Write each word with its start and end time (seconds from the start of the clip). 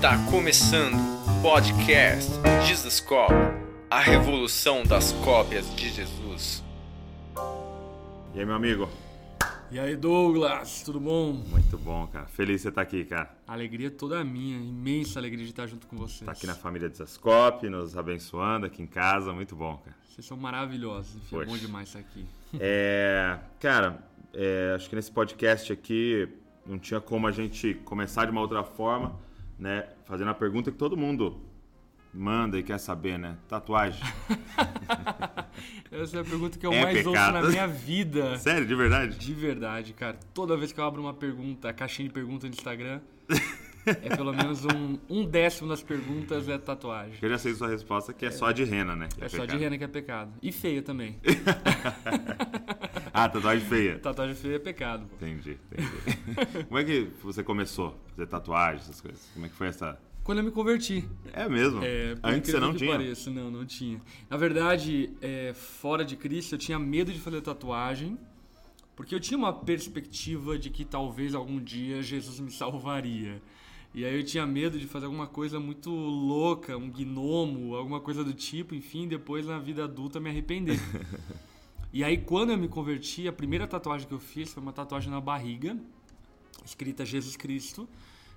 Está 0.00 0.16
começando 0.30 0.94
o 0.94 1.42
podcast 1.42 2.30
Jesus 2.66 3.00
Cop, 3.00 3.30
a 3.90 4.00
revolução 4.00 4.82
das 4.82 5.12
cópias 5.12 5.76
de 5.76 5.90
Jesus. 5.90 6.64
E 8.34 8.38
aí, 8.40 8.46
meu 8.46 8.54
amigo? 8.54 8.88
E 9.70 9.78
aí, 9.78 9.94
Douglas, 9.94 10.82
tudo 10.82 10.98
bom? 10.98 11.34
Muito 11.34 11.76
bom, 11.76 12.06
cara. 12.06 12.24
Feliz 12.28 12.56
de 12.56 12.62
você 12.62 12.68
estar 12.70 12.80
aqui, 12.80 13.04
cara. 13.04 13.30
alegria 13.46 13.90
toda 13.90 14.24
minha, 14.24 14.56
imensa 14.56 15.18
alegria 15.18 15.44
de 15.44 15.50
estar 15.50 15.66
junto 15.66 15.86
com 15.86 15.98
vocês. 15.98 16.24
Tá 16.24 16.32
aqui 16.32 16.46
na 16.46 16.54
família 16.54 16.88
de 16.88 16.96
Zascope, 16.96 17.68
nos 17.68 17.94
abençoando 17.94 18.64
aqui 18.64 18.82
em 18.82 18.86
casa, 18.86 19.34
muito 19.34 19.54
bom, 19.54 19.76
cara. 19.84 19.94
Vocês 20.08 20.26
são 20.26 20.38
maravilhosos, 20.38 21.14
enfim, 21.16 21.36
é 21.36 21.38
Poxa. 21.40 21.50
bom 21.50 21.58
demais 21.58 21.88
estar 21.88 21.98
aqui. 21.98 22.24
É, 22.58 23.38
cara, 23.60 24.02
é, 24.32 24.72
acho 24.74 24.88
que 24.88 24.96
nesse 24.96 25.12
podcast 25.12 25.70
aqui 25.70 26.26
não 26.64 26.78
tinha 26.78 27.02
como 27.02 27.26
a 27.26 27.32
gente 27.32 27.74
começar 27.84 28.24
de 28.24 28.30
uma 28.30 28.40
outra 28.40 28.64
forma, 28.64 29.14
né? 29.60 29.86
Fazendo 30.06 30.30
a 30.30 30.34
pergunta 30.34 30.72
que 30.72 30.78
todo 30.78 30.96
mundo 30.96 31.40
manda 32.12 32.58
e 32.58 32.62
quer 32.62 32.78
saber, 32.78 33.18
né? 33.18 33.36
Tatuagem. 33.46 34.02
Essa 35.92 36.16
é 36.18 36.20
a 36.20 36.24
pergunta 36.24 36.58
que 36.58 36.66
eu 36.66 36.72
É 36.72 36.82
mais 36.82 36.98
pecado. 36.98 37.36
ouço 37.36 37.44
na 37.46 37.50
minha 37.50 37.66
vida. 37.68 38.36
Sério, 38.38 38.66
de 38.66 38.74
verdade? 38.74 39.16
De 39.18 39.34
verdade, 39.34 39.92
cara. 39.92 40.18
Toda 40.32 40.56
vez 40.56 40.72
que 40.72 40.80
eu 40.80 40.84
abro 40.84 41.00
uma 41.02 41.14
pergunta, 41.14 41.68
a 41.68 41.72
caixinha 41.72 42.08
de 42.08 42.14
perguntas 42.14 42.48
no 42.48 42.54
Instagram, 42.56 43.00
é 43.86 44.16
pelo 44.16 44.32
menos 44.32 44.64
um, 44.64 44.98
um 45.08 45.24
décimo 45.24 45.68
das 45.68 45.82
perguntas 45.82 46.48
é 46.48 46.58
tatuagem. 46.58 47.18
Eu 47.20 47.28
já 47.28 47.38
sei 47.38 47.54
sua 47.54 47.68
resposta, 47.68 48.12
que 48.12 48.24
é 48.26 48.30
só 48.30 48.50
de 48.50 48.64
rena, 48.64 48.96
né? 48.96 49.08
Que 49.16 49.24
É 49.24 49.28
só 49.28 49.44
de 49.44 49.56
rena 49.56 49.76
que 49.76 49.84
é 49.84 49.88
pecado. 49.88 50.32
E 50.42 50.50
feia 50.50 50.82
também. 50.82 51.18
Ah, 53.12 53.28
tatuagem 53.28 53.66
feia. 53.66 53.98
Tatuagem 53.98 54.34
feia 54.34 54.56
é 54.56 54.58
pecado. 54.58 55.06
pô. 55.06 55.16
Entendi, 55.16 55.58
entendi. 55.72 56.64
Como 56.68 56.78
é 56.78 56.84
que 56.84 57.08
você 57.22 57.42
começou 57.42 57.88
a 57.88 58.10
fazer 58.10 58.26
tatuagem, 58.26 58.80
essas 58.80 59.00
coisas? 59.00 59.28
Como 59.34 59.46
é 59.46 59.48
que 59.48 59.54
foi 59.54 59.68
essa... 59.68 59.98
Quando 60.22 60.38
eu 60.38 60.44
me 60.44 60.50
converti. 60.50 61.08
É 61.32 61.48
mesmo? 61.48 61.80
É, 61.82 62.14
Antes 62.22 62.50
você 62.50 62.60
não 62.60 62.74
tinha? 62.74 62.92
Pareça, 62.92 63.30
não, 63.30 63.50
não 63.50 63.64
tinha. 63.64 64.00
Na 64.28 64.36
verdade, 64.36 65.10
é, 65.20 65.52
fora 65.54 66.04
de 66.04 66.14
Cristo, 66.14 66.54
eu 66.54 66.58
tinha 66.58 66.78
medo 66.78 67.12
de 67.12 67.18
fazer 67.18 67.40
tatuagem, 67.40 68.18
porque 68.94 69.14
eu 69.14 69.18
tinha 69.18 69.38
uma 69.38 69.52
perspectiva 69.52 70.58
de 70.58 70.68
que 70.70 70.84
talvez 70.84 71.34
algum 71.34 71.58
dia 71.58 72.02
Jesus 72.02 72.38
me 72.38 72.50
salvaria. 72.52 73.42
E 73.92 74.04
aí 74.04 74.14
eu 74.14 74.22
tinha 74.22 74.46
medo 74.46 74.78
de 74.78 74.86
fazer 74.86 75.06
alguma 75.06 75.26
coisa 75.26 75.58
muito 75.58 75.90
louca, 75.90 76.76
um 76.76 76.88
gnomo, 76.90 77.74
alguma 77.74 77.98
coisa 78.00 78.22
do 78.22 78.32
tipo, 78.32 78.72
enfim, 78.74 79.08
depois 79.08 79.46
na 79.46 79.58
vida 79.58 79.82
adulta 79.84 80.20
me 80.20 80.30
arrepender. 80.30 80.78
e 81.92 82.04
aí 82.04 82.18
quando 82.18 82.50
eu 82.50 82.58
me 82.58 82.68
converti, 82.68 83.26
a 83.26 83.32
primeira 83.32 83.66
tatuagem 83.66 84.06
que 84.06 84.14
eu 84.14 84.18
fiz 84.18 84.52
foi 84.52 84.62
uma 84.62 84.72
tatuagem 84.72 85.10
na 85.10 85.20
barriga, 85.20 85.76
escrita 86.64 87.04
Jesus 87.04 87.36
Cristo, 87.36 87.88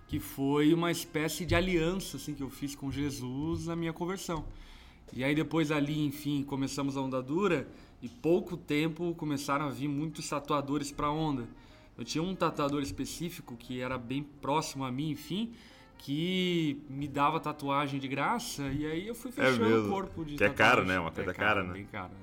que 0.07 0.19
foi 0.19 0.73
uma 0.73 0.91
espécie 0.91 1.45
de 1.45 1.55
aliança 1.55 2.17
assim 2.17 2.33
que 2.33 2.43
eu 2.43 2.49
fiz 2.49 2.75
com 2.75 2.91
Jesus 2.91 3.67
na 3.67 3.75
minha 3.75 3.93
conversão. 3.93 4.45
E 5.11 5.23
aí 5.23 5.35
depois 5.35 5.71
ali, 5.71 6.03
enfim, 6.05 6.43
começamos 6.43 6.97
a 6.97 7.01
onda 7.01 7.21
dura 7.21 7.67
e 8.01 8.09
pouco 8.09 8.57
tempo 8.57 9.13
começaram 9.15 9.65
a 9.65 9.69
vir 9.69 9.87
muitos 9.87 10.27
tatuadores 10.27 10.91
para 10.91 11.07
a 11.07 11.11
onda. 11.11 11.47
Eu 11.97 12.03
tinha 12.03 12.23
um 12.23 12.35
tatuador 12.35 12.81
específico 12.81 13.55
que 13.55 13.79
era 13.79 13.97
bem 13.97 14.23
próximo 14.23 14.83
a 14.83 14.91
mim, 14.91 15.11
enfim, 15.11 15.53
que 15.99 16.81
me 16.89 17.07
dava 17.07 17.39
tatuagem 17.39 17.99
de 17.99 18.07
graça 18.07 18.63
e 18.69 18.85
aí 18.85 19.07
eu 19.07 19.15
fui 19.15 19.31
fechando 19.31 19.65
É 19.65 19.79
o 19.79 19.89
corpo 19.89 20.25
de 20.25 20.35
Que 20.35 20.43
é 20.43 20.49
caro, 20.49 20.83
né? 20.83 20.99
Uma 20.99 21.11
coisa 21.11 21.33
cara, 21.33 21.63
né? 21.63 21.73
Bem 21.73 21.85
caro, 21.85 22.11
né? 22.13 22.22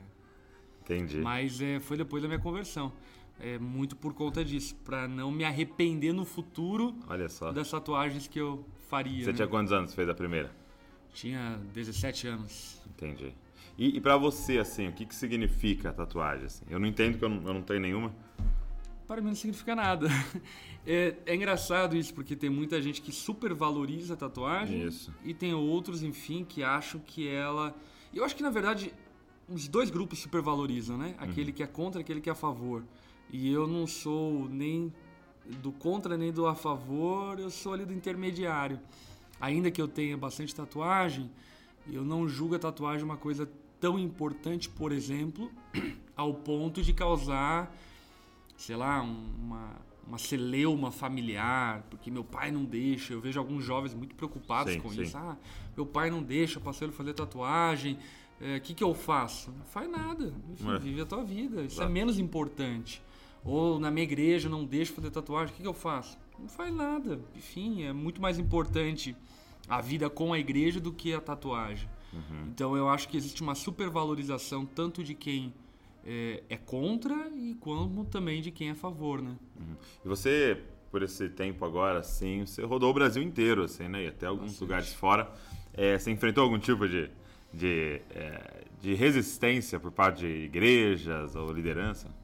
Entendi. 0.91 1.19
Mas 1.19 1.61
é, 1.61 1.79
foi 1.79 1.97
depois 1.97 2.23
da 2.23 2.29
minha 2.29 2.41
conversão. 2.41 2.93
É 3.39 3.59
muito 3.59 3.97
por 3.97 4.13
conta 4.13 4.45
disso, 4.45 4.75
para 4.85 5.09
não 5.09 5.31
me 5.31 5.45
arrepender 5.45 6.13
no 6.13 6.27
futuro 6.27 6.95
Olha 7.09 7.29
só. 7.29 7.51
das 7.53 7.71
tatuagens 7.71 8.27
que 8.27 8.39
eu 8.39 8.65
faria. 8.89 9.25
Você 9.25 9.31
né? 9.31 9.37
tinha 9.37 9.49
quantos 9.49 9.73
anos 9.73 9.95
fez 9.95 10.09
a 10.09 10.15
primeira? 10.15 10.51
Tinha 11.15 11.59
17 11.73 12.29
anos. 12.29 12.81
Entendi. 12.87 13.33
E, 13.79 13.97
e 13.97 14.01
para 14.01 14.17
você, 14.19 14.59
assim, 14.59 14.89
o 14.89 14.93
que, 14.93 15.07
que 15.07 15.15
significa 15.15 15.89
a 15.89 15.93
tatuagem? 15.93 16.45
Assim? 16.45 16.65
Eu 16.69 16.79
não 16.79 16.87
entendo 16.87 17.17
que 17.17 17.25
eu 17.25 17.31
não, 17.31 17.43
eu 17.47 17.55
não 17.55 17.63
tenho 17.63 17.81
nenhuma. 17.81 18.13
Para 19.07 19.23
mim 19.23 19.29
não 19.29 19.35
significa 19.35 19.75
nada. 19.75 20.09
É, 20.87 21.15
é 21.27 21.35
engraçado 21.35 21.95
isso, 21.95 22.15
porque 22.15 22.35
tem 22.35 22.49
muita 22.49 22.81
gente 22.81 23.03
que 23.03 23.13
supervaloriza 23.13 24.15
a 24.15 24.17
tatuagem 24.17 24.87
Isso. 24.87 25.13
e 25.23 25.35
tem 25.35 25.53
outros, 25.53 26.03
enfim, 26.03 26.43
que 26.43 26.63
acham 26.63 26.99
que 26.99 27.29
ela. 27.29 27.77
Eu 28.15 28.25
acho 28.25 28.35
que 28.35 28.43
na 28.43 28.49
verdade 28.49 28.91
os 29.51 29.69
dois 29.69 29.91
grupos 29.91 30.21
supervalorizam, 30.21 30.97
né? 30.97 31.15
Aquele 31.19 31.53
que 31.53 31.63
é 31.63 31.67
contra 31.67 32.01
aquele 32.01 32.21
que 32.21 32.29
é 32.29 32.33
a 32.33 32.37
favor. 32.37 32.85
E 33.33 33.51
eu 33.51 33.67
não 33.67 33.87
sou 33.87 34.49
nem 34.49 34.93
do 35.63 35.73
contra 35.73 36.17
nem 36.17 36.33
do 36.33 36.47
a 36.47 36.55
favor, 36.55 37.39
eu 37.39 37.51
sou 37.51 37.73
ali 37.73 37.85
do 37.85 37.93
intermediário. 37.93 38.79
Ainda 39.41 39.71
que 39.71 39.81
eu 39.81 39.89
tenha 39.89 40.17
bastante 40.17 40.55
tatuagem, 40.55 41.31
eu 41.91 42.05
não 42.05 42.29
julgo 42.29 42.55
a 42.55 42.59
tatuagem 42.59 43.05
uma 43.05 43.17
coisa 43.17 43.51
tão 43.81 43.99
importante, 43.99 44.69
por 44.69 44.93
exemplo, 44.93 45.51
ao 46.17 46.35
ponto 46.35 46.83
de 46.83 46.93
causar 46.93 47.75
sei 48.57 48.77
lá, 48.77 49.03
um- 49.03 49.35
uma, 49.41 49.71
uma 50.07 50.19
celeuma 50.19 50.91
familiar, 50.91 51.83
porque 51.89 52.11
meu 52.11 52.23
pai 52.23 52.51
não 52.51 52.63
deixa. 52.63 53.15
Eu 53.15 53.21
vejo 53.23 53.39
alguns 53.41 53.65
jovens 53.65 53.95
muito 53.95 54.15
preocupados 54.15 54.75
Sim, 54.75 54.81
com 54.81 54.91
sim. 54.91 55.01
isso. 55.01 55.17
Ah, 55.17 55.35
meu 55.75 55.87
pai 55.87 56.11
não 56.11 56.23
deixa, 56.23 56.61
passou 56.61 56.87
ele 56.87 56.95
fazer 56.95 57.15
tatuagem. 57.15 57.99
O 58.41 58.61
que, 58.61 58.73
que 58.75 58.83
eu 58.85 58.95
faço? 58.95 59.51
Não 59.51 59.65
faz 59.67 59.91
nada. 59.91 60.33
Enfim, 60.53 60.71
É. 60.71 60.79
vive 60.79 61.01
a 61.03 61.07
tua 61.07 61.23
vida. 61.23 61.63
Isso 61.63 61.75
Exato. 61.77 61.91
é 61.91 61.93
menos 61.93 62.19
importante. 62.19 63.03
Ou 63.45 63.79
na 63.79 63.91
minha 63.91 64.05
igreja 64.05 64.49
não 64.49 64.65
deixa 64.65 64.93
fazer 64.93 65.11
tatuagem. 65.11 65.53
O 65.53 65.57
que, 65.57 65.63
que 65.63 65.69
eu 65.69 65.75
faço? 65.75 66.19
Não 66.39 66.49
faz 66.49 66.73
nada. 66.75 67.21
Enfim, 67.37 67.83
é 67.85 67.93
muito 67.93 68.21
mais 68.21 68.39
importante 68.39 69.15
a 69.69 69.81
vida 69.81 70.09
com 70.09 70.33
a 70.33 70.39
igreja 70.39 70.81
do 70.81 70.93
que 70.93 71.13
a 71.13 71.21
tatuagem. 71.21 71.89
Uhum. 72.13 72.47
Então 72.49 72.77
eu 72.77 72.89
acho 72.89 73.09
que 73.09 73.17
existe 73.17 73.43
uma 73.43 73.55
supervalorização 73.55 74.65
tanto 74.67 75.05
de 75.05 75.15
quem 75.15 75.53
é, 76.05 76.43
é 76.49 76.57
contra 76.57 77.29
e 77.37 77.55
como 77.61 78.05
também 78.07 78.41
de 78.41 78.51
quem 78.51 78.69
é 78.69 78.73
a 78.73 78.75
favor, 78.75 79.21
né? 79.23 79.37
E 80.05 80.09
você, 80.09 80.63
por 80.91 81.03
esse 81.03 81.29
tempo 81.29 81.65
agora, 81.65 81.99
assim, 82.01 82.47
você 82.47 82.65
rodou 82.65 82.91
o 82.91 82.95
Brasil 82.95 83.23
inteiro, 83.23 83.65
assim, 83.65 83.87
né? 83.87 84.05
E 84.05 84.09
até 84.09 84.27
alguns 84.27 84.45
Bastante. 84.47 84.61
lugares 84.63 84.93
fora. 84.95 85.31
É, 85.75 85.99
você 85.99 86.11
enfrentou 86.11 86.43
algum 86.43 86.59
tipo 86.59 86.89
de, 86.89 87.11
de, 87.53 88.01
é, 88.11 88.65
de 88.81 88.95
resistência 88.95 89.79
por 89.81 89.91
parte 89.93 90.21
de 90.21 90.45
igrejas 90.45 91.35
ou 91.35 91.53
liderança? 91.53 92.15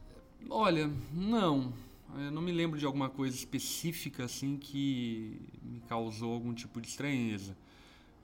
Olha, 0.49 0.91
não. 1.13 1.73
Eu 2.15 2.31
não 2.31 2.41
me 2.41 2.53
lembro 2.53 2.79
de 2.79 2.87
alguma 2.87 3.11
coisa 3.11 3.37
específica 3.37 4.25
assim 4.25 4.57
que 4.57 5.41
me 5.63 5.81
causou 5.81 6.33
algum 6.33 6.55
tipo 6.55 6.81
de 6.81 6.89
estranheza. 6.89 7.57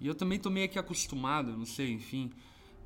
E 0.01 0.07
eu 0.07 0.15
também 0.15 0.39
tô 0.39 0.51
meio 0.51 0.69
que 0.69 0.79
acostumado, 0.79 1.57
não 1.57 1.67
sei, 1.67 1.93
enfim. 1.93 2.31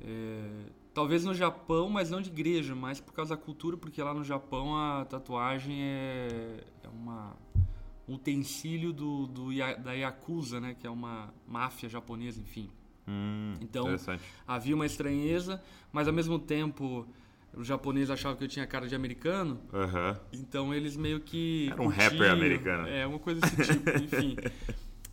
é, 0.01 0.69
talvez 0.93 1.23
no 1.23 1.33
Japão, 1.33 1.89
mas 1.89 2.09
não 2.09 2.21
de 2.21 2.29
igreja, 2.29 2.75
mas 2.75 2.99
por 2.99 3.13
causa 3.13 3.35
da 3.35 3.41
cultura, 3.41 3.77
porque 3.77 4.01
lá 4.01 4.13
no 4.13 4.23
Japão 4.23 4.75
a 4.75 5.05
tatuagem 5.05 5.79
é, 5.81 6.63
é 6.83 6.89
uma 6.89 7.35
um 8.07 8.15
utensílio 8.15 8.93
do, 8.93 9.27
do, 9.27 9.49
da 9.83 9.93
Yakuza, 9.93 10.61
né? 10.61 10.75
Que 10.79 10.87
é 10.87 10.89
uma 10.89 11.33
máfia 11.45 11.89
japonesa, 11.89 12.39
enfim. 12.39 12.69
Hum, 13.07 13.53
Então, 13.61 13.87
havia 14.45 14.75
uma 14.75 14.85
estranheza, 14.85 15.61
mas 15.91 16.07
ao 16.07 16.13
mesmo 16.13 16.37
tempo 16.37 17.07
os 17.55 17.65
japoneses 17.65 18.09
achavam 18.09 18.37
que 18.37 18.43
eu 18.43 18.47
tinha 18.47 18.67
cara 18.67 18.87
de 18.87 18.93
americano, 18.95 19.59
então 20.33 20.73
eles 20.73 20.95
meio 20.97 21.19
que. 21.21 21.69
Era 21.71 21.81
um 21.81 21.87
rapper 21.87 22.31
americano. 22.31 22.87
É, 22.87 23.07
uma 23.07 23.19
coisa 23.19 23.39
desse 23.41 23.73
tipo, 23.73 23.89
enfim. 23.97 24.35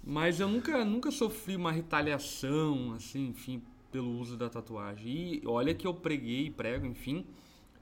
Mas 0.07 0.39
eu 0.41 0.49
nunca, 0.49 0.85
nunca 0.85 1.11
sofri 1.11 1.57
uma 1.57 1.73
retaliação, 1.73 2.93
assim, 2.95 3.29
enfim, 3.29 3.63
pelo 3.91 4.19
uso 4.19 4.37
da 4.37 4.51
tatuagem. 4.51 5.41
E 5.43 5.43
olha 5.47 5.75
que 5.75 5.87
eu 5.87 5.95
preguei 5.95 6.47
e 6.47 6.51
prego, 6.51 6.85
enfim, 6.85 7.25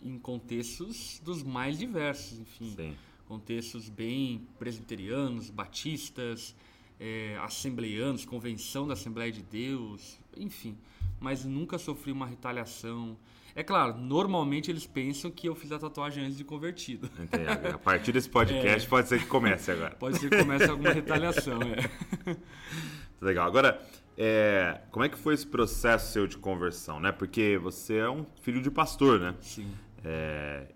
em 0.00 0.18
contextos 0.18 1.20
dos 1.24 1.42
mais 1.42 1.78
diversos, 1.78 2.38
enfim. 2.38 2.72
Sim. 2.76 2.94
Contextos 3.26 3.88
bem 3.88 4.46
presbiterianos, 4.58 5.50
batistas, 5.50 6.54
é, 7.02 7.36
assembleianos, 7.40 8.24
convenção 8.24 8.86
da 8.86 8.92
Assembleia 8.92 9.32
de 9.32 9.42
Deus, 9.42 10.20
enfim. 10.36 10.78
Mas 11.18 11.44
nunca 11.44 11.76
sofri 11.76 12.12
uma 12.12 12.26
retaliação. 12.26 13.16
É 13.56 13.62
claro, 13.64 13.98
normalmente 13.98 14.70
eles 14.70 14.86
pensam 14.86 15.30
que 15.30 15.48
eu 15.48 15.54
fiz 15.56 15.72
a 15.72 15.78
tatuagem 15.80 16.24
antes 16.24 16.38
de 16.38 16.44
convertido. 16.44 17.10
Entendi. 17.18 17.44
A 17.74 17.76
partir 17.76 18.12
desse 18.12 18.28
podcast 18.30 18.88
pode 18.88 19.08
ser 19.08 19.18
que 19.18 19.26
comece 19.26 19.72
agora. 19.72 19.96
Pode 19.96 20.18
ser 20.18 20.30
que 20.30 20.38
comece 20.38 20.70
alguma 20.70 20.92
retaliação, 20.92 21.58
é. 21.60 22.36
Legal. 23.20 23.48
Agora, 23.48 23.84
é, 24.16 24.80
como 24.92 25.04
é 25.04 25.08
que 25.08 25.18
foi 25.18 25.34
esse 25.34 25.46
processo 25.46 26.12
seu 26.12 26.28
de 26.28 26.38
conversão, 26.38 27.00
né? 27.00 27.10
Porque 27.10 27.58
você 27.58 27.96
é 27.96 28.08
um 28.08 28.24
filho 28.42 28.62
de 28.62 28.70
pastor, 28.70 29.18
né? 29.18 29.34
Sim. 29.40 29.72
É, 30.04 30.68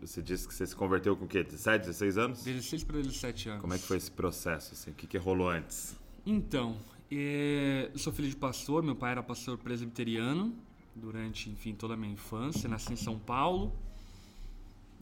você 0.00 0.22
disse 0.22 0.46
que 0.46 0.54
você 0.54 0.66
se 0.66 0.74
converteu 0.74 1.16
com 1.16 1.24
o 1.24 1.28
quê? 1.28 1.42
17, 1.42 1.86
16 1.86 2.18
anos? 2.18 2.44
16 2.44 2.84
para 2.84 2.96
17 2.98 3.48
anos. 3.48 3.60
Como 3.60 3.74
é 3.74 3.78
que 3.78 3.84
foi 3.84 3.96
esse 3.96 4.10
processo, 4.10 4.74
assim? 4.74 4.90
O 4.90 4.94
que, 4.94 5.06
que 5.06 5.18
rolou 5.18 5.48
antes? 5.48 5.96
Então, 6.26 6.76
é, 7.10 7.90
eu 7.92 7.98
sou 7.98 8.12
filho 8.12 8.28
de 8.28 8.36
pastor, 8.36 8.82
meu 8.82 8.96
pai 8.96 9.12
era 9.12 9.22
pastor 9.22 9.58
presbiteriano 9.58 10.54
durante, 10.94 11.50
enfim, 11.50 11.74
toda 11.74 11.94
a 11.94 11.96
minha 11.96 12.12
infância, 12.12 12.68
nasci 12.68 12.92
em 12.92 12.96
São 12.96 13.18
Paulo. 13.18 13.72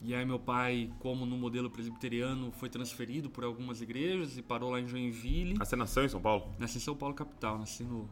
E 0.03 0.15
aí 0.15 0.25
meu 0.25 0.39
pai, 0.39 0.91
como 0.99 1.27
no 1.27 1.37
modelo 1.37 1.69
presbiteriano, 1.69 2.51
foi 2.51 2.69
transferido 2.69 3.29
por 3.29 3.43
algumas 3.43 3.81
igrejas 3.81 4.35
e 4.35 4.41
parou 4.41 4.71
lá 4.71 4.81
em 4.81 4.87
Joinville. 4.87 5.57
Ah, 5.59 5.65
você 5.65 5.75
nasceu 5.75 6.03
em 6.03 6.09
São 6.09 6.19
Paulo? 6.19 6.51
Nasci 6.57 6.77
em 6.77 6.81
São 6.81 6.95
Paulo 6.95 7.13
capital, 7.13 7.59
nasci 7.59 7.83
no 7.83 8.09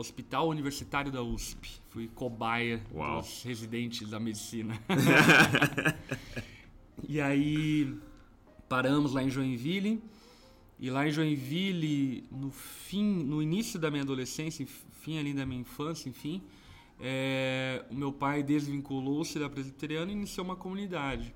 Hospital 0.00 0.48
Universitário 0.48 1.12
da 1.12 1.22
USP. 1.22 1.78
Fui 1.90 2.08
cobaia 2.08 2.82
Uau. 2.94 3.20
dos 3.20 3.42
residentes 3.42 4.08
da 4.08 4.18
medicina. 4.18 4.80
e 7.06 7.20
aí 7.20 7.94
paramos 8.66 9.12
lá 9.12 9.22
em 9.22 9.28
Joinville. 9.28 10.02
E 10.78 10.88
lá 10.88 11.06
em 11.06 11.10
Joinville, 11.10 12.24
no 12.30 12.50
fim, 12.50 13.04
no 13.04 13.42
início 13.42 13.78
da 13.78 13.90
minha 13.90 14.02
adolescência, 14.02 14.66
fim 15.02 15.18
ali 15.18 15.34
da 15.34 15.44
minha 15.44 15.60
infância, 15.60 16.08
enfim, 16.08 16.42
é, 16.98 17.84
o 17.90 17.94
meu 17.94 18.10
pai 18.10 18.42
desvinculou-se 18.42 19.38
da 19.38 19.50
presbiteriana 19.50 20.10
e 20.10 20.14
iniciou 20.14 20.46
uma 20.46 20.56
comunidade. 20.56 21.34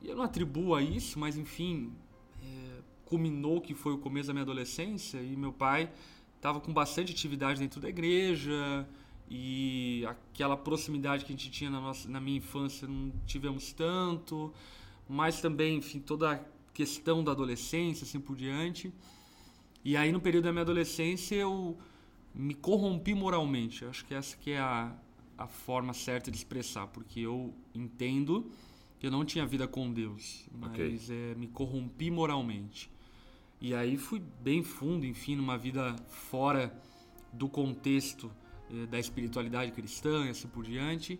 E 0.00 0.08
eu 0.08 0.14
não 0.14 0.22
atribuo 0.22 0.76
a 0.76 0.82
isso, 0.82 1.18
mas 1.18 1.36
enfim, 1.36 1.92
é, 2.40 2.82
culminou 3.04 3.60
que 3.60 3.74
foi 3.74 3.92
o 3.92 3.98
começo 3.98 4.28
da 4.28 4.32
minha 4.32 4.44
adolescência 4.44 5.20
e 5.20 5.36
meu 5.36 5.52
pai 5.52 5.90
estava 6.44 6.60
com 6.60 6.74
bastante 6.74 7.10
atividade 7.10 7.58
dentro 7.58 7.80
da 7.80 7.88
igreja 7.88 8.86
e 9.30 10.04
aquela 10.06 10.58
proximidade 10.58 11.24
que 11.24 11.32
a 11.32 11.34
gente 11.34 11.50
tinha 11.50 11.70
na, 11.70 11.80
nossa, 11.80 12.06
na 12.06 12.20
minha 12.20 12.36
infância 12.36 12.86
não 12.86 13.10
tivemos 13.24 13.72
tanto, 13.72 14.52
mas 15.08 15.40
também, 15.40 15.78
enfim, 15.78 16.00
toda 16.00 16.32
a 16.34 16.40
questão 16.74 17.24
da 17.24 17.32
adolescência, 17.32 18.04
assim 18.04 18.20
por 18.20 18.36
diante. 18.36 18.92
E 19.82 19.96
aí 19.96 20.12
no 20.12 20.20
período 20.20 20.44
da 20.44 20.52
minha 20.52 20.60
adolescência 20.60 21.34
eu 21.34 21.78
me 22.34 22.52
corrompi 22.52 23.14
moralmente. 23.14 23.86
Acho 23.86 24.04
que 24.04 24.12
essa 24.12 24.36
que 24.36 24.50
é 24.50 24.58
a, 24.58 24.94
a 25.38 25.46
forma 25.46 25.94
certa 25.94 26.30
de 26.30 26.36
expressar, 26.36 26.88
porque 26.88 27.20
eu 27.20 27.54
entendo 27.74 28.50
que 28.98 29.06
eu 29.06 29.10
não 29.10 29.24
tinha 29.24 29.46
vida 29.46 29.66
com 29.66 29.90
Deus, 29.90 30.46
mas 30.52 30.72
Ok. 30.72 31.00
é, 31.08 31.34
me 31.36 31.46
corrompi 31.46 32.10
moralmente. 32.10 32.90
E 33.66 33.74
aí 33.74 33.96
fui 33.96 34.20
bem 34.42 34.62
fundo, 34.62 35.06
enfim, 35.06 35.36
numa 35.36 35.56
vida 35.56 35.96
fora 36.30 36.70
do 37.32 37.48
contexto 37.48 38.30
eh, 38.70 38.84
da 38.84 38.98
espiritualidade 38.98 39.72
cristã 39.72 40.26
e 40.26 40.28
assim 40.28 40.48
por 40.48 40.64
diante. 40.64 41.18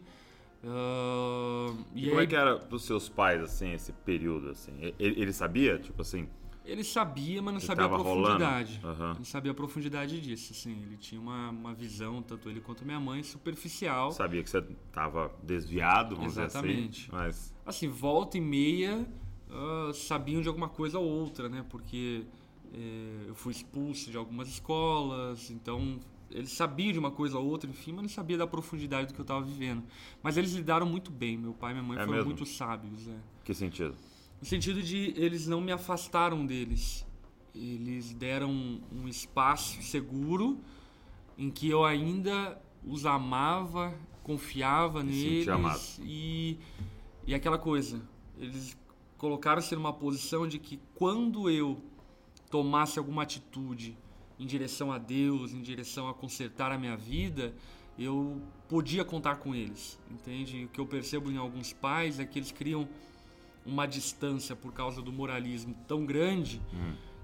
Ah, 0.62 1.74
E, 1.94 2.04
e 2.04 2.08
como 2.08 2.18
aí, 2.18 2.24
é 2.24 2.28
que 2.28 2.36
era 2.36 2.58
pros 2.58 2.84
seus 2.84 3.08
pais, 3.08 3.40
assim, 3.40 3.72
esse 3.72 3.92
período, 3.92 4.50
assim? 4.50 4.72
Ele, 4.98 5.22
ele 5.22 5.32
sabia, 5.32 5.78
tipo 5.78 6.02
assim, 6.02 6.28
Ele 6.66 6.84
sabia, 6.84 7.40
mas 7.40 7.54
não 7.54 7.60
sabia 7.60 7.84
a 7.86 7.88
profundidade. 7.88 8.80
Aham. 8.84 9.14
Não 9.18 9.24
sabia 9.24 9.52
a 9.52 9.54
profundidade 9.54 10.20
disso, 10.20 10.52
assim. 10.52 10.82
Ele 10.82 10.96
tinha 10.98 11.20
uma, 11.20 11.48
uma 11.50 11.72
visão, 11.74 12.22
tanto 12.22 12.50
ele 12.50 12.60
quanto 12.60 12.84
minha 12.84 13.00
mãe, 13.00 13.22
superficial. 13.22 14.12
Sabia 14.12 14.42
que 14.42 14.50
você 14.50 14.60
tava 14.92 15.30
desviado, 15.42 16.14
vamos 16.16 16.36
Exatamente. 16.36 17.06
dizer 17.06 17.16
assim. 17.16 17.26
Mas, 17.26 17.54
Assim, 17.66 17.88
volta 17.88 18.36
e 18.36 18.40
meia 18.42 19.06
ah, 19.54 19.92
sabiam 19.94 20.42
de 20.42 20.48
alguma 20.48 20.68
coisa 20.68 20.98
ou 20.98 21.06
outra, 21.08 21.48
né? 21.48 21.64
Porque 21.70 22.24
eh, 22.72 23.24
eu 23.28 23.34
fui 23.34 23.52
expulso 23.52 24.10
de 24.10 24.16
algumas 24.16 24.48
escolas, 24.48 25.50
então 25.50 26.00
eles 26.30 26.50
sabiam 26.50 26.92
de 26.92 26.98
uma 26.98 27.12
coisa 27.12 27.38
ou 27.38 27.46
outra, 27.46 27.70
enfim, 27.70 27.92
mas 27.92 28.02
não 28.02 28.08
sabia 28.08 28.36
da 28.36 28.46
profundidade 28.46 29.08
do 29.08 29.14
que 29.14 29.20
eu 29.20 29.24
estava 29.24 29.42
vivendo. 29.42 29.84
Mas 30.22 30.36
eles 30.36 30.52
lidaram 30.52 30.86
muito 30.86 31.10
bem, 31.10 31.38
meu 31.38 31.54
pai 31.54 31.70
e 31.70 31.74
minha 31.74 31.86
mãe 31.86 31.96
É 31.96 32.00
foram 32.00 32.12
mesmo? 32.18 32.30
muito 32.30 32.44
sábios, 32.44 33.06
é. 33.06 33.16
que 33.44 33.54
sentido? 33.54 33.94
No 34.40 34.46
sentido 34.46 34.82
de 34.82 35.14
eles 35.16 35.46
não 35.46 35.60
me 35.60 35.70
afastaram 35.70 36.44
deles. 36.44 37.06
Eles 37.54 38.12
deram 38.12 38.50
um 38.92 39.06
espaço 39.06 39.80
seguro 39.82 40.58
em 41.38 41.50
que 41.50 41.68
eu 41.70 41.84
ainda 41.84 42.60
os 42.84 43.06
amava, 43.06 43.94
confiava 44.24 45.00
E 45.02 45.04
neles 45.04 46.00
e 46.02 46.58
e 47.26 47.34
aquela 47.34 47.56
coisa. 47.58 48.02
Eles 48.36 48.76
colocaram-se 49.24 49.74
numa 49.74 49.90
posição 49.90 50.46
de 50.46 50.58
que 50.58 50.78
quando 50.94 51.48
eu 51.48 51.80
tomasse 52.50 52.98
alguma 52.98 53.22
atitude 53.22 53.96
em 54.38 54.44
direção 54.44 54.92
a 54.92 54.98
Deus, 54.98 55.54
em 55.54 55.62
direção 55.62 56.10
a 56.10 56.12
consertar 56.12 56.70
a 56.70 56.76
minha 56.76 56.94
vida, 56.94 57.54
eu 57.98 58.38
podia 58.68 59.02
contar 59.02 59.36
com 59.36 59.54
eles, 59.54 59.98
entende? 60.10 60.66
O 60.66 60.68
que 60.68 60.78
eu 60.78 60.84
percebo 60.84 61.30
em 61.30 61.38
alguns 61.38 61.72
pais 61.72 62.20
é 62.20 62.26
que 62.26 62.38
eles 62.38 62.52
criam 62.52 62.86
uma 63.64 63.86
distância 63.86 64.54
por 64.54 64.74
causa 64.74 65.00
do 65.00 65.10
moralismo 65.10 65.74
tão 65.88 66.04
grande 66.04 66.60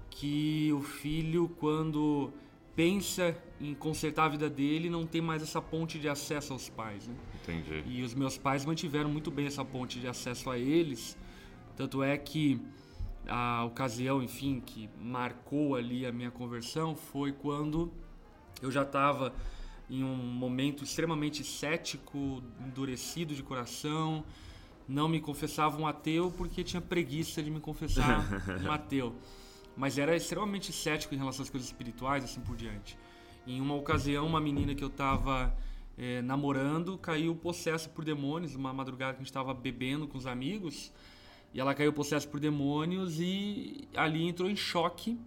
que 0.09 0.73
o 0.73 0.81
filho, 0.81 1.49
quando 1.59 2.33
pensa 2.75 3.37
em 3.59 3.75
consertar 3.75 4.25
a 4.25 4.29
vida 4.29 4.49
dele, 4.49 4.89
não 4.89 5.05
tem 5.05 5.21
mais 5.21 5.43
essa 5.43 5.61
ponte 5.61 5.99
de 5.99 6.09
acesso 6.09 6.51
aos 6.51 6.67
pais. 6.67 7.07
Né? 7.07 7.13
Entendi. 7.43 7.83
E 7.85 8.01
os 8.01 8.15
meus 8.15 8.39
pais 8.39 8.65
mantiveram 8.65 9.09
muito 9.09 9.29
bem 9.29 9.45
essa 9.45 9.63
ponte 9.63 9.99
de 9.99 10.07
acesso 10.07 10.49
a 10.49 10.57
eles. 10.57 11.15
Tanto 11.75 12.03
é 12.03 12.17
que 12.17 12.61
a 13.27 13.63
ocasião, 13.65 14.21
enfim, 14.21 14.59
que 14.59 14.89
marcou 14.99 15.75
ali 15.75 16.05
a 16.05 16.11
minha 16.11 16.31
conversão 16.31 16.95
foi 16.95 17.31
quando 17.31 17.91
eu 18.61 18.71
já 18.71 18.83
estava 18.83 19.33
em 19.89 20.03
um 20.03 20.15
momento 20.15 20.83
extremamente 20.83 21.43
cético, 21.43 22.41
endurecido 22.65 23.35
de 23.35 23.43
coração. 23.43 24.23
Não 24.87 25.07
me 25.07 25.19
confessava 25.19 25.79
um 25.79 25.85
ateu 25.85 26.31
porque 26.31 26.63
tinha 26.63 26.81
preguiça 26.81 27.43
de 27.43 27.51
me 27.51 27.59
confessar 27.59 28.25
um 28.63 28.71
ateu. 28.71 29.15
Mas 29.75 29.97
era 29.97 30.15
extremamente 30.15 30.71
cético 30.71 31.13
em 31.13 31.17
relação 31.17 31.43
às 31.43 31.49
coisas 31.49 31.67
espirituais, 31.67 32.23
assim 32.23 32.41
por 32.41 32.55
diante. 32.55 32.97
Em 33.45 33.59
uma 33.59 33.75
ocasião, 33.75 34.25
uma 34.27 34.39
menina 34.39 34.75
que 34.75 34.83
eu 34.83 34.89
estava 34.89 35.55
eh, 35.97 36.21
namorando 36.21 36.97
caiu 36.97 37.35
possessa 37.35 37.89
por 37.89 38.05
demônios, 38.05 38.55
uma 38.55 38.73
madrugada 38.73 39.13
que 39.13 39.17
a 39.17 39.21
gente 39.21 39.27
estava 39.27 39.53
bebendo 39.53 40.07
com 40.07 40.17
os 40.17 40.27
amigos, 40.27 40.91
e 41.53 41.59
ela 41.59 41.73
caiu 41.73 41.91
possessa 41.93 42.27
por 42.27 42.39
demônios 42.39 43.19
e 43.19 43.87
ali 43.95 44.27
entrou 44.27 44.49
em 44.49 44.55
choque 44.55 45.17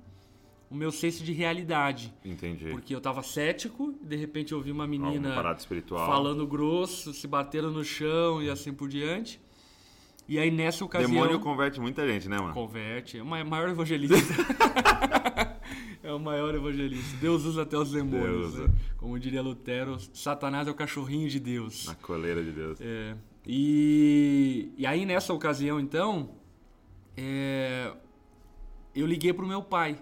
o 0.70 0.74
meu 0.74 0.90
senso 0.90 1.22
de 1.22 1.32
realidade. 1.32 2.12
Entendi. 2.24 2.70
Porque 2.70 2.94
eu 2.94 3.00
tava 3.00 3.22
cético, 3.22 3.94
e 4.02 4.06
de 4.06 4.16
repente 4.16 4.52
eu 4.52 4.60
vi 4.60 4.72
uma 4.72 4.86
menina 4.86 5.28
falando 6.06 6.46
grosso, 6.46 7.12
se 7.12 7.28
batendo 7.28 7.70
no 7.70 7.84
chão 7.84 8.42
e 8.42 8.50
assim 8.50 8.72
por 8.72 8.88
diante. 8.88 9.40
E 10.26 10.38
aí 10.38 10.50
nessa 10.50 10.84
ocasião. 10.84 11.10
Demônio 11.10 11.38
converte 11.38 11.78
muita 11.80 12.06
gente, 12.08 12.28
né, 12.28 12.38
mano? 12.38 12.54
Converte, 12.54 13.18
é 13.18 13.22
o 13.22 13.26
ma- 13.26 13.44
maior 13.44 13.68
evangelista. 13.68 14.16
é 16.04 16.12
o 16.12 16.20
maior 16.20 16.54
evangelista. 16.54 17.16
Deus 17.16 17.44
usa 17.44 17.62
até 17.62 17.78
os 17.78 17.90
demônios. 17.90 18.54
Né? 18.54 18.70
Como 18.98 19.18
diria 19.18 19.40
Lutero, 19.40 19.98
Satanás 20.12 20.68
é 20.68 20.70
o 20.70 20.74
cachorrinho 20.74 21.28
de 21.30 21.40
Deus. 21.40 21.86
Na 21.86 21.94
coleira 21.94 22.44
de 22.44 22.52
Deus. 22.52 22.78
É, 22.80 23.16
e, 23.46 24.70
e 24.76 24.86
aí 24.86 25.06
nessa 25.06 25.32
ocasião 25.32 25.80
então, 25.80 26.30
é, 27.16 27.90
eu 28.94 29.06
liguei 29.06 29.32
pro 29.32 29.46
meu 29.46 29.62
pai. 29.62 29.92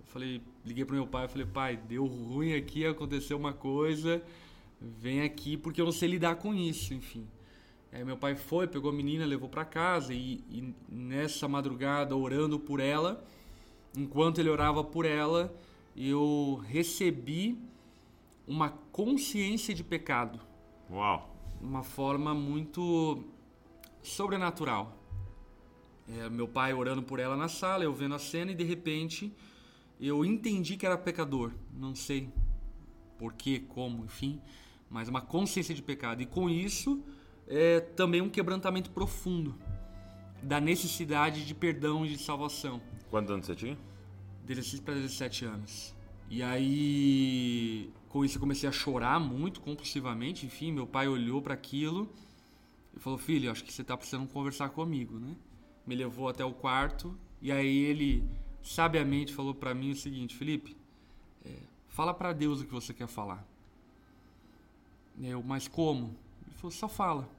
Eu 0.00 0.06
falei, 0.06 0.42
liguei 0.64 0.84
pro 0.84 0.96
meu 0.96 1.06
pai, 1.06 1.26
eu 1.26 1.28
falei, 1.28 1.46
pai, 1.46 1.76
deu 1.76 2.04
ruim 2.04 2.54
aqui, 2.54 2.84
aconteceu 2.84 3.36
uma 3.36 3.52
coisa, 3.52 4.20
vem 4.80 5.22
aqui 5.22 5.56
porque 5.56 5.80
eu 5.80 5.84
não 5.84 5.92
sei 5.92 6.08
lidar 6.08 6.34
com 6.36 6.52
isso, 6.52 6.92
enfim. 6.92 7.24
Aí 7.92 8.04
meu 8.04 8.16
pai 8.16 8.34
foi, 8.34 8.66
pegou 8.66 8.90
a 8.90 8.94
menina, 8.94 9.24
levou 9.24 9.48
pra 9.48 9.64
casa 9.64 10.12
e, 10.12 10.42
e 10.50 10.74
nessa 10.88 11.46
madrugada 11.46 12.16
orando 12.16 12.58
por 12.58 12.80
ela, 12.80 13.24
enquanto 13.96 14.38
ele 14.38 14.48
orava 14.48 14.82
por 14.84 15.04
ela, 15.04 15.54
eu 15.96 16.62
recebi 16.66 17.58
uma 18.46 18.70
consciência 18.92 19.74
de 19.74 19.84
pecado 19.84 20.40
Uau. 20.90 21.36
uma 21.60 21.82
forma 21.82 22.34
muito 22.34 23.24
sobrenatural. 24.02 24.96
É, 26.08 26.30
meu 26.30 26.48
pai 26.48 26.72
orando 26.72 27.02
por 27.02 27.18
ela 27.18 27.36
na 27.36 27.48
sala, 27.48 27.84
eu 27.84 27.92
vendo 27.92 28.14
a 28.14 28.18
cena 28.18 28.52
e 28.52 28.54
de 28.54 28.64
repente 28.64 29.32
eu 30.00 30.24
entendi 30.24 30.76
que 30.76 30.86
era 30.86 30.96
pecador. 30.96 31.52
Não 31.72 31.94
sei 31.94 32.30
por 33.18 33.34
quê, 33.34 33.64
como, 33.68 34.04
enfim, 34.04 34.40
mas 34.88 35.08
uma 35.08 35.20
consciência 35.20 35.74
de 35.74 35.82
pecado. 35.82 36.22
E 36.22 36.26
com 36.26 36.48
isso, 36.48 37.02
é, 37.46 37.80
também 37.80 38.22
um 38.22 38.30
quebrantamento 38.30 38.90
profundo 38.90 39.54
da 40.42 40.60
necessidade 40.60 41.44
de 41.44 41.54
perdão 41.54 42.04
e 42.04 42.10
de 42.10 42.18
salvação. 42.18 42.80
Quantos 43.10 43.30
anos 43.30 43.46
você 43.46 43.54
tinha? 43.54 43.78
16 44.46 44.80
para 44.80 44.94
17 44.94 45.44
anos. 45.44 45.94
E 46.30 46.42
aí, 46.42 47.90
com 48.08 48.24
isso 48.24 48.36
eu 48.36 48.40
comecei 48.40 48.68
a 48.68 48.72
chorar 48.72 49.18
muito 49.18 49.60
compulsivamente. 49.60 50.46
Enfim, 50.46 50.72
meu 50.72 50.86
pai 50.86 51.08
olhou 51.08 51.40
para 51.40 51.54
aquilo 51.54 52.08
e 52.96 53.00
falou: 53.00 53.18
"Filho, 53.18 53.50
acho 53.50 53.64
que 53.64 53.72
você 53.72 53.82
tá 53.82 53.96
precisando 53.96 54.28
conversar 54.28 54.70
comigo, 54.70 55.18
né?" 55.18 55.34
Me 55.86 55.94
levou 55.94 56.28
até 56.28 56.44
o 56.44 56.52
quarto 56.52 57.16
e 57.40 57.50
aí 57.50 57.78
ele 57.84 58.28
sabiamente 58.62 59.32
falou 59.32 59.54
para 59.54 59.74
mim 59.74 59.92
o 59.92 59.96
seguinte: 59.96 60.36
"Felipe, 60.36 60.76
é, 61.44 61.54
fala 61.88 62.12
para 62.12 62.32
Deus 62.32 62.60
o 62.60 62.66
que 62.66 62.72
você 62.72 62.92
quer 62.92 63.08
falar." 63.08 63.46
Eu, 65.20 65.42
mas 65.42 65.66
como? 65.66 66.14
Ele 66.46 66.56
falou: 66.56 66.70
"Só 66.70 66.88
fala." 66.88 67.37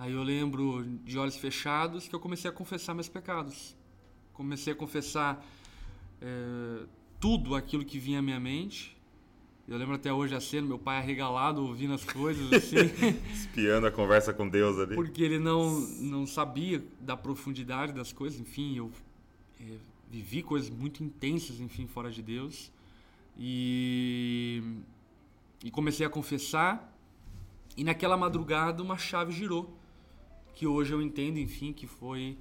Aí 0.00 0.14
eu 0.14 0.22
lembro 0.22 0.82
de 1.04 1.18
olhos 1.18 1.36
fechados 1.36 2.08
que 2.08 2.14
eu 2.14 2.18
comecei 2.18 2.48
a 2.48 2.52
confessar 2.54 2.94
meus 2.94 3.06
pecados. 3.06 3.76
Comecei 4.32 4.72
a 4.72 4.76
confessar 4.76 5.46
é, 6.22 6.86
tudo 7.20 7.54
aquilo 7.54 7.84
que 7.84 7.98
vinha 7.98 8.20
à 8.20 8.22
minha 8.22 8.40
mente. 8.40 8.96
Eu 9.68 9.76
lembro 9.76 9.94
até 9.94 10.10
hoje 10.10 10.34
a 10.34 10.40
cena, 10.40 10.66
meu 10.66 10.78
pai 10.78 10.96
arregalado 10.96 11.62
ouvindo 11.62 11.92
as 11.92 12.02
coisas 12.02 12.48
assim. 12.50 12.76
Espiando 13.30 13.88
a 13.88 13.90
conversa 13.90 14.32
com 14.32 14.48
Deus 14.48 14.78
ali. 14.78 14.94
Porque 14.94 15.22
ele 15.22 15.38
não, 15.38 15.78
não 15.98 16.26
sabia 16.26 16.82
da 16.98 17.14
profundidade 17.14 17.92
das 17.92 18.10
coisas. 18.10 18.40
Enfim, 18.40 18.78
eu 18.78 18.90
é, 19.60 19.64
vivi 20.10 20.42
coisas 20.42 20.70
muito 20.70 21.04
intensas, 21.04 21.60
enfim, 21.60 21.86
fora 21.86 22.10
de 22.10 22.22
Deus. 22.22 22.72
E, 23.38 24.62
e 25.62 25.70
comecei 25.70 26.06
a 26.06 26.08
confessar. 26.08 26.90
E 27.76 27.84
naquela 27.84 28.16
madrugada 28.16 28.82
uma 28.82 28.96
chave 28.96 29.30
girou. 29.30 29.78
Que 30.60 30.66
hoje 30.66 30.92
eu 30.92 31.00
entendo, 31.00 31.38
enfim, 31.38 31.72
que 31.72 31.86
foi 31.86 32.36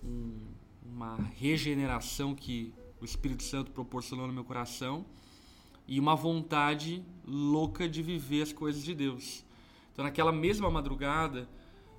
um, 0.00 0.46
uma 0.80 1.16
regeneração 1.34 2.32
que 2.32 2.72
o 3.00 3.04
Espírito 3.04 3.42
Santo 3.42 3.72
proporcionou 3.72 4.28
no 4.28 4.32
meu 4.32 4.44
coração 4.44 5.04
e 5.88 5.98
uma 5.98 6.14
vontade 6.14 7.04
louca 7.26 7.88
de 7.88 8.00
viver 8.00 8.42
as 8.42 8.52
coisas 8.52 8.80
de 8.84 8.94
Deus. 8.94 9.44
Então, 9.92 10.04
naquela 10.04 10.30
mesma 10.30 10.70
madrugada, 10.70 11.48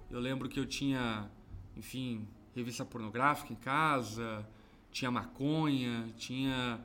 eu 0.09 0.17
lembro 0.17 0.47
que 0.47 0.57
eu 0.57 0.65
tinha, 0.65 1.29
enfim, 1.75 2.25
revista 2.55 2.85
pornográfica 2.85 3.51
em 3.51 3.57
casa, 3.57 4.47
tinha 4.93 5.11
maconha, 5.11 6.07
tinha 6.15 6.79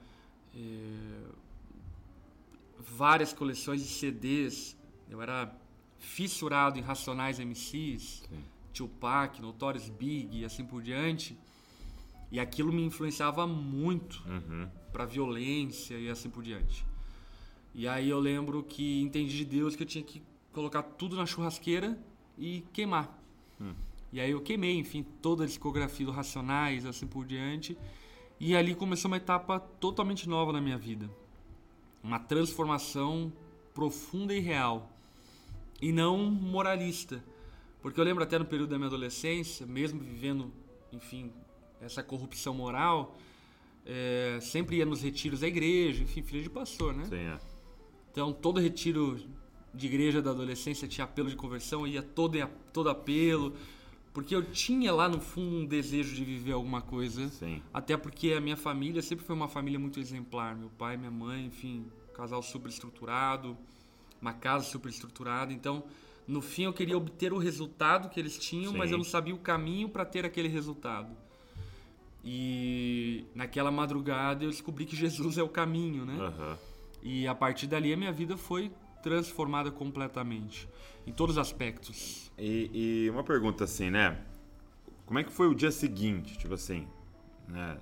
é, 0.52 1.22
várias 2.76 3.32
coleções 3.32 3.82
de 3.82 3.86
CDs. 3.86 4.76
Eu 5.08 5.22
era 5.22 5.56
fissurado 5.96 6.76
em 6.76 6.82
Racionais 6.82 7.38
MCs, 7.38 8.24
Sim. 8.28 8.44
Tupac, 8.72 9.40
Notorious 9.40 9.88
Big 9.88 10.38
e 10.38 10.44
assim 10.44 10.64
por 10.64 10.82
diante. 10.82 11.36
E 12.30 12.38
aquilo 12.38 12.72
me 12.72 12.82
influenciava 12.82 13.46
muito 13.46 14.22
uhum. 14.26 14.68
para 14.92 15.04
violência 15.04 15.96
e 15.98 16.08
assim 16.08 16.30
por 16.30 16.42
diante. 16.42 16.84
E 17.74 17.86
aí 17.86 18.08
eu 18.08 18.18
lembro 18.18 18.62
que 18.62 19.00
entendi 19.00 19.36
de 19.36 19.44
Deus 19.44 19.76
que 19.76 19.82
eu 19.82 19.86
tinha 19.86 20.02
que 20.02 20.22
colocar 20.52 20.82
tudo 20.82 21.16
na 21.16 21.26
churrasqueira 21.26 21.98
e 22.38 22.64
queimar. 22.72 23.18
Hum. 23.60 23.74
E 24.12 24.20
aí 24.20 24.30
eu 24.32 24.40
queimei, 24.40 24.76
enfim, 24.76 25.04
toda 25.22 25.44
a 25.44 25.46
discografia 25.46 26.04
do 26.04 26.12
Racionais, 26.12 26.84
assim 26.84 27.06
por 27.06 27.24
diante. 27.24 27.76
E 28.40 28.56
ali 28.56 28.74
começou 28.74 29.08
uma 29.10 29.18
etapa 29.18 29.60
totalmente 29.60 30.28
nova 30.28 30.52
na 30.52 30.60
minha 30.60 30.78
vida. 30.78 31.08
Uma 32.02 32.18
transformação 32.18 33.32
profunda 33.74 34.34
e 34.34 34.40
real. 34.40 34.90
E 35.80 35.92
não 35.92 36.30
moralista. 36.30 37.22
Porque 37.82 37.98
eu 37.98 38.04
lembro 38.04 38.22
até 38.22 38.38
no 38.38 38.44
período 38.44 38.70
da 38.70 38.76
minha 38.76 38.88
adolescência, 38.88 39.66
mesmo 39.66 40.00
vivendo, 40.00 40.52
enfim, 40.92 41.32
essa 41.80 42.02
corrupção 42.02 42.52
moral, 42.54 43.16
é, 43.86 44.38
sempre 44.40 44.76
ia 44.76 44.86
nos 44.86 45.02
retiros 45.02 45.40
da 45.40 45.48
igreja, 45.48 46.02
enfim, 46.02 46.22
filho 46.22 46.42
de 46.42 46.50
pastor, 46.50 46.94
né? 46.94 47.04
Sim, 47.04 47.16
é. 47.16 47.38
Então, 48.12 48.32
todo 48.32 48.60
retiro 48.60 49.18
de 49.72 49.86
igreja 49.86 50.20
da 50.20 50.30
adolescência 50.30 50.86
tinha 50.86 51.04
apelo 51.04 51.30
de 51.30 51.36
conversão, 51.36 51.86
ia 51.86 52.02
todo, 52.02 52.36
todo 52.72 52.90
apelo, 52.90 53.54
porque 54.12 54.34
eu 54.34 54.42
tinha 54.42 54.92
lá 54.92 55.08
no 55.08 55.20
fundo 55.20 55.56
um 55.56 55.66
desejo 55.66 56.14
de 56.14 56.24
viver 56.24 56.52
alguma 56.52 56.82
coisa. 56.82 57.28
Sim. 57.28 57.62
Até 57.72 57.96
porque 57.96 58.32
a 58.32 58.40
minha 58.40 58.56
família 58.56 59.00
sempre 59.00 59.24
foi 59.24 59.36
uma 59.36 59.48
família 59.48 59.78
muito 59.78 60.00
exemplar. 60.00 60.56
Meu 60.56 60.68
pai, 60.70 60.96
minha 60.96 61.10
mãe, 61.10 61.46
enfim, 61.46 61.86
um 62.10 62.12
casal 62.12 62.42
super 62.42 62.68
estruturado, 62.68 63.56
uma 64.20 64.32
casa 64.32 64.64
super 64.64 64.88
estruturada. 64.88 65.52
Então, 65.52 65.84
no 66.26 66.40
fim, 66.40 66.64
eu 66.64 66.72
queria 66.72 66.96
obter 66.96 67.32
o 67.32 67.38
resultado 67.38 68.08
que 68.08 68.20
eles 68.20 68.38
tinham, 68.38 68.72
Sim. 68.72 68.78
mas 68.78 68.90
eu 68.90 68.98
não 68.98 69.04
sabia 69.04 69.34
o 69.34 69.38
caminho 69.38 69.88
para 69.88 70.04
ter 70.04 70.24
aquele 70.24 70.48
resultado. 70.48 71.16
E 72.24 73.24
naquela 73.34 73.70
madrugada 73.70 74.44
eu 74.44 74.50
descobri 74.50 74.84
que 74.84 74.94
Jesus 74.94 75.38
é 75.38 75.42
o 75.42 75.48
caminho, 75.48 76.04
né? 76.04 76.14
Uhum. 76.14 76.56
E 77.02 77.26
a 77.26 77.34
partir 77.34 77.66
dali 77.66 77.92
a 77.92 77.96
minha 77.96 78.12
vida 78.12 78.36
foi 78.36 78.70
transformada 79.02 79.70
completamente, 79.70 80.68
em 81.06 81.12
todos 81.12 81.36
os 81.36 81.40
aspectos. 81.40 82.30
E, 82.38 83.06
e 83.06 83.10
uma 83.10 83.24
pergunta 83.24 83.64
assim, 83.64 83.90
né? 83.90 84.18
Como 85.06 85.18
é 85.18 85.24
que 85.24 85.32
foi 85.32 85.48
o 85.48 85.54
dia 85.54 85.70
seguinte, 85.70 86.38
tipo 86.38 86.54
assim, 86.54 86.86
né? 87.48 87.78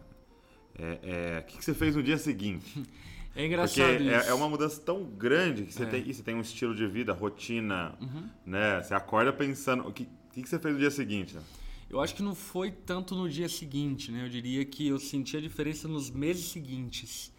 É, 0.78 0.98
é, 1.02 1.40
o 1.40 1.42
que, 1.44 1.58
que 1.58 1.64
você 1.64 1.74
fez 1.74 1.96
no 1.96 2.02
dia 2.02 2.16
seguinte? 2.16 2.82
É 3.34 3.46
engraçado 3.46 3.86
Porque 3.86 4.02
isso. 4.02 4.28
É, 4.28 4.28
é 4.28 4.34
uma 4.34 4.48
mudança 4.48 4.80
tão 4.80 5.04
grande 5.04 5.64
que 5.64 5.72
você, 5.72 5.84
é. 5.84 5.86
tem, 5.86 6.12
você 6.12 6.22
tem 6.22 6.34
um 6.34 6.40
estilo 6.40 6.74
de 6.74 6.86
vida, 6.86 7.12
rotina, 7.12 7.96
uhum. 8.00 8.28
né? 8.44 8.82
Você 8.82 8.94
acorda 8.94 9.32
pensando... 9.32 9.86
O 9.86 9.92
que, 9.92 10.08
que, 10.32 10.42
que 10.42 10.48
você 10.48 10.58
fez 10.58 10.74
no 10.74 10.80
dia 10.80 10.90
seguinte? 10.90 11.34
Né? 11.34 11.42
Eu 11.88 12.00
acho 12.00 12.14
que 12.14 12.22
não 12.22 12.34
foi 12.34 12.70
tanto 12.70 13.14
no 13.14 13.28
dia 13.28 13.48
seguinte, 13.48 14.10
né? 14.10 14.24
Eu 14.24 14.28
diria 14.28 14.64
que 14.64 14.88
eu 14.88 14.98
senti 14.98 15.36
a 15.36 15.40
diferença 15.40 15.86
nos 15.86 16.10
meses 16.10 16.46
seguintes. 16.46 17.32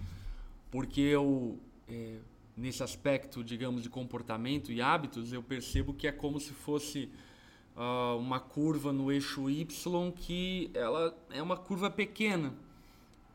Porque 0.71 1.01
eu 1.01 1.59
é, 1.87 2.17
nesse 2.59 2.83
aspecto, 2.83 3.43
digamos, 3.43 3.81
de 3.81 3.89
comportamento 3.89 4.71
e 4.71 4.81
hábitos, 4.81 5.31
eu 5.31 5.41
percebo 5.41 5.93
que 5.93 6.07
é 6.07 6.11
como 6.11 6.39
se 6.39 6.51
fosse 6.51 7.09
uh, 7.75 8.17
uma 8.17 8.39
curva 8.39 8.91
no 8.91 9.11
eixo 9.11 9.49
Y 9.49 10.11
que 10.11 10.69
ela 10.73 11.17
é 11.31 11.41
uma 11.41 11.55
curva 11.55 11.89
pequena, 11.89 12.53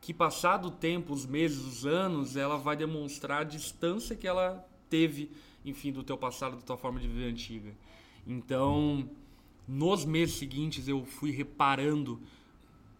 que 0.05 0.13
passado 0.13 0.69
o 0.69 0.71
tempo, 0.71 1.15
os 1.15 1.25
meses, 1.25 1.65
os 1.65 1.87
anos, 1.87 2.37
ela 2.37 2.59
vai 2.59 2.77
demonstrar 2.77 3.41
a 3.41 3.45
distância 3.45 4.15
que 4.15 4.27
ela 4.27 4.63
teve, 4.91 5.31
enfim, 5.65 5.91
do 5.91 6.03
teu 6.03 6.19
passado, 6.19 6.57
da 6.57 6.63
tua 6.63 6.77
forma 6.77 7.01
de 7.01 7.09
viver 7.09 7.31
antiga. 7.31 7.75
Então, 8.27 9.09
nos 9.67 10.05
meses 10.05 10.35
seguintes 10.35 10.89
eu 10.89 11.07
fui 11.07 11.31
reparando 11.31 12.21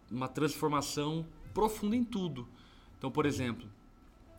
uma 0.09 0.27
transformação 0.27 1.23
profunda 1.53 1.95
em 1.95 2.03
tudo. 2.03 2.47
Então, 2.97 3.11
por 3.11 3.27
exemplo, 3.27 3.69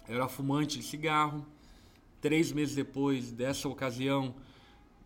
eu 0.09 0.17
era 0.17 0.27
fumante 0.27 0.79
de 0.79 0.85
cigarro. 0.85 1.47
Três 2.21 2.51
meses 2.51 2.75
depois 2.75 3.31
dessa 3.31 3.69
ocasião, 3.69 4.35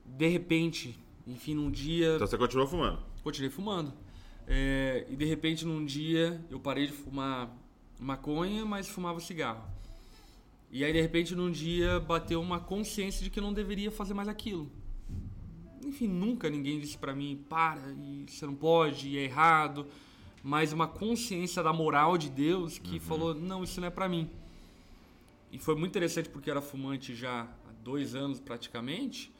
de 0.06 0.28
repente, 0.28 0.98
enfim, 1.26 1.54
num 1.54 1.70
dia. 1.70 2.14
Então 2.14 2.26
você 2.26 2.38
continuou 2.38 2.66
fumando? 2.66 3.02
Continuei 3.22 3.50
fumando. 3.50 3.92
É, 4.52 5.06
e 5.08 5.14
de 5.14 5.24
repente, 5.24 5.64
num 5.64 5.84
dia, 5.84 6.44
eu 6.50 6.58
parei 6.58 6.88
de 6.88 6.92
fumar 6.92 7.56
maconha, 8.00 8.64
mas 8.64 8.88
fumava 8.88 9.20
cigarro. 9.20 9.62
E 10.72 10.84
aí, 10.84 10.92
de 10.92 11.00
repente, 11.00 11.36
num 11.36 11.52
dia, 11.52 12.00
bateu 12.00 12.40
uma 12.40 12.58
consciência 12.58 13.22
de 13.22 13.30
que 13.30 13.38
eu 13.38 13.44
não 13.44 13.52
deveria 13.52 13.92
fazer 13.92 14.12
mais 14.12 14.26
aquilo. 14.26 14.68
Enfim, 15.84 16.08
nunca 16.08 16.50
ninguém 16.50 16.80
disse 16.80 16.98
para 16.98 17.14
mim, 17.14 17.44
para, 17.48 17.80
e 17.92 18.26
você 18.28 18.44
não 18.44 18.56
pode, 18.56 19.16
é 19.16 19.22
errado. 19.22 19.86
Mas 20.42 20.72
uma 20.72 20.88
consciência 20.88 21.62
da 21.62 21.72
moral 21.72 22.18
de 22.18 22.28
Deus 22.28 22.76
que 22.76 22.94
uhum. 22.94 23.00
falou, 23.00 23.34
não, 23.34 23.62
isso 23.62 23.80
não 23.80 23.86
é 23.86 23.90
para 23.90 24.08
mim. 24.08 24.28
E 25.52 25.60
foi 25.60 25.76
muito 25.76 25.92
interessante 25.92 26.28
porque 26.28 26.50
eu 26.50 26.52
era 26.52 26.60
fumante 26.60 27.14
já 27.14 27.42
há 27.42 27.72
dois 27.84 28.16
anos 28.16 28.40
praticamente. 28.40 29.32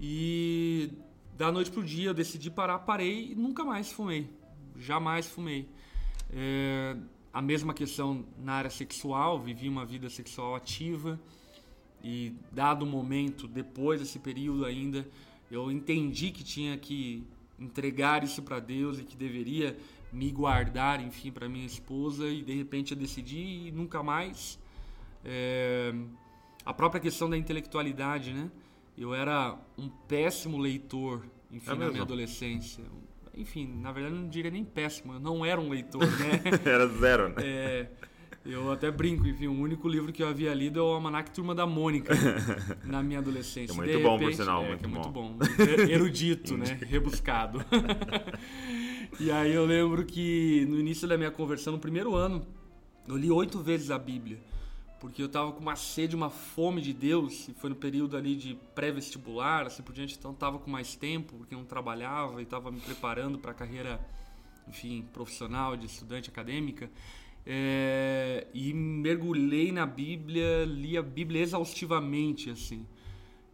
E 0.00 0.90
da 1.36 1.52
noite 1.52 1.70
pro 1.70 1.84
dia 1.84 2.08
eu 2.08 2.14
decidi 2.14 2.50
parar, 2.50 2.80
parei 2.80 3.30
e 3.30 3.34
nunca 3.36 3.64
mais 3.64 3.92
fumei. 3.92 4.39
Jamais 4.80 5.26
fumei. 5.26 5.68
É, 6.32 6.96
a 7.32 7.40
mesma 7.40 7.72
questão 7.72 8.24
na 8.38 8.54
área 8.54 8.70
sexual, 8.70 9.38
vivi 9.38 9.68
uma 9.68 9.84
vida 9.84 10.08
sexual 10.08 10.54
ativa. 10.54 11.20
E 12.02 12.32
dado 12.50 12.82
o 12.82 12.86
momento, 12.86 13.46
depois 13.46 14.00
desse 14.00 14.18
período 14.18 14.64
ainda, 14.64 15.06
eu 15.50 15.70
entendi 15.70 16.30
que 16.30 16.42
tinha 16.42 16.76
que 16.78 17.22
entregar 17.58 18.24
isso 18.24 18.42
para 18.42 18.58
Deus 18.58 18.98
e 18.98 19.04
que 19.04 19.16
deveria 19.16 19.76
me 20.10 20.30
guardar, 20.30 21.00
enfim, 21.00 21.30
para 21.30 21.48
minha 21.48 21.66
esposa. 21.66 22.26
E 22.28 22.42
de 22.42 22.54
repente 22.54 22.92
eu 22.92 22.98
decidi 22.98 23.70
nunca 23.72 24.02
mais 24.02 24.58
é, 25.24 25.94
a 26.64 26.72
própria 26.72 27.00
questão 27.00 27.28
da 27.28 27.36
intelectualidade, 27.36 28.32
né? 28.32 28.50
Eu 28.96 29.14
era 29.14 29.58
um 29.78 29.88
péssimo 29.88 30.58
leitor, 30.58 31.24
enfim, 31.50 31.70
é 31.70 31.74
na 31.74 31.90
minha 31.90 32.02
adolescência. 32.02 32.84
Enfim, 33.34 33.78
na 33.80 33.92
verdade 33.92 34.14
não 34.14 34.28
diria 34.28 34.50
nem 34.50 34.64
péssimo, 34.64 35.14
eu 35.14 35.20
não 35.20 35.44
era 35.44 35.60
um 35.60 35.70
leitor, 35.70 36.02
né? 36.02 36.42
era 36.64 36.86
zero, 36.86 37.28
né? 37.28 37.34
É, 37.38 37.86
eu 38.44 38.72
até 38.72 38.90
brinco, 38.90 39.26
enfim, 39.26 39.46
o 39.46 39.52
único 39.52 39.88
livro 39.88 40.12
que 40.12 40.22
eu 40.22 40.28
havia 40.28 40.52
lido 40.52 40.80
é 40.80 40.82
o 40.82 40.86
Almanac 40.86 41.30
Turma 41.30 41.54
da 41.54 41.66
Mônica, 41.66 42.12
na 42.84 43.02
minha 43.02 43.18
adolescência. 43.20 43.72
É 43.72 43.76
muito 43.76 43.90
De 43.90 44.02
bom, 44.02 44.12
repente, 44.16 44.36
por 44.36 44.42
sinal, 44.42 44.64
é, 44.64 44.68
muito, 44.68 44.84
é 44.84 44.88
bom. 44.88 44.94
muito 44.94 45.10
bom. 45.10 45.38
Erudito, 45.88 46.56
né? 46.56 46.78
Rebuscado. 46.86 47.64
e 49.20 49.30
aí 49.30 49.54
eu 49.54 49.64
lembro 49.64 50.04
que 50.04 50.66
no 50.68 50.78
início 50.78 51.06
da 51.06 51.16
minha 51.16 51.30
conversão, 51.30 51.74
no 51.74 51.78
primeiro 51.78 52.14
ano, 52.14 52.46
eu 53.06 53.16
li 53.16 53.30
oito 53.30 53.60
vezes 53.60 53.90
a 53.90 53.98
Bíblia 53.98 54.38
porque 55.00 55.22
eu 55.22 55.28
tava 55.28 55.50
com 55.50 55.60
uma 55.60 55.76
sede, 55.76 56.14
uma 56.14 56.28
fome 56.28 56.82
de 56.82 56.92
Deus, 56.92 57.48
e 57.48 57.54
foi 57.54 57.70
no 57.70 57.76
período 57.76 58.18
ali 58.18 58.36
de 58.36 58.54
pré-vestibular, 58.74 59.66
assim 59.66 59.82
por 59.82 59.94
diante, 59.94 60.14
então 60.16 60.34
tava 60.34 60.58
com 60.58 60.70
mais 60.70 60.94
tempo, 60.94 61.36
porque 61.38 61.54
não 61.54 61.64
trabalhava 61.64 62.40
e 62.42 62.44
tava 62.44 62.70
me 62.70 62.80
preparando 62.80 63.38
para 63.38 63.52
a 63.52 63.54
carreira, 63.54 63.98
enfim, 64.68 65.02
profissional, 65.10 65.74
de 65.74 65.86
estudante 65.86 66.28
acadêmica. 66.28 66.90
É, 67.46 68.46
e 68.52 68.74
mergulhei 68.74 69.72
na 69.72 69.86
Bíblia, 69.86 70.66
li 70.66 70.98
a 70.98 71.02
Bíblia 71.02 71.40
exaustivamente, 71.40 72.50
assim. 72.50 72.86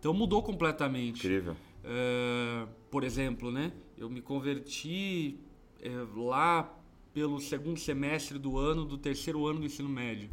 Então 0.01 0.13
mudou 0.13 0.43
completamente. 0.43 1.21
Incrível. 1.21 1.57
É, 1.85 2.67
por 2.91 3.05
exemplo, 3.05 3.53
né? 3.53 3.73
Eu 3.97 4.11
me 4.11 4.21
converti 4.21 5.39
é, 5.81 5.91
lá 6.17 6.75
pelo 7.15 7.41
segundo 7.41 7.79
semestre 7.79 8.37
do 8.37 8.59
ano 8.59 8.85
do 8.85 8.99
terceiro 8.99 9.47
ano 9.47 9.61
do 9.61 9.67
ensino 9.67 9.89
médio. 9.89 10.29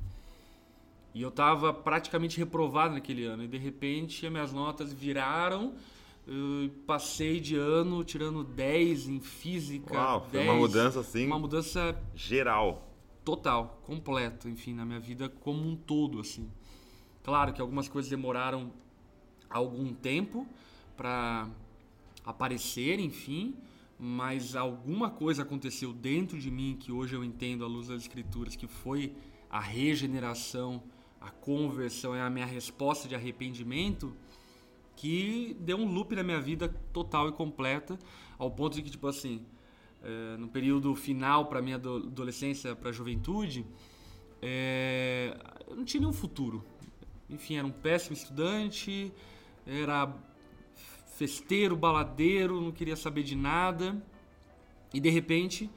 E 1.14 1.22
eu 1.22 1.30
estava 1.30 1.74
praticamente 1.74 2.38
reprovado 2.38 2.96
naquele 2.96 3.24
ano. 3.26 3.44
E 3.44 3.48
de 3.48 3.58
repente 3.58 4.26
as 4.26 4.32
minhas 4.32 4.52
notas 4.52 4.92
viraram. 4.92 5.74
Eu 6.26 6.70
passei 6.88 7.40
de 7.40 7.56
ano 7.56 8.04
tirando 8.04 8.44
10 8.44 9.10
em 9.10 9.20
física. 9.20 9.94
Uau, 9.94 10.22
foi 10.22 10.40
10, 10.40 10.50
uma 10.50 10.56
mudança 10.56 11.00
assim. 11.02 11.26
Uma 11.26 11.40
mudança 11.40 12.02
geral. 12.16 12.90
total, 13.24 13.82
completa, 13.84 14.50
enfim, 14.50 14.74
na 14.74 14.86
minha 14.86 15.00
vida 15.00 15.30
como 15.30 15.68
um 15.68 15.76
todo, 15.76 16.20
assim. 16.20 16.50
Claro 17.24 17.54
que 17.54 17.62
algumas 17.62 17.88
coisas 17.88 18.10
demoraram 18.10 18.72
algum 19.50 19.94
tempo 19.94 20.48
para 20.98 21.48
aparecer, 22.26 23.00
enfim, 23.00 23.56
mas 23.98 24.56
alguma 24.56 25.10
coisa 25.10 25.44
aconteceu 25.44 25.94
dentro 25.94 26.38
de 26.38 26.52
mim 26.52 26.76
que 26.80 26.92
hoje 26.92 27.16
eu 27.16 27.24
entendo 27.24 27.64
à 27.64 27.68
luz 27.68 27.88
das 27.88 28.02
escrituras 28.02 28.56
que 28.56 28.68
foi 28.68 29.14
a 29.50 29.60
regeneração, 29.60 30.84
a 31.24 31.32
conversão, 31.32 32.14
é 32.14 32.22
a 32.22 32.30
minha 32.30 32.46
resposta 32.46 33.08
de 33.08 33.16
arrependimento 33.16 34.14
que 34.96 35.56
deu 35.60 35.78
um 35.78 35.92
loop 35.92 36.16
na 36.16 36.24
minha 36.24 36.40
vida 36.40 36.68
total 36.92 37.30
e 37.30 37.32
completa, 37.32 37.98
ao 38.38 38.52
ponto 38.52 38.76
de 38.76 38.82
que 38.82 38.90
tipo 38.90 39.08
assim, 39.08 39.46
é, 40.04 40.38
no 40.38 40.50
período 40.50 40.94
final 40.96 41.46
para 41.46 41.62
minha 41.62 41.78
ado- 41.78 42.08
adolescência, 42.08 42.76
para 42.76 42.90
a 42.90 42.92
juventude, 42.92 43.66
é, 44.42 45.38
eu 45.68 45.76
não 45.78 45.86
tinha 45.86 46.02
nenhum 46.02 46.14
futuro. 46.14 46.64
Enfim, 47.30 47.56
era 47.56 47.66
um 47.66 47.72
péssimo 47.72 48.14
estudante, 48.14 49.12
era 49.66 50.14
festeiro, 51.16 51.76
baladeiro, 51.76 52.60
não 52.60 52.72
queria 52.72 52.96
saber 52.96 53.24
de 53.24 53.36
nada. 53.36 54.02
E 54.94 55.00
de 55.00 55.10
repente 55.10 55.70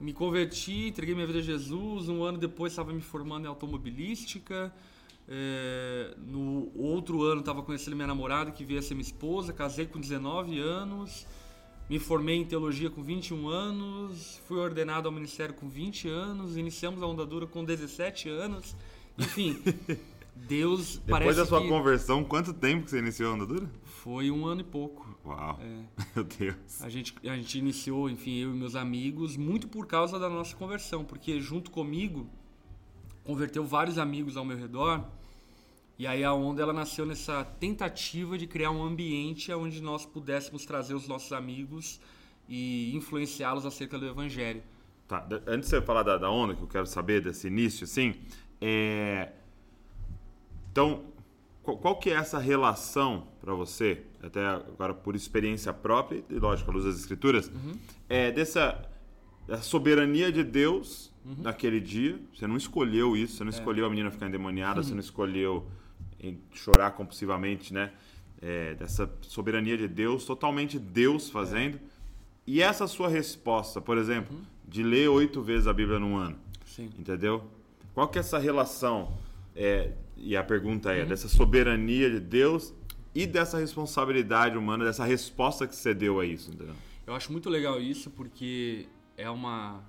me 0.00 0.12
converti, 0.12 0.88
entreguei 0.88 1.14
minha 1.14 1.26
vida 1.26 1.38
a 1.38 1.42
Jesus. 1.42 2.08
Um 2.08 2.22
ano 2.22 2.38
depois 2.38 2.72
estava 2.72 2.92
me 2.92 3.00
formando 3.00 3.44
em 3.44 3.48
automobilística. 3.48 4.72
É, 5.26 6.14
no 6.18 6.70
outro 6.76 7.22
ano 7.22 7.40
estava 7.40 7.62
conhecendo 7.62 7.96
minha 7.96 8.06
namorada, 8.06 8.50
que 8.50 8.64
veio 8.64 8.80
a 8.80 8.82
ser 8.82 8.94
minha 8.94 9.02
esposa. 9.02 9.52
Casei 9.52 9.86
com 9.86 10.00
19 10.00 10.58
anos. 10.58 11.26
Me 11.88 11.98
formei 11.98 12.36
em 12.36 12.44
teologia 12.44 12.90
com 12.90 13.02
21 13.02 13.48
anos. 13.48 14.40
Fui 14.46 14.58
ordenado 14.58 15.08
ao 15.08 15.12
ministério 15.12 15.54
com 15.54 15.68
20 15.68 16.08
anos. 16.08 16.56
Iniciamos 16.56 17.02
a 17.02 17.06
ondadura 17.06 17.46
com 17.46 17.64
17 17.64 18.28
anos. 18.28 18.74
Enfim, 19.18 19.62
Deus 20.34 20.96
Depois 20.96 21.24
parece 21.24 21.38
da 21.38 21.46
sua 21.46 21.60
que 21.60 21.68
conversão, 21.68 22.24
quanto 22.24 22.52
tempo 22.52 22.84
que 22.84 22.90
você 22.90 22.98
iniciou 22.98 23.32
a 23.32 23.34
andadura? 23.34 23.70
foi 24.04 24.30
um 24.30 24.46
ano 24.46 24.60
e 24.60 24.64
pouco. 24.64 25.13
Uau, 25.24 25.58
É. 25.60 26.04
meu 26.14 26.24
Deus. 26.24 26.82
A 26.82 26.88
gente, 26.88 27.14
a 27.22 27.36
gente 27.36 27.58
iniciou, 27.58 28.10
enfim, 28.10 28.36
eu 28.36 28.50
e 28.50 28.56
meus 28.56 28.74
amigos, 28.76 29.36
muito 29.36 29.66
por 29.66 29.86
causa 29.86 30.18
da 30.18 30.28
nossa 30.28 30.54
conversão, 30.54 31.04
porque 31.04 31.40
junto 31.40 31.70
comigo 31.70 32.28
converteu 33.24 33.64
vários 33.64 33.98
amigos 33.98 34.36
ao 34.36 34.44
meu 34.44 34.56
redor. 34.56 35.04
E 35.98 36.06
aí 36.06 36.24
a 36.24 36.34
onda 36.34 36.62
ela 36.62 36.72
nasceu 36.72 37.06
nessa 37.06 37.44
tentativa 37.44 38.36
de 38.36 38.46
criar 38.46 38.70
um 38.70 38.82
ambiente 38.82 39.52
onde 39.52 39.80
nós 39.80 40.04
pudéssemos 40.04 40.66
trazer 40.66 40.94
os 40.94 41.06
nossos 41.08 41.32
amigos 41.32 42.00
e 42.48 42.94
influenciá-los 42.94 43.64
acerca 43.64 43.98
do 43.98 44.06
evangelho. 44.06 44.62
Tá, 45.06 45.26
antes 45.46 45.70
de 45.70 45.76
você 45.76 45.82
falar 45.82 46.02
da, 46.02 46.18
da 46.18 46.30
onda, 46.30 46.54
que 46.54 46.62
eu 46.62 46.66
quero 46.66 46.86
saber 46.86 47.22
desse 47.22 47.46
início, 47.46 47.84
assim, 47.84 48.14
é... 48.60 49.32
Então, 50.72 51.04
qual, 51.62 51.78
qual 51.78 51.98
que 51.98 52.10
é 52.10 52.14
essa 52.14 52.38
relação 52.38 53.28
para 53.40 53.54
você, 53.54 54.02
até 54.26 54.44
agora 54.46 54.94
por 54.94 55.14
experiência 55.14 55.72
própria, 55.72 56.22
e 56.28 56.34
lógico, 56.34 56.70
à 56.70 56.74
luz 56.74 56.84
das 56.84 56.96
escrituras, 56.96 57.50
é 58.08 58.30
dessa, 58.30 58.80
soberania 59.60 60.32
de 60.32 60.42
Deus 60.42 61.12
naquele 61.38 61.80
dia, 61.80 62.18
você 62.34 62.46
não 62.46 62.56
escolheu 62.56 63.16
isso, 63.16 63.36
você 63.36 63.44
não 63.44 63.50
escolheu 63.50 63.86
a 63.86 63.90
menina 63.90 64.10
ficar 64.10 64.26
endemoniada, 64.26 64.82
você 64.82 64.92
não 64.94 65.00
escolheu 65.00 65.66
em- 66.20 66.38
chorar 66.52 66.92
compulsivamente, 66.92 67.72
né? 67.72 67.92
É, 68.42 68.74
dessa 68.74 69.10
soberania 69.22 69.76
de 69.76 69.88
Deus, 69.88 70.24
totalmente 70.26 70.78
Deus 70.78 71.30
fazendo. 71.30 71.80
E 72.46 72.60
essa 72.60 72.86
sua 72.86 73.08
resposta, 73.08 73.80
por 73.80 73.96
exemplo, 73.96 74.36
de 74.68 74.82
ler 74.82 75.08
oito 75.08 75.40
vezes 75.40 75.66
a 75.66 75.72
Bíblia 75.72 75.98
num 75.98 76.16
ano, 76.16 76.36
Sim. 76.66 76.90
entendeu? 76.98 77.44
Qual 77.94 78.06
que 78.06 78.18
é 78.18 78.20
essa 78.20 78.38
relação? 78.38 79.16
É, 79.56 79.92
e 80.16 80.36
a 80.36 80.44
pergunta 80.44 80.92
é, 80.92 81.06
dessa 81.06 81.26
soberania 81.28 82.10
de 82.10 82.20
Deus 82.20 82.74
e 83.14 83.26
dessa 83.26 83.58
responsabilidade 83.58 84.56
humana, 84.56 84.84
dessa 84.84 85.04
resposta 85.04 85.66
que 85.66 85.76
você 85.76 85.94
deu 85.94 86.18
a 86.20 86.26
isso, 86.26 86.50
entendeu? 86.50 86.74
Eu 87.06 87.14
acho 87.14 87.30
muito 87.30 87.48
legal 87.48 87.80
isso 87.80 88.10
porque 88.10 88.86
é 89.16 89.28
uma 89.30 89.82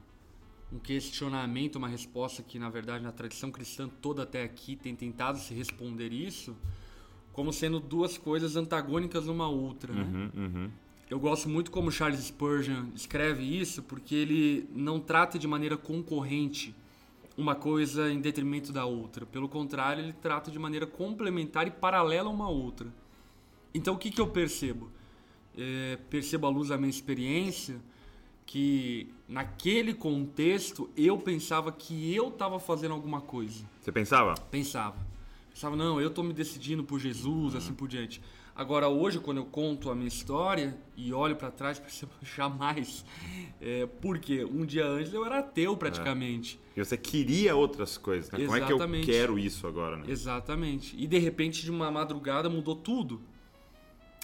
um 0.72 0.80
questionamento, 0.80 1.76
uma 1.76 1.88
resposta 1.88 2.44
que 2.44 2.60
na 2.60 2.70
verdade 2.70 3.04
na 3.04 3.12
tradição 3.12 3.52
cristã 3.52 3.88
toda 4.02 4.24
até 4.24 4.44
aqui 4.44 4.76
tem 4.76 4.96
tentado 4.96 5.38
se 5.38 5.54
responder 5.54 6.12
isso 6.12 6.56
como 7.32 7.52
sendo 7.52 7.80
duas 7.82 8.18
coisas 8.18 8.56
antagônicas 8.56 9.28
uma 9.28 9.46
à 9.46 9.50
outra, 9.50 9.94
né? 9.94 10.04
Uhum, 10.04 10.44
uhum. 10.44 10.70
Eu 11.10 11.20
gosto 11.20 11.50
muito 11.50 11.70
como 11.70 11.92
Charles 11.92 12.20
Spurgeon 12.22 12.86
escreve 12.96 13.44
isso, 13.44 13.84
porque 13.84 14.16
ele 14.16 14.70
não 14.74 15.00
trata 15.00 15.38
de 15.38 15.46
maneira 15.46 15.78
concorrente 15.78 16.74
uma 17.38 17.54
coisa 17.54 18.10
em 18.12 18.22
detrimento 18.22 18.72
da 18.72 18.86
outra. 18.86 19.26
Pelo 19.26 19.50
contrário, 19.50 20.02
ele 20.02 20.14
trata 20.14 20.50
de 20.50 20.58
maneira 20.58 20.88
complementar 20.88 21.68
e 21.68 21.72
paralela 21.72 22.30
uma 22.30 22.46
à 22.46 22.50
outra. 22.50 22.88
Então, 23.76 23.96
o 23.96 23.98
que, 23.98 24.10
que 24.10 24.22
eu 24.22 24.28
percebo? 24.28 24.90
É, 25.58 25.98
percebo 26.10 26.48
à 26.48 26.50
luz 26.50 26.70
da 26.70 26.78
minha 26.78 26.90
experiência 26.90 27.76
que 28.46 29.12
naquele 29.28 29.94
contexto 29.94 30.90
eu 30.96 31.18
pensava 31.18 31.72
que 31.74 32.14
eu 32.14 32.30
estava 32.30 32.58
fazendo 32.58 32.94
alguma 32.94 33.20
coisa. 33.20 33.66
Você 33.82 33.92
pensava? 33.92 34.34
Pensava. 34.50 34.96
Pensava, 35.50 35.76
não, 35.76 36.00
eu 36.00 36.10
tô 36.10 36.24
me 36.24 36.32
decidindo 36.32 36.86
por 36.86 37.00
Jesus, 37.00 37.54
assim 37.54 37.74
por 37.74 37.88
diante. 37.90 38.22
Agora, 38.56 38.88
hoje, 38.88 39.20
quando 39.20 39.38
eu 39.38 39.46
conto 39.46 39.90
a 39.90 39.96
minha 39.96 40.08
história 40.08 40.78
e 40.96 41.12
olho 41.12 41.36
para 41.36 41.52
trás, 41.52 41.78
percebo 41.80 42.14
jamais. 42.22 43.04
É, 43.60 43.86
porque 44.02 44.46
um 44.46 44.66
dia 44.66 44.86
antes 44.86 45.14
eu 45.14 45.26
era 45.26 45.40
ateu 45.40 45.76
praticamente. 45.76 46.58
E 46.78 46.84
você 46.84 46.96
queria 46.96 47.54
outras 47.58 47.98
coisas, 47.98 48.32
né? 48.32 48.46
Como 48.46 48.56
é 48.56 48.62
que 48.62 48.72
eu 48.72 48.78
Exatamente. 48.78 49.06
quero 49.06 49.38
isso 49.38 49.68
agora, 49.68 49.98
né? 49.98 50.06
Exatamente. 50.08 50.96
E 50.98 51.06
de 51.06 51.18
repente, 51.18 51.62
de 51.62 51.72
uma 51.72 51.92
madrugada, 51.92 52.50
mudou 52.50 52.76
tudo. 52.76 53.22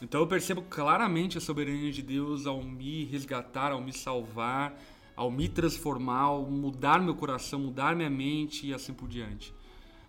Então 0.01 0.21
eu 0.21 0.27
percebo 0.27 0.63
claramente 0.63 1.37
a 1.37 1.41
soberania 1.41 1.91
de 1.91 2.01
Deus 2.01 2.47
ao 2.47 2.63
me 2.63 3.05
resgatar, 3.05 3.71
ao 3.71 3.79
me 3.79 3.93
salvar, 3.93 4.75
ao 5.15 5.29
me 5.29 5.47
transformar, 5.47 6.21
ao 6.21 6.43
mudar 6.43 6.99
meu 6.99 7.13
coração, 7.13 7.59
mudar 7.59 7.95
minha 7.95 8.09
mente 8.09 8.65
e 8.65 8.73
assim 8.73 8.93
por 8.93 9.07
diante. 9.07 9.53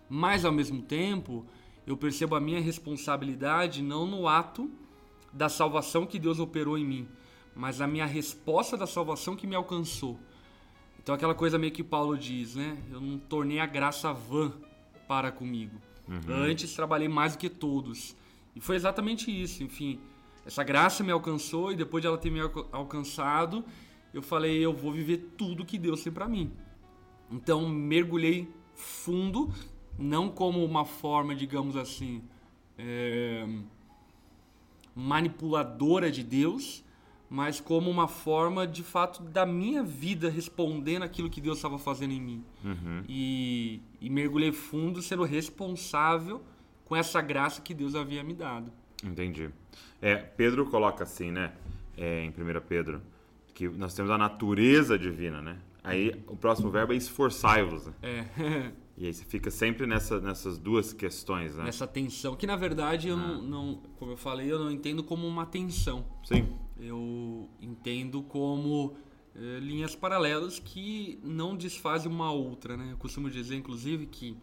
Mas 0.09 0.43
ao 0.43 0.51
mesmo 0.51 0.81
tempo, 0.81 1.45
eu 1.85 1.95
percebo 1.95 2.35
a 2.35 2.41
minha 2.41 2.59
responsabilidade 2.59 3.83
não 3.83 4.07
no 4.07 4.27
ato 4.27 4.69
da 5.31 5.49
salvação 5.49 6.05
que 6.05 6.17
Deus 6.17 6.39
operou 6.39 6.77
em 6.77 6.85
mim, 6.85 7.07
mas 7.55 7.81
a 7.81 7.87
minha 7.87 8.05
resposta 8.05 8.75
da 8.75 8.87
salvação 8.87 9.35
que 9.35 9.45
me 9.45 9.55
alcançou. 9.55 10.19
Então 11.01 11.13
aquela 11.13 11.35
coisa 11.35 11.59
meio 11.59 11.71
que 11.71 11.83
Paulo 11.83 12.17
diz, 12.17 12.55
né? 12.55 12.77
Eu 12.89 13.01
não 13.01 13.19
tornei 13.19 13.59
a 13.59 13.65
graça 13.65 14.11
vã 14.13 14.51
para 15.07 15.31
comigo. 15.31 15.79
Antes 16.27 16.73
trabalhei 16.73 17.07
mais 17.07 17.33
do 17.33 17.39
que 17.39 17.49
todos. 17.49 18.15
E 18.55 18.59
foi 18.61 18.75
exatamente 18.75 19.29
isso, 19.31 19.63
enfim. 19.63 19.99
Essa 20.45 20.63
graça 20.63 21.03
me 21.03 21.11
alcançou 21.11 21.71
e 21.71 21.75
depois 21.75 22.01
de 22.01 22.07
ela 22.07 22.17
ter 22.17 22.29
me 22.29 22.39
alca- 22.39 22.65
alcançado, 22.71 23.63
eu 24.13 24.21
falei, 24.21 24.57
eu 24.59 24.73
vou 24.73 24.91
viver 24.91 25.33
tudo 25.37 25.65
que 25.65 25.77
Deus 25.77 26.03
tem 26.03 26.11
para 26.11 26.27
mim. 26.27 26.51
Então 27.31 27.67
mergulhei 27.67 28.47
fundo, 28.75 29.51
não 29.97 30.29
como 30.29 30.63
uma 30.63 30.85
forma, 30.85 31.33
digamos 31.33 31.75
assim, 31.75 32.21
é, 32.77 33.47
manipuladora 34.95 36.11
de 36.11 36.23
Deus, 36.23 36.83
mas 37.29 37.59
como 37.59 37.89
uma 37.89 38.07
forma, 38.07 38.67
de 38.67 38.83
fato, 38.83 39.23
da 39.23 39.45
minha 39.45 39.81
vida 39.81 40.29
respondendo 40.29 41.01
aquilo 41.03 41.29
que 41.29 41.41
Deus 41.41 41.57
estava 41.57 41.79
fazendo 41.79 42.11
em 42.11 42.21
mim. 42.21 42.43
E, 43.09 43.81
e 43.99 44.09
mergulhei 44.09 44.51
fundo 44.51 45.01
sendo 45.01 45.23
responsável 45.23 46.43
com 46.93 46.97
essa 46.97 47.19
graça 47.21 47.59
que 47.59 47.73
Deus 47.73 47.95
havia 47.95 48.23
me 48.23 48.35
dado. 48.35 48.71
Entendi. 49.03 49.49
É, 49.99 50.15
Pedro 50.15 50.67
coloca 50.67 51.03
assim, 51.03 51.31
né? 51.31 51.51
É, 51.97 52.23
em 52.23 52.29
1 52.29 52.33
Pedro, 52.69 53.01
que 53.51 53.67
nós 53.67 53.95
temos 53.95 54.11
a 54.11 54.17
natureza 54.17 54.97
divina, 54.97 55.41
né? 55.41 55.57
Aí 55.83 56.23
o 56.27 56.35
próximo 56.35 56.69
verbo 56.69 56.93
é 56.93 56.95
esforçai-vos. 56.95 57.87
Né? 57.87 57.93
É, 58.03 58.71
E 58.95 59.07
aí 59.07 59.13
você 59.13 59.25
fica 59.25 59.49
sempre 59.49 59.87
nessa, 59.87 60.21
nessas 60.21 60.59
duas 60.59 60.93
questões, 60.93 61.55
né? 61.55 61.63
nessa 61.63 61.87
tensão, 61.87 62.35
que 62.35 62.45
na 62.45 62.55
verdade 62.55 63.07
eu 63.07 63.17
não, 63.17 63.41
não, 63.41 63.81
como 63.97 64.11
eu 64.11 64.17
falei, 64.17 64.51
eu 64.51 64.59
não 64.59 64.69
entendo 64.69 65.03
como 65.03 65.27
uma 65.27 65.47
tensão. 65.47 66.05
Sim. 66.23 66.47
Eu 66.79 67.49
entendo 67.59 68.21
como 68.21 68.95
eh, 69.35 69.59
linhas 69.59 69.95
paralelas 69.95 70.59
que 70.59 71.19
não 71.23 71.57
desfazem 71.57 72.11
uma 72.11 72.31
outra, 72.31 72.77
né? 72.77 72.89
Eu 72.91 72.97
costumo 72.97 73.31
dizer, 73.31 73.55
inclusive, 73.55 74.05
que 74.05 74.37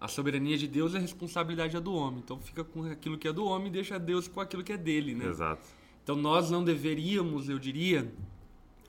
a 0.00 0.06
soberania 0.08 0.56
de 0.56 0.66
Deus 0.68 0.94
é 0.94 0.98
responsabilidade 0.98 1.76
é 1.76 1.80
do 1.80 1.92
homem. 1.94 2.20
Então 2.24 2.38
fica 2.40 2.62
com 2.64 2.84
aquilo 2.84 3.18
que 3.18 3.26
é 3.28 3.32
do 3.32 3.44
homem 3.44 3.68
e 3.68 3.70
deixa 3.70 3.98
Deus 3.98 4.28
com 4.28 4.40
aquilo 4.40 4.62
que 4.62 4.72
é 4.72 4.76
dele, 4.76 5.14
né? 5.14 5.26
Exato. 5.26 5.66
Então 6.04 6.14
nós 6.16 6.50
não 6.50 6.62
deveríamos, 6.64 7.48
eu 7.48 7.58
diria, 7.58 8.10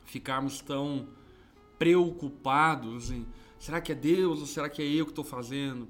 ficarmos 0.06 0.62
tão 0.62 1.08
preocupados 1.78 3.10
em 3.12 3.26
será 3.58 3.82
que 3.82 3.92
é 3.92 3.96
Deus 3.96 4.40
ou 4.42 4.46
será 4.46 4.70
que 4.70 4.82
é 4.82 4.86
eu 4.86 5.06
que 5.06 5.12
estou 5.12 5.24
fazendo? 5.26 5.88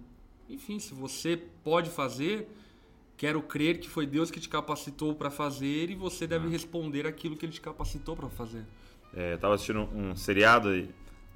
enfim, 0.50 0.80
se 0.80 0.96
você 0.96 1.38
pode 1.64 1.92
fazer, 1.92 2.50
quero 3.16 3.40
crer 3.40 3.80
que 3.80 3.88
foi 3.88 4.08
Deus 4.08 4.32
que 4.32 4.40
te 4.40 4.50
capacitou 4.50 5.14
para 5.14 5.30
fazer 5.30 5.92
e 5.92 5.96
você 5.96 6.26
deve 6.26 6.48
Ah. 6.48 6.50
responder 6.50 7.06
aquilo 7.06 7.36
que 7.38 7.46
ele 7.46 7.54
te 7.54 7.62
capacitou 7.62 8.16
para 8.16 8.28
fazer. 8.30 8.66
É, 9.14 9.34
eu 9.34 9.38
tava 9.38 9.54
assistindo 9.54 9.82
um 9.94 10.16
seriado 10.16 10.76
e, 10.76 10.90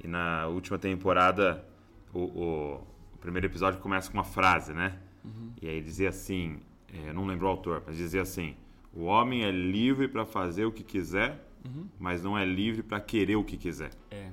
e 0.04 0.08
na 0.08 0.48
última 0.48 0.80
temporada 0.80 1.64
o- 2.12 2.22
o 2.22 2.88
primeiro 3.24 3.48
episódio 3.48 3.80
começa 3.80 4.12
com 4.12 4.18
uma 4.18 4.24
frase, 4.24 4.74
né? 4.74 4.98
E 5.62 5.68
aí 5.68 5.82
dizia 5.82 6.10
assim, 6.10 6.60
é, 6.94 7.10
eu 7.10 7.14
não 7.14 7.26
lembro 7.26 7.46
o 7.48 7.50
autor, 7.50 7.82
mas 7.88 7.96
dizia 7.98 8.22
assim: 8.22 8.56
o 8.94 9.04
homem 9.06 9.44
é 9.44 9.52
livre 9.52 10.08
para 10.10 10.26
fazer 10.26 10.66
o 10.66 10.72
que 10.72 10.84
quiser, 10.84 11.42
mas 11.98 12.22
não 12.22 12.38
é 12.38 12.46
livre 12.46 12.84
para 12.84 13.00
querer 13.00 13.38
o 13.38 13.44
que 13.44 13.56
quiser. 13.58 13.92
É. 14.12 14.28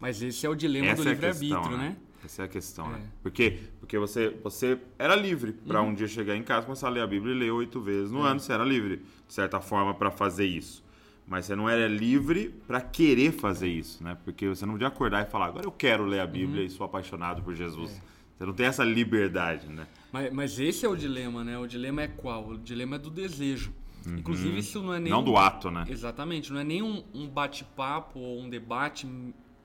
Mas 0.00 0.20
esse 0.22 0.44
é 0.46 0.48
o 0.48 0.54
dilema 0.54 0.86
Essa 0.88 1.02
do 1.02 1.08
é 1.08 1.12
livre-arbítrio, 1.12 1.76
né? 1.76 1.88
né? 1.90 1.96
Essa 2.24 2.42
é 2.42 2.44
a 2.46 2.48
questão, 2.48 2.88
né? 2.88 3.00
É. 3.04 3.08
Por 3.22 3.30
quê? 3.30 3.58
Porque 3.78 3.98
você, 3.98 4.30
você 4.42 4.78
era 4.98 5.14
livre 5.14 5.52
para 5.52 5.82
Uhum. 5.82 5.90
um 5.90 5.94
dia 5.94 6.08
chegar 6.08 6.34
em 6.34 6.42
casa, 6.42 6.64
começar 6.64 6.86
a 6.86 6.90
ler 6.90 7.02
a 7.02 7.06
Bíblia 7.06 7.34
e 7.34 7.38
ler 7.38 7.50
oito 7.50 7.80
vezes 7.82 8.10
É. 8.10 8.14
no 8.14 8.22
ano. 8.22 8.40
Você 8.40 8.50
era 8.52 8.64
livre, 8.64 9.02
de 9.28 9.34
certa 9.34 9.60
forma, 9.60 9.92
para 9.92 10.10
fazer 10.10 10.46
isso. 10.46 10.82
Mas 11.26 11.44
você 11.44 11.54
não 11.54 11.68
era 11.68 11.86
livre 11.86 12.48
para 12.66 12.80
querer 12.80 13.32
fazer 13.32 13.68
isso, 13.68 14.02
né? 14.02 14.16
Porque 14.24 14.48
você 14.48 14.64
não 14.64 14.72
podia 14.72 14.88
acordar 14.88 15.26
e 15.26 15.30
falar, 15.30 15.46
agora 15.46 15.66
eu 15.66 15.72
quero 15.72 16.04
ler 16.06 16.20
a 16.20 16.26
Bíblia 16.26 16.60
Uhum. 16.62 16.66
e 16.66 16.70
sou 16.70 16.84
apaixonado 16.86 17.42
por 17.42 17.54
Jesus. 17.54 18.00
Você 18.36 18.44
não 18.46 18.52
tem 18.52 18.66
essa 18.66 18.84
liberdade, 18.84 19.68
né? 19.68 19.86
Mas, 20.12 20.32
mas 20.32 20.58
esse 20.58 20.84
é 20.84 20.88
o 20.88 20.96
dilema, 20.96 21.44
né? 21.44 21.58
O 21.58 21.66
dilema 21.66 22.02
é 22.02 22.08
qual? 22.08 22.48
O 22.48 22.58
dilema 22.58 22.96
é 22.96 22.98
do 22.98 23.10
desejo. 23.10 23.72
Inclusive, 24.06 24.58
isso 24.58 24.82
não 24.82 24.92
é 24.92 25.00
nem. 25.00 25.12
Uhum. 25.12 25.18
Não 25.18 25.22
um- 25.22 25.32
do 25.32 25.36
ato, 25.38 25.70
né? 25.70 25.84
Exatamente, 25.88 26.52
não 26.52 26.60
é 26.60 26.64
nem 26.64 26.82
um, 26.82 27.02
um 27.14 27.26
bate-papo 27.28 28.18
ou 28.18 28.40
um 28.40 28.50
debate 28.50 29.06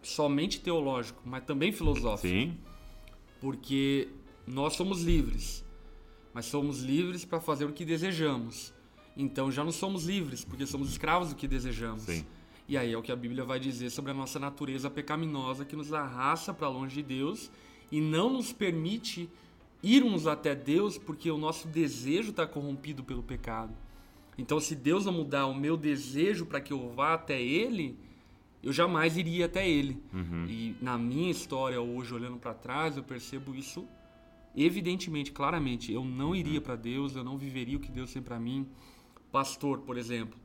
somente 0.02 0.62
teológico, 0.62 1.22
mas 1.26 1.44
também 1.44 1.72
filosófico. 1.72 2.28
Sim, 2.34 2.58
Porque 3.42 4.10
nós 4.48 4.74
somos 4.76 5.04
livres, 5.04 5.66
mas 6.34 6.46
somos 6.46 6.82
livres 6.82 7.24
para 7.26 7.40
fazer 7.40 7.66
o 7.66 7.72
que 7.74 7.86
desejamos. 7.86 8.74
Então 9.16 9.52
já 9.52 9.64
não 9.64 9.72
somos 9.72 10.06
livres, 10.06 10.44
porque 10.46 10.66
somos 10.66 10.90
escravos 10.90 11.30
do 11.30 11.36
que 11.36 11.48
desejamos. 11.48 12.04
Sim. 12.04 12.26
E 12.68 12.78
aí 12.78 12.94
é 12.94 12.98
o 12.98 13.02
que 13.02 13.12
a 13.12 13.16
Bíblia 13.16 13.44
vai 13.44 13.60
dizer 13.60 13.90
sobre 13.90 14.12
a 14.12 14.14
nossa 14.14 14.40
natureza 14.40 14.90
pecaminosa 14.90 15.66
que 15.66 15.76
nos 15.76 15.92
arrasta 15.92 16.54
para 16.54 16.68
longe 16.70 16.96
de 16.96 17.04
Deus 17.04 17.52
e 17.92 18.00
não 18.02 18.32
nos 18.32 18.52
permite 18.54 19.30
irmos 19.82 20.28
até 20.28 20.54
Deus 20.54 20.98
porque 20.98 21.32
o 21.32 21.38
nosso 21.38 21.68
desejo 21.68 22.32
está 22.32 22.46
corrompido 22.46 23.04
pelo 23.04 23.24
pecado. 23.24 23.74
Então, 24.38 24.60
se 24.60 24.76
Deus 24.76 25.06
não 25.06 25.14
mudar 25.14 25.46
o 25.48 25.54
meu 25.54 25.76
desejo 25.76 26.46
para 26.46 26.62
que 26.62 26.72
eu 26.72 26.90
vá 26.90 27.14
até 27.14 27.42
Ele, 27.42 27.98
eu 28.64 28.72
jamais 28.72 29.18
iria 29.18 29.46
até 29.46 29.68
Ele. 29.68 30.02
E 30.50 30.76
na 30.82 30.98
minha 30.98 31.30
história 31.30 31.80
hoje, 31.82 32.14
olhando 32.14 32.38
para 32.38 32.54
trás, 32.54 32.96
eu 32.98 33.04
percebo 33.04 33.54
isso 33.54 33.86
evidentemente, 34.56 35.32
claramente. 35.32 35.92
Eu 35.92 36.04
não 36.04 36.36
iria 36.36 36.62
para 36.62 36.76
Deus, 36.76 37.16
eu 37.16 37.24
não 37.24 37.38
viveria 37.38 37.78
o 37.78 37.80
que 37.80 37.92
Deus 37.92 38.12
tem 38.12 38.22
para 38.22 38.40
mim. 38.40 38.68
Pastor, 39.32 39.80
por 39.80 39.98
exemplo, 39.98 40.38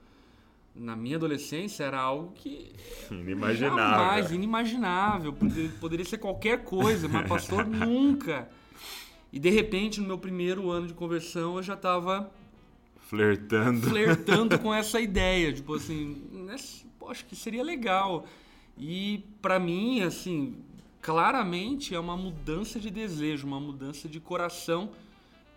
na 0.75 0.97
minha 0.97 1.17
adolescência 1.17 1.85
era 1.85 2.01
algo 2.01 2.33
que 2.33 2.73
inimaginável. 3.11 3.77
Jamais, 3.79 4.33
inimaginável. 4.33 5.33
Poder- 5.33 5.71
Poderia 5.81 6.05
ser 6.05 6.19
qualquer 6.19 6.65
coisa, 6.65 7.09
mas 7.09 7.29
pastor 7.29 7.65
nunca. 7.67 8.49
E 9.33 9.39
de 9.39 9.51
repente, 9.51 10.01
no 10.01 10.07
meu 10.07 10.19
primeiro 10.19 10.71
ano 10.71 10.87
de 10.87 10.95
conversão, 10.95 11.57
eu 11.57 11.63
já 11.63 11.75
estava 11.75 12.31
Flertando. 13.01 13.89
flertando 13.89 14.59
com 14.59 14.73
essa 14.75 15.01
ideia, 15.01 15.53
tipo 15.53 15.75
assim, 15.75 16.23
acho 17.09 17.25
que 17.27 17.37
seria 17.37 17.63
legal. 17.63 18.27
E 18.79 19.25
pra 19.43 19.59
mim, 19.61 20.01
assim, 20.03 20.57
claramente 21.01 21.95
é 21.95 21.99
uma 22.01 22.17
mudança 22.17 22.81
de 22.81 22.91
desejo, 22.91 23.47
uma 23.47 23.61
mudança 23.61 24.09
de 24.09 24.19
coração 24.21 24.91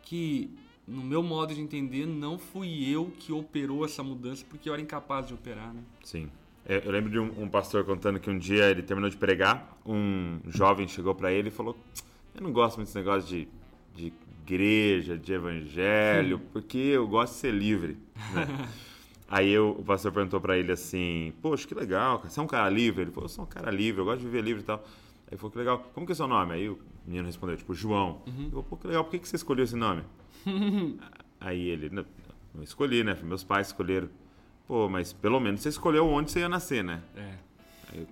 que, 0.03 0.49
no 0.87 1.03
meu 1.03 1.21
modo 1.21 1.53
de 1.53 1.59
entender, 1.61 2.05
não 2.05 2.37
fui 2.37 2.89
eu 2.89 3.11
que 3.19 3.31
operou 3.33 3.83
essa 3.83 4.01
mudança, 4.01 4.45
porque 4.49 4.69
eu 4.69 4.73
era 4.73 4.81
incapaz 4.81 5.27
de 5.27 5.33
operar, 5.33 5.73
né? 5.73 5.81
Sim. 6.03 6.29
É, 6.65 6.81
Eu 6.85 6.91
lembro 6.91 7.09
de 7.11 7.19
um, 7.19 7.43
um 7.43 7.47
pastor 7.49 7.83
contando 7.85 8.19
que 8.19 8.29
um 8.29 8.37
dia 8.37 8.69
ele 8.69 8.81
terminou 8.81 9.09
de 9.09 9.17
pregar, 9.17 9.77
um 9.85 10.39
jovem 10.47 10.87
chegou 10.87 11.13
para 11.15 11.31
ele 11.31 11.49
e 11.49 11.51
falou: 11.51 11.77
Eu 12.35 12.41
não 12.41 12.51
gosto 12.51 12.77
muito 12.77 12.87
desse 12.87 12.97
negócio 12.97 13.27
de, 13.29 13.47
de 13.95 14.13
igreja, 14.45 15.17
de 15.17 15.33
evangelho, 15.33 16.39
porque 16.53 16.77
eu 16.77 17.07
gosto 17.07 17.33
de 17.33 17.39
ser 17.39 17.53
livre. 17.53 17.97
né?" 18.33 18.67
Aí 19.29 19.49
eu- 19.51 19.71
o 19.77 19.83
pastor 19.83 20.11
perguntou 20.13 20.39
para 20.39 20.57
ele 20.57 20.71
assim: 20.71 21.33
Poxa, 21.41 21.67
que 21.67 21.73
legal, 21.75 22.19
você 22.23 22.39
é 22.39 22.43
um 22.43 22.47
cara 22.47 22.69
livre? 22.69 23.01
Ele 23.03 23.11
falou: 23.11 23.25
Eu 23.25 23.29
sou 23.29 23.43
um 23.43 23.47
cara 23.47 23.69
livre, 23.71 23.99
eu 24.01 24.05
gosto 24.05 24.19
de 24.19 24.25
viver 24.25 24.41
livre 24.41 24.61
e 24.61 24.65
tal. 24.65 24.77
Aí 24.77 25.31
ele 25.31 25.37
falou: 25.37 25.51
Que 25.51 25.57
legal, 25.57 25.91
como 25.93 26.05
que 26.05 26.13
é 26.13 26.15
seu 26.15 26.27
nome? 26.27 26.53
Aí 26.53 26.69
o 26.69 26.79
menino 27.05 27.25
respondeu: 27.25 27.57
Tipo, 27.57 27.73
João. 27.73 28.21
Ele 28.25 28.49
falou: 28.49 28.63
Pô, 28.63 28.77
que 28.77 28.87
legal, 28.87 29.03
por 29.03 29.11
que, 29.11 29.19
que 29.19 29.27
você 29.27 29.35
escolheu 29.35 29.65
esse 29.65 29.75
nome? 29.75 30.01
Aí 31.39 31.67
ele, 31.69 31.89
não, 31.89 32.05
não 32.53 32.63
escolhi, 32.63 33.03
né? 33.03 33.17
Meus 33.23 33.43
pais 33.43 33.67
escolheram. 33.67 34.09
Pô, 34.67 34.89
mas 34.89 35.13
pelo 35.13 35.39
menos 35.39 35.61
você 35.61 35.69
escolheu 35.69 36.07
onde 36.07 36.31
você 36.31 36.39
ia 36.39 36.49
nascer, 36.49 36.83
né? 36.83 37.01
É. 37.15 37.33
Aí 37.89 38.01
eu, 38.01 38.07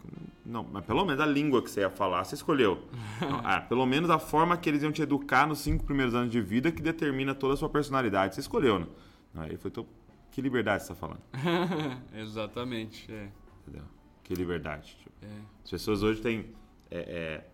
não, 0.46 0.64
mas 0.64 0.86
pelo 0.86 1.04
menos 1.04 1.20
a 1.20 1.26
língua 1.26 1.62
que 1.62 1.70
você 1.70 1.82
ia 1.82 1.90
falar, 1.90 2.24
você 2.24 2.36
escolheu. 2.36 2.82
Não, 3.20 3.42
ah, 3.44 3.60
pelo 3.60 3.86
menos 3.86 4.10
a 4.10 4.20
forma 4.20 4.56
que 4.56 4.70
eles 4.70 4.84
iam 4.84 4.92
te 4.92 5.02
educar 5.02 5.48
nos 5.48 5.60
cinco 5.60 5.84
primeiros 5.84 6.14
anos 6.14 6.32
de 6.32 6.40
vida 6.40 6.72
que 6.72 6.82
determina 6.82 7.34
toda 7.34 7.56
a 7.56 7.58
sua 7.58 7.68
personalidade. 7.68 8.36
Você 8.36 8.42
escolheu, 8.42 8.80
né? 8.80 8.86
Aí 9.34 9.50
ele 9.50 9.58
falou, 9.58 9.72
então, 9.72 9.86
que 10.32 10.42
liberdade 10.42 10.84
você 10.84 10.94
está 10.94 10.96
falando? 10.96 11.22
Exatamente, 12.16 13.12
é. 13.12 13.30
Entendeu? 13.62 13.84
Que 14.24 14.34
liberdade. 14.34 14.96
Tipo, 15.00 15.16
é. 15.24 15.42
As 15.64 15.70
pessoas 15.72 16.04
hoje 16.04 16.22
têm 16.22 16.46
é, 16.92 17.00
é, 17.00 17.48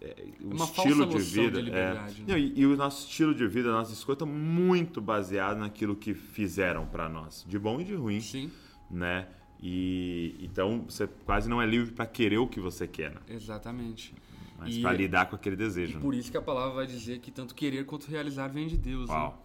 é, 0.00 0.24
o 0.40 0.54
Uma 0.54 0.64
estilo 0.64 1.06
de 1.06 1.18
vida. 1.18 1.62
de 1.62 1.70
é, 1.70 1.94
né? 1.94 2.14
não, 2.26 2.38
e, 2.38 2.52
e 2.60 2.66
o 2.66 2.76
nosso 2.76 3.06
estilo 3.08 3.34
de 3.34 3.46
vida, 3.46 3.68
a 3.70 3.72
nossa 3.72 3.92
escolha 3.92 4.14
está 4.14 4.26
muito 4.26 5.00
baseado 5.00 5.58
naquilo 5.58 5.96
que 5.96 6.14
fizeram 6.14 6.86
para 6.86 7.08
nós, 7.08 7.44
de 7.48 7.58
bom 7.58 7.80
e 7.80 7.84
de 7.84 7.94
ruim, 7.94 8.20
Sim, 8.20 8.50
né? 8.90 9.26
E 9.60 10.36
então 10.40 10.84
você 10.88 11.08
quase 11.24 11.48
não 11.50 11.60
é 11.60 11.66
livre 11.66 11.92
para 11.92 12.06
querer 12.06 12.38
o 12.38 12.46
que 12.46 12.60
você 12.60 12.86
quer, 12.86 13.10
né? 13.12 13.20
exatamente. 13.28 14.14
mas 14.56 14.76
E- 14.76 14.82
para 14.82 14.92
lidar 14.96 15.26
com 15.26 15.34
aquele 15.36 15.56
E 15.56 15.58
desejo. 15.58 15.94
né? 15.96 16.00
por 16.00 16.14
isso 16.14 16.30
que 16.30 16.36
a 16.36 16.42
palavra 16.42 16.74
vai 16.76 16.86
dizer 16.86 17.18
que 17.18 17.30
tanto 17.32 17.54
querer 17.54 17.84
quanto 17.84 18.06
realizar 18.08 18.46
vem 18.48 18.68
de 18.68 18.76
Deus. 18.76 19.08
né? 19.08 19.14
Uau. 19.16 19.44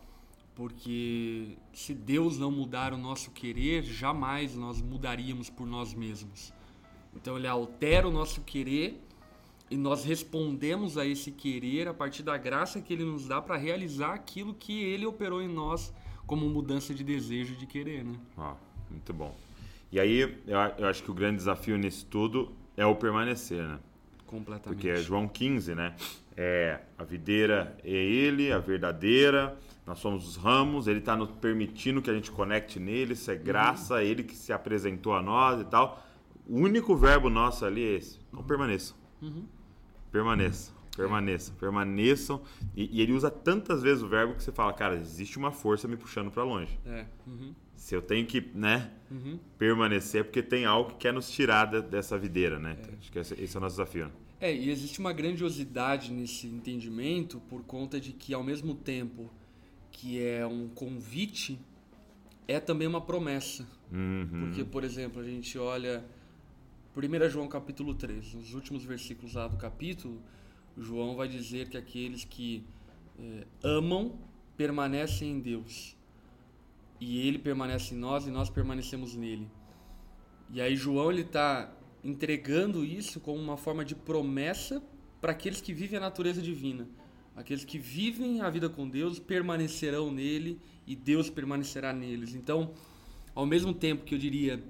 Porque 0.55 1.57
se 1.73 1.95
Deus 1.95 2.37
não 2.37 2.51
mudar 2.51 2.93
o 2.93 2.97
nosso 2.97 3.31
querer, 3.31 3.81
jamais 3.83 4.55
nós 4.55 4.79
mudaríamos 4.81 5.49
por 5.49 5.65
nós 5.65 5.95
mesmos. 5.95 6.53
Então 7.15 7.37
ele 7.37 7.47
altera 7.47 8.07
o 8.07 8.11
nosso 8.11 8.41
querer 8.41 9.01
e 9.73 9.77
nós 9.77 10.05
respondemos 10.05 10.99
a 10.99 11.05
esse 11.05 11.31
querer 11.31 11.87
a 11.87 11.93
partir 11.95 12.21
da 12.21 12.37
graça 12.37 12.79
que 12.79 12.93
ele 12.93 13.03
nos 13.03 13.27
dá 13.27 13.41
para 13.41 13.57
realizar 13.57 14.13
aquilo 14.13 14.53
que 14.53 14.83
ele 14.83 15.03
operou 15.03 15.41
em 15.41 15.47
nós 15.47 15.91
como 16.27 16.47
mudança 16.47 16.93
de 16.93 17.03
desejo 17.03 17.55
de 17.55 17.65
querer, 17.65 18.05
né? 18.05 18.13
Ó, 18.37 18.53
muito 18.91 19.11
bom. 19.11 19.35
E 19.91 19.99
aí, 19.99 20.37
eu, 20.45 20.87
acho 20.87 21.01
que 21.01 21.09
o 21.09 21.13
grande 21.13 21.37
desafio 21.37 21.75
nisso 21.75 22.05
tudo 22.05 22.51
é 22.77 22.85
o 22.85 22.95
permanecer, 22.95 23.67
né? 23.67 23.79
Completamente. 24.27 24.77
Porque 24.77 24.89
é 24.89 24.97
João 24.97 25.27
15, 25.27 25.73
né? 25.73 25.95
É, 26.37 26.79
a 26.95 27.03
videira 27.03 27.75
é 27.83 27.89
ele, 27.89 28.51
a 28.51 28.59
verdadeira, 28.59 29.57
nós 29.87 29.97
somos 29.97 30.27
os 30.27 30.35
ramos, 30.35 30.85
ele 30.85 30.99
está 30.99 31.15
nos 31.15 31.31
permitindo 31.31 31.99
que 31.99 32.11
a 32.11 32.13
gente 32.13 32.29
conecte 32.29 32.79
nele, 32.79 33.13
isso 33.13 33.31
é 33.31 33.35
graça, 33.35 34.03
ele 34.03 34.21
que 34.21 34.35
se 34.35 34.53
apresentou 34.53 35.15
a 35.15 35.21
nós 35.21 35.61
e 35.61 35.65
tal. 35.65 36.05
O 36.47 36.59
único 36.59 36.95
verbo 36.95 37.27
nosso 37.27 37.65
ali 37.65 37.83
é 37.83 37.95
esse, 37.95 38.19
então 38.31 38.43
permaneçam. 38.43 38.95
Permaneçam, 40.13 40.73
permaneçam, 40.95 41.55
permaneçam. 41.55 42.41
E, 42.75 42.99
e 42.99 43.01
ele 43.01 43.11
usa 43.13 43.29
tantas 43.31 43.81
vezes 43.81 44.03
o 44.03 44.07
verbo 44.07 44.35
que 44.35 44.43
você 44.43 44.51
fala, 44.51 44.71
cara, 44.71 44.95
existe 44.95 45.37
uma 45.37 45.51
força 45.51 45.87
me 45.87 45.97
puxando 45.97 46.29
para 46.31 46.43
longe. 46.43 46.79
É. 46.85 47.05
uhum, 47.27 47.53
Se 47.75 47.95
eu 47.95 48.01
tenho 48.01 48.25
que, 48.25 48.39
né, 48.53 48.91
uhum. 49.11 49.39
permanecer, 49.57 50.21
é 50.21 50.23
porque 50.23 50.43
tem 50.43 50.65
algo 50.65 50.91
que 50.91 50.97
quer 50.97 51.11
nos 51.13 51.29
tirar 51.31 51.65
dessa 51.65 52.17
videira, 52.17 52.59
né? 52.59 52.77
Acho 52.99 53.11
que 53.11 53.19
esse, 53.19 53.33
esse 53.41 53.55
é 53.55 53.59
o 53.59 53.61
nosso 53.61 53.75
desafio. 53.75 54.05
né? 54.05 54.11
É, 54.39 54.53
e 54.55 54.69
existe 54.69 54.99
uma 54.99 55.11
grandiosidade 55.13 56.11
nesse 56.11 56.47
entendimento 56.47 57.39
por 57.49 57.63
conta 57.63 57.99
de 57.99 58.11
que, 58.11 58.33
ao 58.33 58.43
mesmo 58.43 58.75
tempo 58.75 59.31
que 59.91 60.21
é 60.23 60.45
um 60.45 60.67
convite, 60.67 61.59
é 62.47 62.59
também 62.59 62.87
uma 62.87 63.01
promessa. 63.01 63.65
Uhum. 63.91 64.27
Porque, 64.41 64.63
por 64.63 64.83
exemplo, 64.83 65.21
a 65.21 65.23
gente 65.23 65.57
olha 65.57 66.03
1 66.95 67.29
João 67.29 67.47
capítulo 67.47 67.95
3, 67.95 68.35
nos 68.35 68.53
últimos 68.53 68.83
versículos 68.85 69.33
lá 69.33 69.47
do 69.47 69.57
capítulo, 69.57 70.21
João 70.77 71.15
vai 71.15 71.27
dizer 71.27 71.67
que 71.67 71.75
aqueles 71.75 72.23
que 72.23 72.63
eh, 73.19 73.47
amam 73.63 74.15
permanecem 74.55 75.31
em 75.31 75.39
Deus. 75.39 75.97
E 76.99 77.27
ele 77.27 77.39
permanece 77.39 77.95
em 77.95 77.97
nós 77.97 78.27
e 78.27 78.29
nós 78.29 78.47
permanecemos 78.47 79.15
nele. 79.15 79.49
E 80.51 80.61
aí 80.61 80.75
João 80.75 81.11
ele 81.11 81.21
está 81.21 81.75
entregando 82.03 82.85
isso 82.85 83.19
como 83.19 83.41
uma 83.41 83.57
forma 83.57 83.83
de 83.83 83.95
promessa 83.95 84.79
para 85.19 85.31
aqueles 85.31 85.61
que 85.61 85.73
vivem 85.73 85.97
a 85.97 86.01
natureza 86.01 86.43
divina. 86.43 86.87
Aqueles 87.35 87.65
que 87.65 87.79
vivem 87.79 88.41
a 88.41 88.51
vida 88.51 88.69
com 88.69 88.87
Deus 88.87 89.17
permanecerão 89.17 90.11
nele 90.11 90.59
e 90.85 90.95
Deus 90.95 91.27
permanecerá 91.27 91.91
neles. 91.91 92.35
Então, 92.35 92.71
ao 93.33 93.47
mesmo 93.47 93.73
tempo 93.73 94.05
que 94.05 94.13
eu 94.13 94.19
diria 94.19 94.63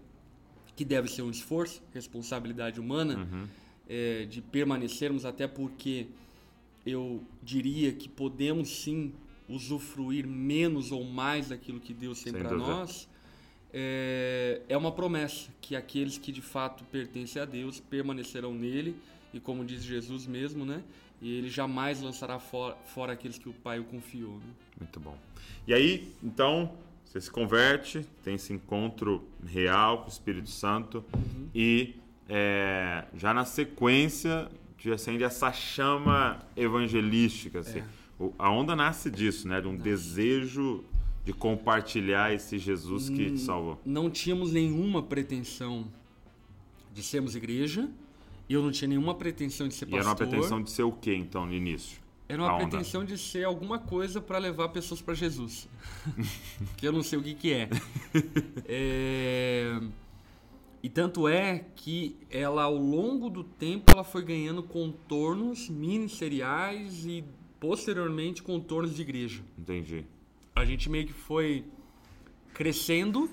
que 0.76 0.84
deve 0.84 1.08
ser 1.10 1.22
um 1.22 1.30
esforço, 1.30 1.82
responsabilidade 1.94 2.80
humana, 2.80 3.18
Uhum. 3.18 3.48
é, 3.88 4.26
de 4.26 4.42
permanecermos, 4.42 5.26
até 5.26 5.48
porque 5.48 6.08
eu 6.86 7.24
diria 7.42 7.92
que 7.94 8.10
podemos 8.10 8.70
sim 8.70 9.14
usufruir 9.48 10.26
menos 10.28 10.92
ou 10.92 11.04
mais 11.04 11.50
daquilo 11.50 11.80
que 11.80 11.94
Deus 11.94 12.24
tem 12.24 12.34
para 12.34 12.52
nós, 12.56 13.08
é, 13.74 14.62
é 14.70 14.78
uma 14.78 14.92
promessa 14.92 15.50
que 15.62 15.76
aqueles 15.76 16.18
que 16.18 16.32
de 16.32 16.42
fato 16.42 16.84
pertencem 16.86 17.42
a 17.42 17.46
Deus 17.46 17.80
permanecerão 17.80 18.54
nele 18.54 18.96
e 19.34 19.40
como 19.40 19.66
diz 19.66 19.84
Jesus 19.84 20.28
mesmo, 20.28 20.64
né? 20.66 20.84
E 21.22 21.38
ele 21.38 21.50
jamais 21.50 22.02
lançará 22.02 22.38
fora, 22.38 22.76
fora 22.86 23.14
aqueles 23.14 23.38
que 23.38 23.48
o 23.50 23.54
Pai 23.54 23.80
o 23.80 23.84
confiou. 23.86 24.34
Né? 24.34 24.54
Muito 24.80 25.00
bom. 25.00 25.18
E 25.66 25.74
aí, 25.74 26.12
então, 26.22 26.72
você 27.14 27.22
se 27.22 27.30
converte, 27.32 28.04
tem 28.24 28.34
esse 28.36 28.52
encontro 28.52 29.24
real 29.46 30.00
com 30.00 30.06
o 30.06 30.10
Espírito 30.10 30.50
Santo 30.50 31.06
e 31.54 31.94
é, 32.28 33.06
já 33.16 33.32
na 33.36 33.46
sequência 33.46 34.50
te 34.80 34.92
acende 34.92 35.24
essa 35.24 35.52
chama 35.54 36.40
evangelística. 36.58 37.60
Assim. 37.60 37.84
O- 38.20 38.34
a 38.40 38.50
onda 38.50 38.76
nasce 38.76 39.12
disso, 39.12 39.48
né? 39.48 39.62
De 39.62 39.68
um 39.68 39.76
desejo 39.78 40.84
de 41.24 41.32
compartilhar 41.34 42.34
esse 42.34 42.58
Jesus 42.58 43.10
que 43.10 43.30
te 43.32 43.40
salvou. 43.40 43.80
Não 43.86 44.10
tínhamos 44.10 44.52
nenhuma 44.52 45.04
pretensão 45.04 45.86
de 46.92 47.04
sermos 47.04 47.36
igreja. 47.36 47.88
Eu 48.50 48.64
não 48.64 48.72
tinha 48.72 48.88
nenhuma 48.88 49.14
pretensão 49.14 49.68
de 49.68 49.76
ser 49.76 49.86
E 49.86 49.92
pastor. 49.92 50.00
era 50.00 50.10
uma 50.10 50.16
pretensão 50.16 50.62
de 50.64 50.72
ser 50.72 50.84
o 50.84 50.92
quê, 50.92 51.14
então, 51.16 51.46
no 51.46 51.54
início? 51.54 52.02
Era 52.28 52.42
uma 52.42 52.50
A 52.52 52.56
onda. 52.56 52.68
pretensão 52.68 53.04
de 53.04 53.18
ser 53.18 53.44
alguma 53.44 53.78
coisa 53.80 54.22
para 54.22 54.38
levar 54.38 54.70
pessoas 54.70 55.02
para 55.02 55.14
Jesus. 55.14 55.68
que 56.78 56.88
eu 56.88 56.92
não 56.92 57.04
sei 57.04 57.20
o 57.20 57.24
que, 57.24 57.34
que 57.36 57.54
é. 57.54 57.70
É, 58.66 59.80
E 60.82 60.90
tanto 60.90 61.28
é 61.28 61.66
que 61.76 62.18
ela, 62.30 62.64
ao 62.64 62.76
longo 62.76 63.30
do 63.30 63.44
tempo, 63.44 63.92
ela 63.92 64.04
foi 64.04 64.24
ganhando 64.24 64.64
contornos 64.64 65.70
ministeriais 65.70 67.06
e, 67.06 67.24
posteriormente, 67.60 68.42
contornos 68.42 68.96
de 68.96 69.02
igreja. 69.02 69.44
Entendi. 69.58 70.06
A 70.56 70.66
gente 70.66 70.90
meio 70.90 71.08
que 71.08 71.14
foi 71.14 71.66
crescendo 72.54 73.30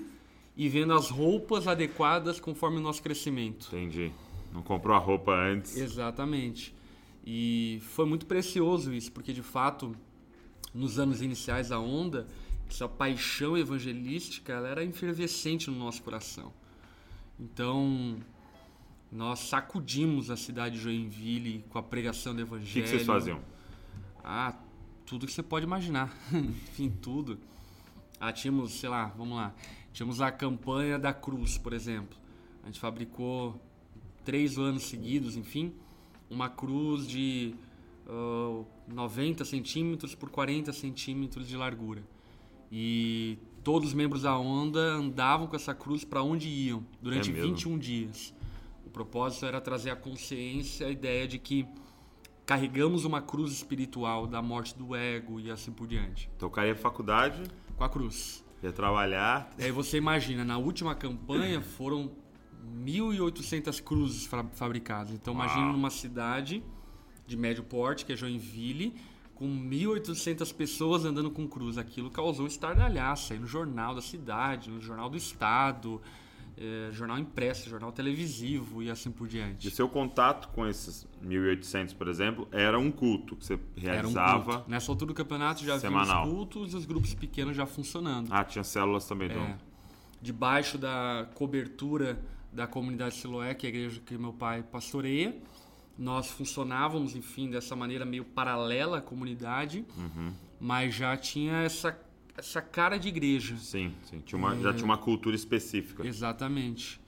e 0.55 0.67
vendo 0.67 0.93
as 0.93 1.09
roupas 1.09 1.67
adequadas 1.67 2.39
conforme 2.39 2.77
o 2.77 2.81
nosso 2.81 3.01
crescimento. 3.01 3.67
Entendi. 3.67 4.11
Não 4.53 4.61
comprou 4.61 4.95
a 4.95 4.99
roupa 4.99 5.31
antes. 5.33 5.77
Exatamente. 5.77 6.75
E 7.25 7.79
foi 7.81 8.05
muito 8.05 8.25
precioso 8.25 8.93
isso, 8.93 9.11
porque 9.11 9.31
de 9.31 9.43
fato, 9.43 9.95
nos 10.73 10.97
anos 10.97 11.21
iniciais 11.21 11.69
da 11.69 11.79
onda, 11.79 12.27
essa 12.69 12.87
paixão 12.87 13.57
evangelística 13.57 14.53
ela 14.53 14.67
era 14.67 14.83
efervescente 14.83 15.69
no 15.69 15.77
nosso 15.77 16.01
coração. 16.01 16.51
Então, 17.39 18.17
nós 19.11 19.39
sacudimos 19.39 20.31
a 20.31 20.37
cidade 20.37 20.75
de 20.75 20.81
Joinville 20.81 21.63
com 21.69 21.77
a 21.77 21.83
pregação 21.83 22.33
do 22.33 22.39
O 22.39 22.41
evangelho. 22.41 22.71
que, 22.73 22.81
que 22.83 22.87
vocês 22.89 23.05
faziam? 23.05 23.41
Ah, 24.23 24.55
tudo 25.05 25.25
que 25.25 25.33
você 25.33 25.43
pode 25.43 25.65
imaginar. 25.65 26.15
Enfim, 26.33 26.89
tudo. 27.01 27.37
Ah, 28.19 28.31
tínhamos, 28.31 28.71
sei 28.73 28.89
lá, 28.89 29.07
vamos 29.17 29.35
lá. 29.35 29.53
Tínhamos 29.91 30.21
a 30.21 30.31
campanha 30.31 30.97
da 30.97 31.13
cruz, 31.13 31.57
por 31.57 31.73
exemplo. 31.73 32.17
A 32.63 32.67
gente 32.67 32.79
fabricou 32.79 33.59
três 34.23 34.57
anos 34.57 34.83
seguidos, 34.83 35.35
enfim, 35.35 35.73
uma 36.31 36.49
cruz 36.49 37.05
de 37.07 37.53
ah, 38.07 38.63
90 38.87 39.45
centímetros 39.45 40.15
por 40.15 40.29
40 40.29 40.73
centímetros 40.73 41.47
de 41.47 41.55
largura. 41.55 42.01
E 42.71 43.37
todos 43.63 43.89
os 43.89 43.93
membros 43.93 44.21
da 44.23 44.37
onda 44.37 44.79
andavam 44.79 45.45
com 45.45 45.55
essa 45.55 45.75
cruz 45.75 46.03
para 46.05 46.23
onde 46.23 46.47
iam 46.47 46.83
durante 47.01 47.29
É 47.29 47.33
mesmo? 47.33 47.49
21 47.49 47.77
dias. 47.77 48.33
O 48.85 48.89
propósito 48.89 49.45
era 49.45 49.59
trazer 49.61 49.89
à 49.91 49.95
consciência 49.95 50.87
a 50.87 50.89
ideia 50.89 51.27
de 51.27 51.37
que 51.37 51.67
carregamos 52.45 53.05
uma 53.05 53.21
cruz 53.21 53.51
espiritual 53.51 54.25
da 54.27 54.41
morte 54.41 54.77
do 54.77 54.95
ego 54.95 55.39
e 55.39 55.51
assim 55.51 55.71
por 55.71 55.87
diante. 55.87 56.29
Então 56.35 56.47
o 56.47 56.51
cara 56.51 56.67
ia 56.67 56.73
à 56.73 56.77
faculdade, 56.77 57.41
Com 57.77 57.83
a 57.83 57.89
cruz. 57.89 58.43
ia 58.63 58.71
trabalhar. 58.71 59.49
E 59.57 59.63
aí 59.63 59.71
você 59.71 59.97
imagina, 59.97 60.43
na 60.43 60.57
última 60.57 60.93
campanha 60.95 61.61
foram 61.61 62.11
1.800 62.85 63.81
cruzes 63.81 64.25
fa- 64.25 64.45
fabricadas. 64.53 65.11
Então 65.11 65.33
imagina 65.33 65.63
Uau. 65.63 65.73
numa 65.73 65.89
cidade 65.89 66.63
de 67.27 67.37
médio 67.37 67.63
porte, 67.63 68.05
que 68.05 68.13
é 68.13 68.15
Joinville, 68.15 68.93
com 69.35 69.47
1.800 69.47 70.53
pessoas 70.53 71.05
andando 71.05 71.31
com 71.31 71.47
cruz. 71.47 71.77
Aquilo 71.77 72.09
causou 72.11 72.45
um 72.45 72.47
estardalhaço 72.47 73.33
aí 73.33 73.39
no 73.39 73.47
jornal 73.47 73.95
da 73.95 74.01
cidade, 74.01 74.69
no 74.69 74.79
jornal 74.79 75.09
do 75.09 75.17
estado, 75.17 76.01
eh, 76.57 76.89
jornal 76.91 77.17
impresso, 77.17 77.69
jornal 77.69 77.91
televisivo 77.91 78.83
e 78.83 78.91
assim 78.91 79.09
por 79.09 79.27
diante. 79.27 79.67
E 79.67 79.71
seu 79.71 79.87
contato 79.89 80.49
com 80.49 80.67
esses 80.67 81.07
1.800, 81.23 81.93
por 81.95 82.07
exemplo, 82.07 82.47
era 82.51 82.77
um 82.77 82.91
culto 82.91 83.35
que 83.35 83.45
você 83.45 83.53
Era 83.53 83.61
um 84.07 84.11
realizava. 84.11 84.53
culto. 84.57 84.69
Nessa 84.69 84.91
altura 84.91 85.07
do 85.07 85.13
campeonato 85.15 85.63
já 85.63 85.75
havia 85.75 85.89
os 85.89 86.29
cultos 86.29 86.73
e 86.73 86.75
os 86.77 86.85
grupos 86.85 87.13
pequenos 87.15 87.55
já 87.55 87.65
funcionando. 87.65 88.27
Ah, 88.31 88.43
tinha 88.43 88.63
células 88.63 89.07
também 89.07 89.29
do. 89.29 89.39
É, 89.39 89.57
debaixo 90.21 90.77
da 90.77 91.27
cobertura 91.33 92.21
da 92.51 92.67
comunidade 92.67 93.15
Siloé, 93.15 93.53
que 93.53 93.65
é 93.65 93.69
a 93.69 93.73
igreja 93.73 94.01
que 94.05 94.17
meu 94.17 94.33
pai 94.33 94.61
pastoreia, 94.63 95.35
nós 95.97 96.27
funcionávamos, 96.29 97.15
enfim, 97.15 97.49
dessa 97.49 97.75
maneira 97.75 98.05
meio 98.05 98.25
paralela 98.25 98.97
à 98.97 99.01
comunidade, 99.01 99.85
Uhum. 99.97 100.33
mas 100.59 100.93
já 100.95 101.15
tinha 101.15 101.53
essa, 101.63 101.97
essa 102.37 102.61
cara 102.61 102.97
de 102.97 103.07
igreja. 103.07 103.55
Sim, 103.57 103.93
sim. 104.05 104.19
Tinha 104.25 104.37
uma, 104.39 104.55
É. 104.55 104.61
Já 104.61 104.73
tinha 104.73 104.85
uma 104.85 104.97
cultura 104.97 105.35
específica. 105.35 106.05
Exatamente. 106.05 106.99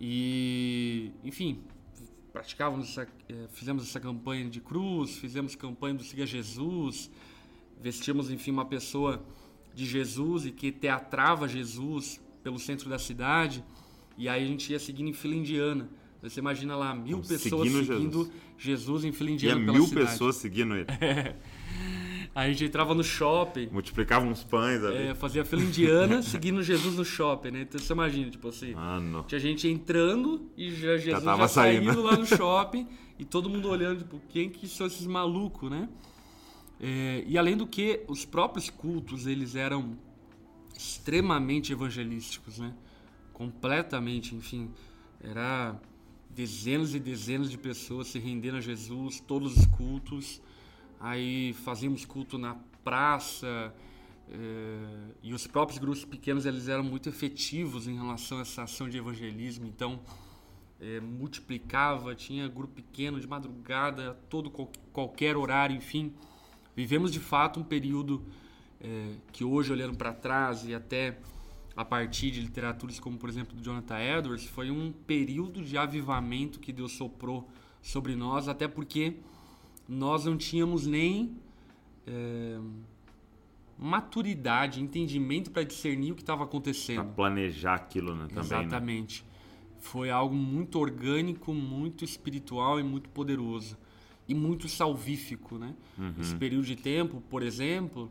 E, 0.00 1.10
enfim, 1.24 1.60
praticávamos 2.32 2.90
essa, 2.90 3.08
eh, 3.28 3.48
fizemos 3.52 3.82
essa 3.82 3.98
campanha 3.98 4.48
de 4.48 4.60
cruz, 4.60 5.16
fizemos 5.16 5.54
campanha 5.54 5.94
do 5.94 6.04
Siga 6.04 6.26
Jesus, 6.26 7.10
vestimos, 7.80 8.30
enfim, 8.30 8.50
uma 8.50 8.66
pessoa 8.66 9.24
de 9.74 9.84
Jesus 9.86 10.46
e 10.46 10.50
que 10.52 10.70
teatrava 10.70 11.48
Jesus 11.48 12.20
pelo 12.42 12.58
centro 12.58 12.88
da 12.88 12.98
cidade, 12.98 13.64
e 14.16 14.28
aí 14.28 14.42
a 14.44 14.46
gente 14.46 14.72
ia 14.72 14.78
seguindo 14.78 15.08
em 15.08 15.12
fila 15.12 15.34
indiana. 15.34 15.88
Você 16.22 16.40
imagina 16.40 16.74
lá, 16.74 16.94
mil 16.94 17.22
Seguindo 17.22 17.28
pessoas 17.28 17.68
seguindo, 17.68 17.84
Jesus. 18.24 18.30
Jesus. 18.58 19.04
em 19.04 19.12
fila 19.12 19.30
indiana 19.30 19.60
pela 19.60 19.72
mil 19.72 19.86
cidade. 19.86 20.06
pessoas 20.06 20.36
seguindo 20.36 20.74
ele. 20.74 20.86
Aí 22.34 22.50
a 22.50 22.52
gente 22.52 22.64
entrava 22.66 22.94
no 22.94 23.02
shopping, 23.02 23.70
Multiplicavam 23.72 24.28
uns 24.28 24.44
pães 24.44 24.84
ali. 24.84 24.94
eh, 25.08 25.14
fazia 25.14 25.42
fila 25.42 25.62
indiana 25.62 26.20
seguindo 26.20 26.62
Jesus 26.62 26.94
no 26.94 27.04
shopping, 27.04 27.50
né? 27.50 27.62
Então 27.62 27.80
você 27.80 27.90
imagina, 27.94 28.30
tipo 28.30 28.48
assim, 28.48 28.74
Mano. 28.74 29.24
tinha 29.26 29.38
gente 29.38 29.66
entrando 29.68 30.50
e 30.54 30.70
já 30.70 30.98
Jesus 30.98 31.04
já, 31.04 31.20
tava 31.22 31.48
saindo. 31.48 31.86
saindo 31.86 32.02
lá 32.02 32.14
no 32.14 32.26
shopping 32.28 32.86
e 33.18 33.24
todo 33.24 33.48
mundo 33.48 33.70
olhando, 33.70 34.00
tipo, 34.00 34.20
quem 34.28 34.50
que 34.50 34.68
são 34.68 34.86
esses 34.86 35.06
malucos, 35.06 35.70
né? 35.70 35.88
É, 36.78 37.24
e 37.26 37.38
além 37.38 37.56
do 37.56 37.66
que, 37.66 38.02
os 38.06 38.26
próprios 38.26 38.68
cultos, 38.68 39.26
eles 39.26 39.54
eram 39.56 39.96
extremamente 40.76 41.72
evangelísticos, 41.72 42.58
né? 42.58 42.74
Completamente, 43.36 44.34
enfim. 44.34 44.70
Era 45.20 45.78
dezenas 46.30 46.94
e 46.94 46.98
dezenas 46.98 47.50
de 47.50 47.58
pessoas 47.58 48.06
se 48.06 48.18
rendendo 48.18 48.56
a 48.56 48.62
Jesus, 48.62 49.20
todos 49.20 49.54
os 49.58 49.66
cultos. 49.66 50.40
Aí 50.98 51.52
fazíamos 51.52 52.06
culto 52.06 52.38
na 52.38 52.56
praça, 52.82 53.74
é, 54.30 55.10
e 55.22 55.34
os 55.34 55.46
próprios 55.46 55.78
grupos 55.78 56.02
pequenos 56.02 56.46
eles 56.46 56.66
eram 56.66 56.82
muito 56.82 57.10
efetivos 57.10 57.86
em 57.86 57.94
relação 57.94 58.38
a 58.38 58.40
essa 58.40 58.62
ação 58.62 58.88
de 58.88 58.96
evangelismo. 58.96 59.66
Então, 59.66 60.00
é, 60.80 60.98
multiplicava, 61.00 62.14
tinha 62.14 62.48
grupo 62.48 62.72
pequeno 62.72 63.20
de 63.20 63.26
madrugada, 63.26 64.14
todo 64.30 64.50
qual- 64.50 64.72
qualquer 64.94 65.36
horário, 65.36 65.76
enfim. 65.76 66.10
Vivemos 66.74 67.12
de 67.12 67.20
fato 67.20 67.60
um 67.60 67.64
período 67.64 68.24
é, 68.80 69.12
que 69.30 69.44
hoje, 69.44 69.70
olhando 69.70 69.94
para 69.94 70.14
trás 70.14 70.66
e 70.66 70.74
até 70.74 71.18
a 71.76 71.84
partir 71.84 72.30
de 72.30 72.40
literaturas 72.40 72.98
como, 72.98 73.18
por 73.18 73.28
exemplo, 73.28 73.54
do 73.54 73.62
Jonathan 73.62 73.98
Edwards, 74.00 74.46
foi 74.46 74.70
um 74.70 74.90
período 74.92 75.62
de 75.62 75.76
avivamento 75.76 76.58
que 76.58 76.72
Deus 76.72 76.92
soprou 76.92 77.48
sobre 77.82 78.16
nós, 78.16 78.48
até 78.48 78.66
porque 78.66 79.16
nós 79.88 80.24
não 80.24 80.36
tínhamos 80.38 80.86
nem 80.86 81.36
é, 82.06 82.58
maturidade, 83.78 84.80
entendimento 84.80 85.50
para 85.50 85.62
discernir 85.62 86.12
o 86.12 86.14
que 86.14 86.22
estava 86.22 86.44
acontecendo. 86.44 87.04
planejar 87.14 87.74
aquilo, 87.74 88.14
né? 88.14 88.26
Também, 88.28 88.36
né? 88.36 88.40
Exatamente. 88.40 89.24
Foi 89.80 90.10
algo 90.10 90.34
muito 90.34 90.78
orgânico, 90.78 91.52
muito 91.52 92.04
espiritual 92.04 92.80
e 92.80 92.82
muito 92.82 93.08
poderoso. 93.10 93.76
E 94.28 94.34
muito 94.34 94.68
salvífico, 94.68 95.56
né? 95.58 95.74
Uhum. 95.96 96.14
Esse 96.20 96.34
período 96.34 96.64
de 96.64 96.74
tempo, 96.74 97.22
por 97.30 97.42
exemplo, 97.42 98.10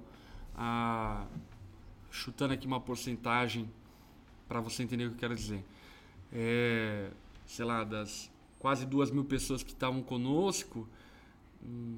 a- 0.56 1.26
chutando 2.16 2.54
aqui 2.54 2.66
uma 2.66 2.80
porcentagem 2.80 3.70
para 4.48 4.60
você 4.62 4.84
entender 4.84 5.06
o 5.06 5.10
que 5.10 5.16
eu 5.16 5.20
quero 5.20 5.36
dizer. 5.36 5.64
É, 6.32 7.10
sei 7.46 7.66
lá, 7.66 7.84
das 7.84 8.32
quase 8.60 8.86
duas 8.86 9.12
mil 9.12 9.26
pessoas 9.26 9.62
que 9.64 9.72
estavam 9.72 10.02
conosco, 10.02 10.88
hum, 11.64 11.98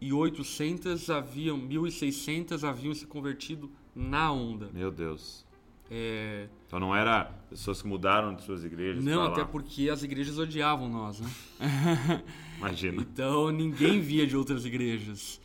1.800 0.00 1.14
haviam, 1.14 1.58
1.600 1.58 2.64
haviam 2.68 2.94
se 2.94 3.06
convertido 3.06 3.70
na 3.94 4.32
onda. 4.32 4.68
Meu 4.72 4.90
Deus. 4.90 5.44
É, 5.90 6.48
Então 6.66 6.80
não 6.80 6.96
era 6.96 7.24
pessoas 7.50 7.82
que 7.82 7.86
mudaram 7.88 8.34
de 8.34 8.42
suas 8.42 8.64
igrejas 8.64 9.04
não, 9.04 9.24
até 9.24 9.42
lá. 9.42 9.46
porque 9.46 9.90
as 9.90 10.02
igrejas 10.02 10.38
odiavam 10.38 10.88
nós, 10.88 11.20
né? 11.20 11.28
Imagina. 12.58 13.02
Então 13.02 13.50
ninguém 13.50 14.00
via 14.00 14.26
de 14.26 14.34
outras 14.36 14.64
igrejas. 14.64 15.38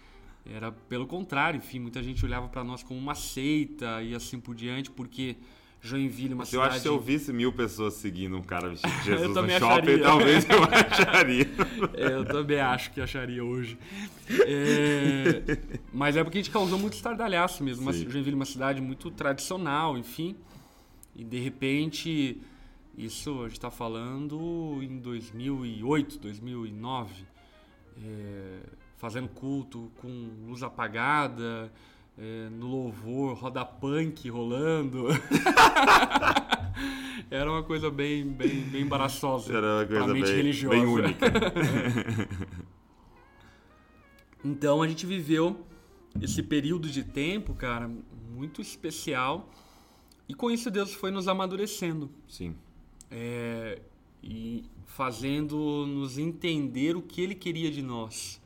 Era 0.54 0.72
pelo 0.72 1.06
contrário, 1.08 1.58
enfim, 1.58 1.80
muita 1.80 2.02
gente 2.02 2.24
olhava 2.26 2.48
para 2.48 2.64
nós 2.64 2.82
como 2.84 3.00
uma 3.00 3.16
seita 3.16 4.02
e 4.02 4.16
assim 4.16 4.40
por 4.40 4.56
diante, 4.56 4.90
porque 4.90 5.36
Joinville 5.82 6.32
é 6.32 6.36
uma 6.36 6.38
Mas 6.40 6.54
eu 6.54 6.62
acho 6.62 6.76
que 6.76 6.80
cidade. 6.80 6.82
se 6.84 6.88
eu 6.88 7.00
visse 7.00 7.34
mil 7.34 7.52
pessoas 7.54 7.96
seguindo 7.96 8.36
um 8.38 8.42
cara 8.42 8.70
vestido 8.70 8.92
de 8.98 9.04
Jesus 9.06 9.28
no 9.28 9.34
shopping, 9.50 9.54
acharia. 9.66 10.00
talvez 10.02 10.48
eu 10.50 10.64
acharia. 10.72 11.50
É, 11.94 12.14
eu 12.14 12.26
também 12.26 12.60
acho 12.60 12.92
que 12.92 13.02
acharia 13.02 13.44
hoje. 13.44 13.78
É, 14.30 15.58
mas 15.94 16.16
é 16.16 16.24
porque 16.24 16.38
a 16.38 16.42
gente 16.42 16.52
causou 16.52 16.80
muito 16.80 16.94
estardalhaço 16.94 17.64
mesmo. 17.64 17.84
Uma, 17.84 17.94
Sim. 17.94 18.10
Joinville 18.10 18.34
é 18.34 18.36
uma 18.36 18.46
cidade 18.46 18.82
muito 18.82 19.12
tradicional, 19.12 19.98
enfim. 19.98 20.36
E 21.16 21.24
de 21.24 21.40
repente, 21.40 22.42
isso 22.98 23.42
a 23.42 23.44
gente 23.44 23.54
está 23.58 23.70
falando 23.72 24.80
em 24.82 24.98
2008, 25.00 26.20
2009. 26.20 27.26
é, 28.04 28.60
fazendo 28.98 29.30
culto 29.30 29.92
com 29.98 30.08
luz 30.46 30.62
apagada, 30.64 31.72
é, 32.18 32.50
no 32.50 32.68
louvor, 32.68 33.38
roda 33.38 33.64
punk 33.64 34.28
rolando. 34.30 35.08
Era 37.30 37.52
uma 37.52 37.64
coisa 37.64 37.90
bem, 37.90 38.26
bem, 38.28 38.62
bem 38.62 38.82
embaraçosa 38.84 39.52
Era 39.54 39.78
uma 39.78 39.86
coisa 39.86 40.14
bem, 40.14 40.24
religiosa. 40.24 40.76
bem 40.76 40.86
única. 40.86 41.26
Então 44.46 44.82
a 44.82 44.88
gente 44.88 45.06
viveu 45.06 45.66
esse 46.22 46.42
período 46.42 46.88
de 46.90 47.04
tempo, 47.04 47.54
cara, 47.54 47.92
muito 48.34 48.62
especial. 48.62 49.50
E 50.30 50.34
com 50.34 50.50
isso 50.50 50.70
Deus 50.72 50.94
foi 50.94 51.12
nos 51.12 51.28
amadurecendo 51.28 52.10
Sim. 52.28 52.56
é, 53.10 53.82
e 54.24 54.64
fazendo 54.86 55.86
nos 55.88 56.18
entender 56.18 56.96
o 56.96 57.02
que 57.02 57.22
Ele 57.22 57.36
queria 57.36 57.72
de 57.72 57.82
nós. 57.82 58.42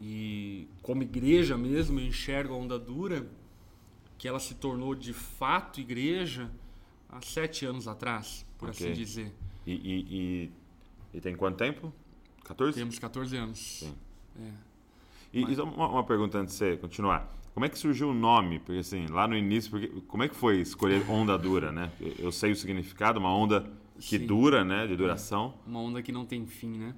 E 0.00 0.66
como 0.82 1.02
igreja 1.02 1.58
mesmo, 1.58 2.00
eu 2.00 2.06
enxergo 2.06 2.54
a 2.54 2.56
onda 2.56 2.78
dura, 2.78 3.26
que 4.16 4.26
ela 4.26 4.38
se 4.40 4.54
tornou 4.54 4.94
de 4.94 5.12
fato 5.12 5.80
igreja 5.80 6.50
há 7.08 7.20
sete 7.20 7.66
anos 7.66 7.86
atrás, 7.86 8.46
por 8.58 8.70
Ok. 8.70 8.86
assim 8.86 8.94
dizer. 8.98 9.32
E, 9.66 9.72
e, 9.72 10.06
e, 10.10 10.50
e 11.14 11.20
tem 11.20 11.36
quanto 11.36 11.56
tempo? 11.58 11.92
14? 12.44 12.78
Temos 12.78 12.98
14 12.98 13.36
anos. 13.36 13.58
Sim. 13.58 13.94
É. 14.40 14.50
E, 15.32 15.54
só 15.54 15.64
uma, 15.64 15.88
uma 15.88 16.04
pergunta 16.04 16.38
antes 16.38 16.54
de 16.54 16.58
você 16.58 16.76
continuar. 16.76 17.30
Como 17.52 17.66
é 17.66 17.68
que 17.68 17.78
surgiu 17.78 18.10
o 18.10 18.14
nome? 18.14 18.58
Porque 18.58 18.80
assim, 18.80 19.06
lá 19.06 19.28
no 19.28 19.36
início, 19.36 19.70
porque, 19.70 19.88
como 20.08 20.22
é 20.22 20.28
que 20.28 20.34
foi 20.34 20.60
escolher 20.60 21.08
onda 21.10 21.36
dura, 21.36 21.70
né? 21.70 21.90
Eu, 22.18 22.32
sei 22.32 22.52
o 22.52 22.56
significado, 22.56 23.18
uma 23.20 23.34
onda 23.34 23.70
que 23.98 24.18
Sim. 24.18 24.26
dura, 24.26 24.64
né? 24.64 24.86
De 24.86 24.96
duração. 24.96 25.54
uma 25.66 25.80
onda 25.80 26.02
que 26.02 26.10
não 26.10 26.24
tem 26.24 26.46
fim, 26.46 26.78
né? 26.78 26.94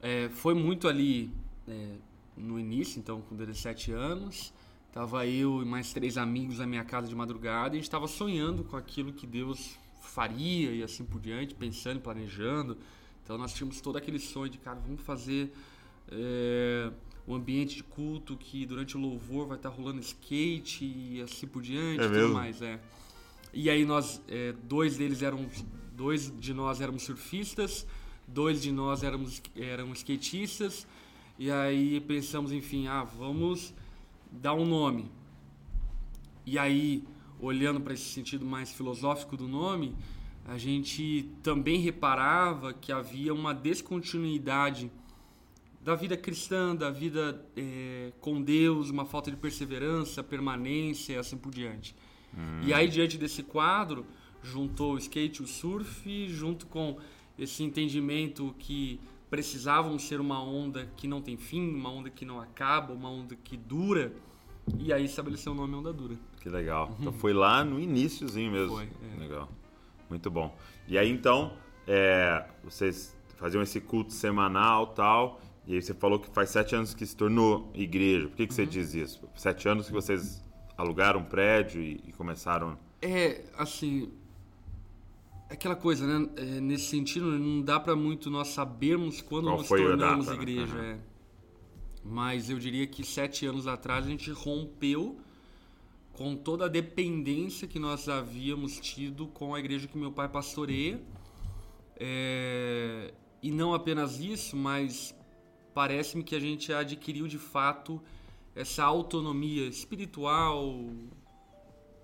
É, 0.00 0.28
foi 0.30 0.54
muito 0.54 0.88
ali 0.88 1.30
é, 1.68 1.96
no 2.40 2.58
início, 2.58 2.98
então 2.98 3.20
com 3.22 3.36
17 3.36 3.92
anos, 3.92 4.52
tava 4.92 5.26
eu 5.26 5.62
e 5.62 5.64
mais 5.64 5.92
três 5.92 6.16
amigos 6.16 6.58
na 6.58 6.66
minha 6.66 6.84
casa 6.84 7.06
de 7.08 7.14
madrugada 7.14 7.68
e 7.68 7.78
a 7.78 7.80
gente 7.80 7.84
estava 7.84 8.06
sonhando 8.08 8.64
com 8.64 8.76
aquilo 8.76 9.12
que 9.12 9.26
Deus 9.26 9.78
faria 10.02 10.72
e 10.72 10.82
assim 10.82 11.04
por 11.04 11.20
diante, 11.20 11.54
pensando, 11.54 11.98
e 11.98 12.00
planejando. 12.00 12.76
Então 13.22 13.38
nós 13.38 13.52
tínhamos 13.52 13.80
todo 13.80 13.96
aquele 13.96 14.18
sonho 14.18 14.50
de, 14.50 14.58
cara, 14.58 14.78
vamos 14.80 15.02
fazer 15.02 15.52
é, 16.10 16.90
um 17.26 17.34
ambiente 17.34 17.76
de 17.76 17.84
culto 17.84 18.36
que 18.36 18.66
durante 18.66 18.96
o 18.96 19.00
louvor 19.00 19.46
vai 19.46 19.56
estar 19.56 19.68
rolando 19.68 20.00
skate 20.00 20.84
e 20.84 21.20
assim 21.22 21.46
por 21.46 21.62
diante, 21.62 22.00
É 22.00 22.04
e 22.04 22.08
tudo 22.08 22.18
mesmo? 22.18 22.34
mais, 22.34 22.60
é. 22.60 22.80
E 23.52 23.68
aí 23.70 23.84
nós, 23.84 24.20
é, 24.28 24.52
dois 24.64 24.96
deles 24.96 25.22
eram, 25.22 25.46
dois 25.92 26.32
de 26.40 26.52
nós 26.52 26.80
éramos 26.80 27.02
surfistas, 27.02 27.86
dois 28.26 28.62
de 28.62 28.72
nós 28.72 29.02
éramos, 29.02 29.40
eram 29.56 29.92
skatistas, 29.92 30.86
e 31.40 31.50
aí 31.50 31.98
pensamos, 32.02 32.52
enfim, 32.52 32.86
ah, 32.86 33.02
vamos 33.02 33.72
dar 34.30 34.52
um 34.52 34.66
nome. 34.66 35.10
E 36.44 36.58
aí, 36.58 37.02
olhando 37.40 37.80
para 37.80 37.94
esse 37.94 38.04
sentido 38.04 38.44
mais 38.44 38.70
filosófico 38.70 39.38
do 39.38 39.48
nome, 39.48 39.96
a 40.44 40.58
gente 40.58 41.30
também 41.42 41.80
reparava 41.80 42.74
que 42.74 42.92
havia 42.92 43.32
uma 43.32 43.54
descontinuidade 43.54 44.92
da 45.82 45.94
vida 45.94 46.14
cristã, 46.14 46.76
da 46.76 46.90
vida 46.90 47.42
eh, 47.56 48.12
com 48.20 48.42
Deus, 48.42 48.90
uma 48.90 49.06
falta 49.06 49.30
de 49.30 49.38
perseverança, 49.38 50.22
permanência 50.22 51.14
e 51.14 51.16
assim 51.16 51.38
por 51.38 51.50
diante. 51.50 51.96
E 52.62 52.74
aí, 52.74 52.86
diante 52.86 53.16
desse 53.16 53.42
quadro, 53.42 54.04
juntou 54.42 54.92
o 54.92 54.98
skate 54.98 55.40
e 55.40 55.44
o 55.46 55.48
surf, 55.48 56.28
junto 56.28 56.66
com 56.66 56.98
esse 57.38 57.62
entendimento 57.62 58.54
que 58.58 59.00
precisávamos 59.30 60.02
ser 60.02 60.20
uma 60.20 60.42
onda 60.42 60.90
que 60.96 61.06
não 61.06 61.22
tem 61.22 61.36
fim, 61.36 61.72
uma 61.72 61.90
onda 61.90 62.10
que 62.10 62.24
não 62.24 62.40
acaba, 62.40 62.92
uma 62.92 63.08
onda 63.08 63.36
que 63.36 63.56
dura, 63.56 64.12
e 64.78 64.92
aí 64.92 65.04
estabeleceu 65.04 65.52
o 65.52 65.54
nome 65.54 65.74
Onda 65.74 65.92
Dura. 65.92 66.16
Que 66.40 66.48
legal. 66.48 66.94
Então 67.00 67.12
foi 67.12 67.32
lá 67.32 67.64
no 67.64 67.80
iníciozinho 67.80 68.50
mesmo. 68.52 68.76
Foi, 68.76 68.88
é. 69.16 69.20
Legal. 69.20 69.48
Muito 70.08 70.30
bom. 70.30 70.54
E 70.86 70.98
aí 70.98 71.10
então, 71.10 71.52
é, 71.86 72.44
vocês 72.62 73.16
faziam 73.36 73.62
esse 73.62 73.80
culto 73.80 74.12
semanal 74.12 74.88
tal. 74.88 75.40
E 75.66 75.74
aí 75.74 75.82
você 75.82 75.94
falou 75.94 76.18
que 76.18 76.28
faz 76.30 76.50
sete 76.50 76.74
anos 76.74 76.94
que 76.94 77.06
se 77.06 77.16
tornou 77.16 77.70
igreja. 77.74 78.28
Por 78.28 78.36
que, 78.36 78.46
que 78.46 78.54
você 78.54 78.62
Uhum. 78.62 78.68
diz 78.68 78.94
isso? 78.94 79.28
Sete 79.36 79.68
anos 79.68 79.86
que 79.86 79.92
vocês 79.92 80.42
alugaram 80.76 81.20
um 81.20 81.24
prédio 81.24 81.80
e, 81.80 82.00
e 82.06 82.12
começaram. 82.12 82.78
É, 83.02 83.44
assim. 83.56 84.12
Aquela 85.50 85.74
coisa, 85.74 86.06
né? 86.06 86.30
É, 86.36 86.44
nesse 86.60 86.84
sentido, 86.84 87.26
não 87.26 87.60
dá 87.60 87.80
pra 87.80 87.96
muito 87.96 88.30
nós 88.30 88.48
sabermos 88.48 89.20
quando 89.20 89.46
Qual 89.46 89.60
a 89.60 89.64
tornamos 89.64 90.26
data, 90.26 90.36
né? 90.38 90.42
igreja. 90.42 90.74
Uhum. 90.74 90.84
é. 90.84 90.98
Mas 92.04 92.48
eu 92.48 92.58
diria 92.58 92.86
que 92.86 93.04
sete 93.04 93.44
anos 93.44 93.66
atrás 93.66 94.06
a 94.06 94.08
gente 94.08 94.30
rompeu 94.30 95.18
com 96.12 96.36
toda 96.36 96.66
a 96.66 96.68
dependência 96.68 97.66
que 97.66 97.78
nós 97.78 98.08
havíamos 98.08 98.78
tido 98.78 99.26
com 99.26 99.54
a 99.54 99.58
igreja 99.58 99.88
que 99.88 99.98
meu 99.98 100.12
pai 100.12 100.28
pastoreia. 100.28 101.02
É, 101.96 103.12
e 103.42 103.50
não 103.50 103.74
apenas 103.74 104.20
isso, 104.20 104.56
mas 104.56 105.14
parece-me 105.74 106.22
que 106.22 106.34
a 106.34 106.40
gente 106.40 106.72
adquiriu 106.72 107.26
de 107.26 107.38
fato 107.38 108.00
essa 108.54 108.84
autonomia 108.84 109.66
espiritual, 109.66 110.90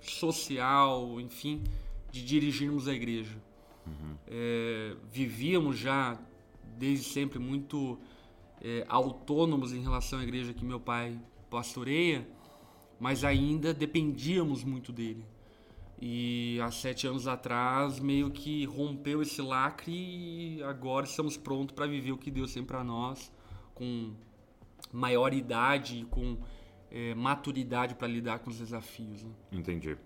social, 0.01 1.21
enfim, 1.21 1.63
de 2.17 2.25
dirigirmos 2.25 2.89
a 2.89 2.95
igreja. 2.95 3.37
É, 4.27 4.97
vivíamos 5.13 5.79
já 5.79 6.19
desde 6.77 7.05
sempre 7.05 7.39
muito 7.39 7.99
é, 8.61 8.85
autônomos 8.89 9.73
em 9.73 9.81
relação 9.81 10.19
à 10.19 10.23
igreja 10.23 10.53
que 10.53 10.65
meu 10.65 10.81
pai 10.81 11.21
pastoreia, 11.49 12.27
mas 12.99 13.23
ainda 13.23 13.73
dependíamos 13.73 14.65
muito 14.65 14.93
dele. 14.93 15.25
E 16.01 16.59
há 16.63 16.71
sete 16.71 17.07
anos 17.07 17.27
atrás, 17.27 17.99
meio 17.99 18.31
que 18.31 18.65
rompeu 18.65 19.23
esse 19.23 19.41
lacre 19.41 19.93
e 19.93 20.63
agora 20.63 21.07
estamos 21.07 21.37
prontos 21.37 21.75
para 21.75 21.87
viver 21.87 22.13
o 22.13 22.19
que 22.19 22.31
Deus 22.31 22.53
tem 22.53 22.65
para 22.65 22.83
nós, 22.83 23.33
com 23.75 24.13
maior 24.93 25.33
idade 25.33 26.01
e 26.01 26.05
com 26.05 26.37
é, 26.91 27.15
maturidade 27.15 27.95
para 27.95 28.09
lidar 28.09 28.41
com 28.41 28.51
os 28.51 28.59
desafios. 28.59 29.23
né? 29.23 29.31
Entendi. 29.53 29.97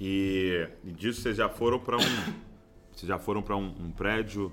E, 0.00 0.66
e 0.84 0.92
disso 0.92 1.20
vocês 1.20 1.36
já 1.36 1.48
foram 1.48 1.78
para 1.78 1.96
um. 1.96 2.00
Vocês 2.92 3.08
já 3.08 3.18
foram 3.18 3.42
para 3.42 3.56
um, 3.56 3.68
um 3.68 3.90
prédio. 3.90 4.52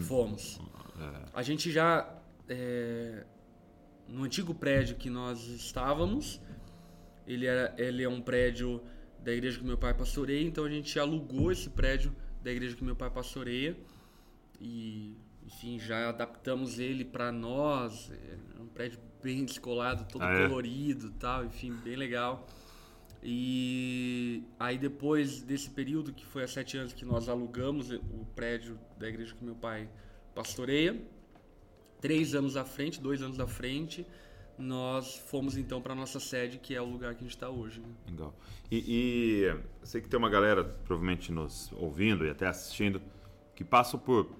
Fomos. 0.00 0.58
A 1.34 1.42
gente 1.42 1.70
já. 1.70 2.08
é, 2.48 3.24
no 4.08 4.22
antigo 4.24 4.54
prédio 4.54 4.96
que 4.96 5.10
nós 5.10 5.46
estávamos, 5.48 6.40
ele, 7.26 7.44
era, 7.46 7.74
ele 7.76 8.02
é 8.02 8.08
um 8.08 8.20
prédio 8.20 8.80
da 9.22 9.32
igreja 9.32 9.58
que 9.58 9.64
meu 9.64 9.76
pai 9.76 9.92
pastoreia, 9.92 10.46
então 10.46 10.64
a 10.64 10.70
gente 10.70 10.98
alugou 10.98 11.50
esse 11.50 11.68
prédio 11.68 12.14
da 12.42 12.50
igreja 12.50 12.76
que 12.76 12.84
meu 12.84 12.94
pai 12.94 13.10
pastoreia 13.10 13.76
e, 14.60 15.16
enfim, 15.44 15.78
já 15.80 16.08
adaptamos 16.08 16.78
ele 16.78 17.04
para 17.04 17.32
nós. 17.32 18.10
É 18.12 18.62
um 18.62 18.68
prédio 18.68 19.00
bem 19.22 19.44
descolado, 19.44 20.06
todo 20.10 20.22
Ah, 20.22 20.32
é? 20.32 20.48
colorido 20.48 21.10
tal, 21.18 21.44
enfim, 21.44 21.72
bem 21.72 21.96
legal. 21.96 22.46
E 23.22 24.44
aí 24.58 24.78
depois 24.78 25.42
desse 25.42 25.70
período, 25.70 26.12
que 26.12 26.24
foi 26.24 26.44
há 26.44 26.48
sete 26.48 26.76
anos 26.76 26.92
que 26.92 27.04
nós 27.04 27.28
alugamos 27.28 27.90
o 27.90 28.26
prédio 28.34 28.78
da 28.98 29.08
igreja 29.08 29.34
que 29.34 29.44
meu 29.44 29.54
pai 29.54 29.88
pastoreia, 30.34 31.00
três 32.00 32.34
anos 32.34 32.56
à 32.56 32.64
frente, 32.64 33.00
dois 33.00 33.22
anos 33.22 33.40
à 33.40 33.46
frente, 33.46 34.06
nós 34.58 35.16
fomos 35.16 35.56
então 35.56 35.82
para 35.82 35.94
nossa 35.94 36.20
sede, 36.20 36.58
que 36.58 36.74
é 36.74 36.80
o 36.80 36.84
lugar 36.84 37.14
que 37.14 37.20
a 37.20 37.22
gente 37.22 37.36
está 37.36 37.48
hoje. 37.48 37.80
né? 37.80 37.88
Legal. 38.08 38.34
E, 38.70 38.84
e 39.44 39.86
sei 39.86 40.00
que 40.00 40.08
tem 40.08 40.18
uma 40.18 40.30
galera 40.30 40.64
provavelmente 40.64 41.30
nos 41.32 41.70
ouvindo 41.72 42.24
e 42.24 42.30
até 42.30 42.46
assistindo 42.46 43.02
que 43.54 43.64
passam 43.64 43.98
por 43.98 44.30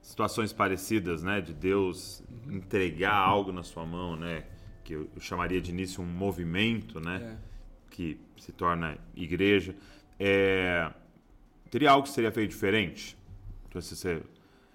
situações 0.00 0.52
parecidas, 0.52 1.22
né? 1.22 1.40
De 1.40 1.52
Deus 1.52 2.22
entregar 2.48 3.14
algo 3.14 3.52
na 3.52 3.62
sua 3.62 3.84
mão, 3.84 4.16
né? 4.16 4.46
Que 4.82 4.94
eu, 4.94 5.08
eu 5.14 5.20
chamaria 5.20 5.60
de 5.60 5.70
início 5.70 6.02
um 6.02 6.06
movimento, 6.06 6.98
né? 7.00 7.36
É. 7.46 7.49
Que 7.90 8.18
se 8.38 8.52
torna 8.52 8.96
igreja. 9.14 9.74
é, 10.18 10.90
teria 11.70 11.90
algo 11.92 12.04
que 12.06 12.12
seria 12.12 12.30
feito 12.32 12.50
diferente? 12.50 13.16
Então, 13.68 13.80
se 13.80 13.96
você- 13.96 14.22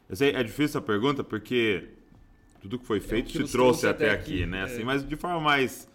eu 0.10 0.16
sei, 0.16 0.32
é 0.32 0.42
difícil 0.44 0.66
essa 0.66 0.82
pergunta 0.82 1.24
porque 1.24 1.90
tudo 2.62 2.80
que 2.80 2.86
foi 2.86 3.00
feito 3.00 3.32
que 3.32 3.44
te 3.44 3.52
trouxe 3.52 3.86
até 3.88 4.06
até 4.10 4.16
aqui, 4.16 4.34
aqui, 4.44 4.46
né? 4.46 4.62
é. 4.62 4.64
Assim, 4.64 4.84
mas 4.84 5.08
de 5.08 5.16
forma 5.16 5.40
mais 5.40 5.88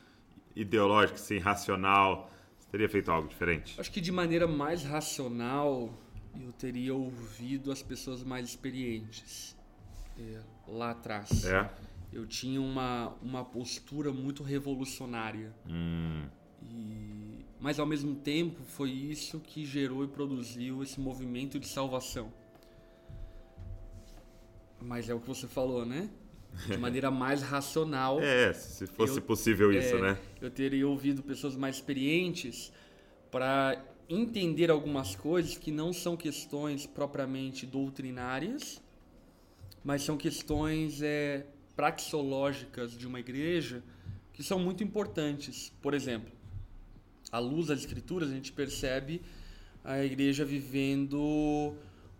ideológica, 0.54 1.14
assim, 1.18 1.38
racional, 1.38 2.30
você 2.58 2.68
teria 2.70 2.88
feito 2.88 3.10
algo 3.10 3.26
diferente? 3.28 3.80
Acho 3.80 3.90
que 3.90 4.00
de 4.00 4.12
maneira 4.12 4.46
mais 4.46 4.84
racional, 4.84 5.98
eu 6.40 6.52
teria 6.52 6.94
ouvido 6.94 7.72
as 7.72 7.82
pessoas 7.82 8.22
mais 8.22 8.46
experientes 8.46 9.56
é, 10.18 10.40
lá 10.68 10.90
atrás. 10.92 11.44
É? 11.44 11.68
Eu 12.12 12.26
tinha 12.26 12.60
uma, 12.60 13.14
uma 13.22 13.44
postura 13.44 14.12
muito 14.12 14.42
revolucionária. 14.42 15.52
Hum, 15.68 16.24
E, 16.70 17.44
mas 17.60 17.78
ao 17.80 17.86
mesmo 17.86 18.14
tempo 18.14 18.62
foi 18.62 18.90
isso 18.90 19.40
que 19.40 19.64
gerou 19.66 20.04
e 20.04 20.08
produziu 20.08 20.82
esse 20.82 21.00
movimento 21.00 21.58
de 21.58 21.66
salvação. 21.66 22.32
Mas 24.80 25.08
é 25.08 25.14
o 25.14 25.20
que 25.20 25.26
você 25.28 25.46
falou, 25.46 25.84
né? 25.84 26.08
De 26.66 26.76
maneira 26.78 27.10
mais 27.10 27.42
racional. 27.42 28.20
é, 28.20 28.52
se 28.52 28.86
fosse 28.86 29.18
Eu- 29.18 29.22
possível 29.22 29.72
isso, 29.72 29.96
É, 29.96 30.00
né? 30.00 30.18
Eu 30.40 30.50
teria 30.50 30.86
ouvido 30.88 31.22
pessoas 31.22 31.56
mais 31.56 31.76
experientes 31.76 32.72
para 33.30 33.84
entender 34.08 34.70
algumas 34.70 35.14
coisas 35.14 35.56
que 35.56 35.70
não 35.70 35.92
são 35.92 36.16
questões 36.16 36.86
propriamente 36.86 37.64
doutrinárias, 37.66 38.82
mas 39.84 40.02
são 40.02 40.16
questões 40.16 41.00
é, 41.02 41.46
praxológicas 41.76 42.92
de 42.96 43.06
uma 43.06 43.20
igreja 43.20 43.82
que 44.32 44.42
são 44.42 44.58
muito 44.58 44.82
importantes. 44.82 45.72
Por 45.80 45.94
exemplo, 45.94 46.32
à 47.30 47.38
luz 47.38 47.66
das 47.66 47.80
escrituras, 47.80 48.30
a 48.30 48.34
gente 48.34 48.52
percebe 48.52 49.22
a 49.84 50.02
igreja 50.04 50.44
vivendo 50.44 51.74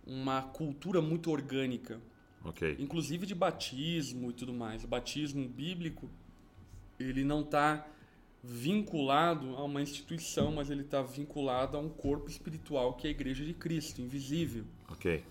uma 0.06 0.42
cultura 0.42 1.00
muito 1.02 1.30
orgânica 1.30 2.00
Ok. 2.44 2.76
inclusive 2.78 3.26
de 3.26 3.34
batismo 3.34 4.30
e 4.30 4.32
tudo 4.32 4.52
mais. 4.52 4.82
O 4.84 4.88
batismo 4.88 5.46
bíblico, 5.48 6.08
ele 6.98 7.22
não 7.22 7.42
está 7.42 7.86
vinculado 8.42 9.54
a 9.56 9.64
uma 9.64 9.82
instituição, 9.82 10.50
mas 10.52 10.70
ele 10.70 10.80
está 10.80 11.02
vinculado 11.02 11.76
a 11.76 11.80
um 11.80 11.88
corpo 11.90 12.30
espiritual 12.30 12.94
que 12.94 13.06
é 13.06 13.08
a 13.08 13.10
Igreja 13.10 13.44
de 13.44 13.52
Cristo, 13.52 14.00
invisível. 14.00 14.64
Ok. 14.88 15.22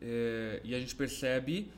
É, 0.00 0.60
e 0.64 0.74
a 0.74 0.80
gente 0.80 0.94
percebe 0.96 1.70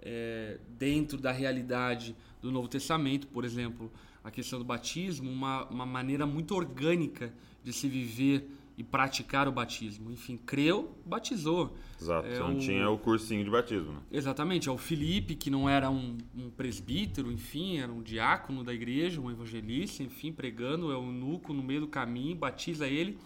é, 0.00 0.58
dentro 0.78 1.18
da 1.18 1.32
realidade 1.32 2.14
do 2.40 2.52
Novo 2.52 2.68
Testamento, 2.68 3.26
por 3.26 3.44
exemplo, 3.44 3.90
a 4.26 4.30
questão 4.32 4.58
do 4.58 4.64
batismo, 4.64 5.30
uma, 5.30 5.64
uma 5.68 5.86
maneira 5.86 6.26
muito 6.26 6.52
orgânica 6.54 7.32
de 7.62 7.72
se 7.72 7.86
viver 7.88 8.50
e 8.76 8.82
praticar 8.82 9.46
o 9.46 9.52
batismo. 9.52 10.10
Enfim, 10.10 10.36
creu, 10.36 10.98
batizou. 11.06 11.76
Exato. 12.00 12.26
É 12.28 12.38
não 12.40 12.56
o- 12.56 12.58
tinha 12.58 12.90
o 12.90 12.98
cursinho 12.98 13.44
de 13.44 13.50
batismo, 13.50 13.92
né? 13.92 14.00
Exatamente, 14.10 14.68
é 14.68 14.72
o 14.72 14.76
Felipe, 14.76 15.36
que 15.36 15.48
não 15.48 15.68
era 15.68 15.88
um, 15.88 16.18
um 16.36 16.50
presbítero, 16.50 17.30
enfim, 17.30 17.78
era 17.78 17.90
um 17.92 18.02
diácono 18.02 18.64
da 18.64 18.74
igreja, 18.74 19.20
um 19.20 19.30
evangelista, 19.30 20.02
enfim, 20.02 20.32
pregando, 20.32 20.90
é 20.90 20.96
o 20.96 21.04
eunuco 21.04 21.52
no 21.54 21.62
meio 21.62 21.82
do 21.82 21.86
caminho, 21.88 22.34
batiza 22.36 22.88
ele, 22.88 23.16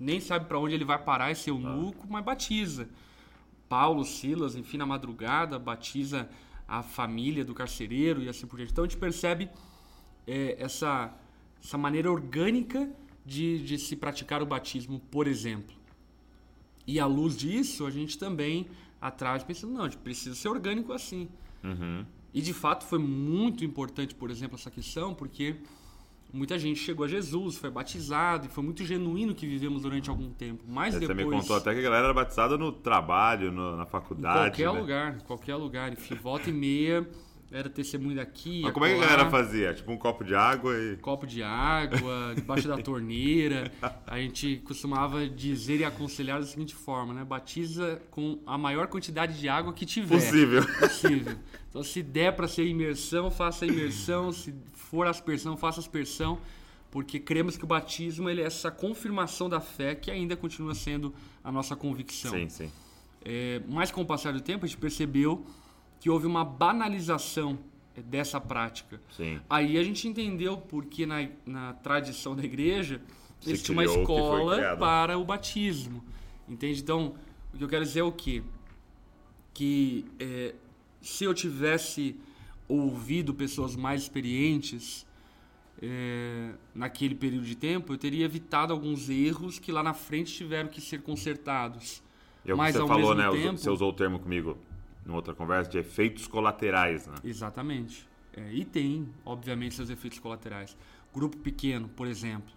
nem 0.00 0.20
sabe 0.20 0.46
para 0.46 0.58
onde 0.58 0.74
ele 0.74 0.84
vai 0.86 0.98
parar 0.98 1.30
esse 1.30 1.50
eunuco, 1.50 2.06
mas 2.08 2.24
batiza. 2.24 2.88
Paulo, 3.68 4.04
Silas, 4.04 4.56
enfim, 4.56 4.78
na 4.78 4.86
madrugada, 4.86 5.58
batiza 5.58 6.28
a 6.66 6.82
família 6.82 7.44
do 7.44 7.54
carcereiro 7.54 8.22
e 8.22 8.28
assim 8.28 8.46
por 8.46 8.56
diante. 8.56 8.72
Então 8.72 8.84
a 8.84 8.88
gente 8.88 8.98
percebe 8.98 9.48
é, 10.26 10.56
essa, 10.58 11.12
essa 11.62 11.78
maneira 11.78 12.10
orgânica 12.10 12.88
de, 13.24 13.58
de 13.64 13.78
se 13.78 13.96
praticar 13.96 14.42
o 14.42 14.46
batismo, 14.46 15.00
por 15.10 15.26
exemplo. 15.26 15.74
E 16.86 17.00
à 17.00 17.06
luz 17.06 17.36
disso, 17.36 17.84
a 17.86 17.90
gente 17.90 18.16
também 18.18 18.66
atrás 19.00 19.42
pensando, 19.42 19.72
não, 19.72 19.82
a 19.82 19.88
gente 19.88 19.98
precisa 19.98 20.34
ser 20.34 20.48
orgânico 20.48 20.92
assim. 20.92 21.28
Uhum. 21.64 22.04
E 22.32 22.40
de 22.40 22.52
fato 22.52 22.84
foi 22.84 22.98
muito 22.98 23.64
importante, 23.64 24.14
por 24.14 24.30
exemplo, 24.30 24.56
essa 24.56 24.70
questão, 24.70 25.14
porque 25.14 25.56
muita 26.32 26.58
gente 26.58 26.78
chegou 26.78 27.04
a 27.04 27.08
Jesus, 27.08 27.56
foi 27.56 27.70
batizado 27.70 28.46
e 28.46 28.48
foi 28.48 28.62
muito 28.62 28.84
genuíno 28.84 29.34
que 29.34 29.46
vivemos 29.46 29.82
durante 29.82 30.10
algum 30.10 30.30
tempo. 30.30 30.62
Mas 30.68 30.94
Você 30.94 31.00
depois 31.00 31.26
me 31.26 31.32
contou 31.32 31.56
até 31.56 31.72
que 31.72 31.80
a 31.80 31.82
galera 31.82 32.04
era 32.06 32.14
batizada 32.14 32.56
no 32.58 32.70
trabalho, 32.70 33.50
no- 33.50 33.76
na 33.76 33.84
em 33.84 33.86
faculdade. 33.86 34.38
qualquer 34.50 34.72
né? 34.72 34.80
lugar, 34.80 35.16
em 35.16 35.20
qualquer 35.20 35.54
lugar, 35.56 35.92
enfim, 35.92 36.14
volta 36.14 36.50
e 36.50 36.52
meia 36.52 37.08
era 37.50 37.70
testemunho 37.70 38.16
daqui, 38.16 38.62
Mas 38.62 38.72
como 38.72 38.84
é 38.84 38.94
que 38.94 39.00
a 39.00 39.06
galera 39.06 39.30
fazia? 39.30 39.72
Tipo 39.72 39.92
um 39.92 39.96
copo 39.96 40.24
de 40.24 40.34
água 40.34 40.76
e. 40.76 40.96
copo 40.96 41.26
de 41.26 41.42
água, 41.42 42.34
debaixo 42.36 42.66
da 42.66 42.76
torneira. 42.78 43.70
A 44.06 44.18
gente 44.18 44.56
costumava 44.64 45.28
dizer 45.28 45.80
e 45.80 45.84
aconselhar 45.84 46.40
da 46.40 46.46
seguinte 46.46 46.74
forma, 46.74 47.14
né? 47.14 47.24
Batiza 47.24 48.02
com 48.10 48.40
a 48.44 48.58
maior 48.58 48.88
quantidade 48.88 49.38
de 49.38 49.48
água 49.48 49.72
que 49.72 49.86
tiver. 49.86 50.16
Possível. 50.16 50.66
Possível. 50.78 51.36
Então, 51.68 51.84
se 51.84 52.02
der 52.02 52.34
para 52.34 52.48
ser 52.48 52.64
imersão, 52.66 53.30
faça 53.30 53.66
a 53.66 53.68
imersão. 53.68 54.32
Se 54.32 54.54
for 54.72 55.06
aspersão, 55.06 55.58
faça 55.58 55.78
aspersão. 55.78 56.38
Porque 56.90 57.20
cremos 57.20 57.58
que 57.58 57.64
o 57.64 57.66
batismo 57.66 58.30
ele 58.30 58.40
é 58.40 58.46
essa 58.46 58.70
confirmação 58.70 59.46
da 59.46 59.60
fé 59.60 59.94
que 59.94 60.10
ainda 60.10 60.34
continua 60.34 60.74
sendo 60.74 61.12
a 61.44 61.52
nossa 61.52 61.76
convicção. 61.76 62.30
Sim, 62.30 62.48
sim. 62.48 62.72
É, 63.22 63.60
mas 63.68 63.90
com 63.90 64.00
o 64.00 64.06
passar 64.06 64.32
do 64.32 64.40
tempo, 64.40 64.64
a 64.64 64.68
gente 64.68 64.78
percebeu 64.78 65.44
que 66.06 66.10
houve 66.10 66.24
uma 66.24 66.44
banalização 66.44 67.58
é, 67.96 68.00
dessa 68.00 68.40
prática. 68.40 69.00
Sim. 69.10 69.40
Aí 69.50 69.76
a 69.76 69.82
gente 69.82 70.06
entendeu 70.06 70.56
porque 70.56 71.04
na, 71.04 71.28
na 71.44 71.72
tradição 71.72 72.36
da 72.36 72.44
igreja 72.44 73.00
Se 73.40 73.58
tinham 73.60 73.74
uma 73.74 73.84
escola 73.84 74.76
para 74.76 75.18
o 75.18 75.24
batismo. 75.24 76.04
Entende? 76.48 76.80
Então, 76.80 77.16
o 77.52 77.58
que 77.58 77.64
eu 77.64 77.68
quero 77.68 77.84
dizer 77.84 77.98
é 77.98 78.02
o 78.04 78.12
quê? 78.12 78.44
Que 79.52 80.04
é, 80.20 80.54
se 81.00 81.24
eu 81.24 81.34
tivesse 81.34 82.14
ouvido 82.68 83.34
pessoas 83.34 83.74
mais 83.74 84.02
experientes 84.02 85.04
é, 85.82 86.52
naquele 86.72 87.16
período 87.16 87.46
de 87.46 87.56
tempo, 87.56 87.92
eu 87.92 87.98
teria 87.98 88.24
evitado 88.24 88.72
alguns 88.72 89.08
erros 89.08 89.58
que 89.58 89.72
lá 89.72 89.82
na 89.82 89.92
frente 89.92 90.32
tiveram 90.32 90.68
que 90.68 90.80
ser 90.80 91.02
consertados. 91.02 92.00
É 92.44 92.52
o 92.52 92.54
que 92.54 92.58
Mas, 92.58 92.76
você 92.76 92.86
falou, 92.86 93.12
né? 93.12 93.28
tempo- 93.32 93.58
Você 93.58 93.70
usou 93.70 93.90
o 93.90 93.92
termo 93.92 94.20
comigo 94.20 94.56
numa 95.06 95.16
outra 95.16 95.32
conversa 95.32 95.70
de 95.70 95.78
efeitos 95.78 96.26
colaterais, 96.26 97.06
né? 97.06 97.14
Exatamente. 97.22 98.06
É, 98.36 98.52
e 98.52 98.64
tem, 98.64 99.08
obviamente, 99.24 99.76
seus 99.76 99.88
efeitos 99.88 100.18
colaterais. 100.18 100.76
Grupo 101.14 101.36
pequeno, 101.38 101.88
por 101.88 102.06
exemplo. 102.06 102.52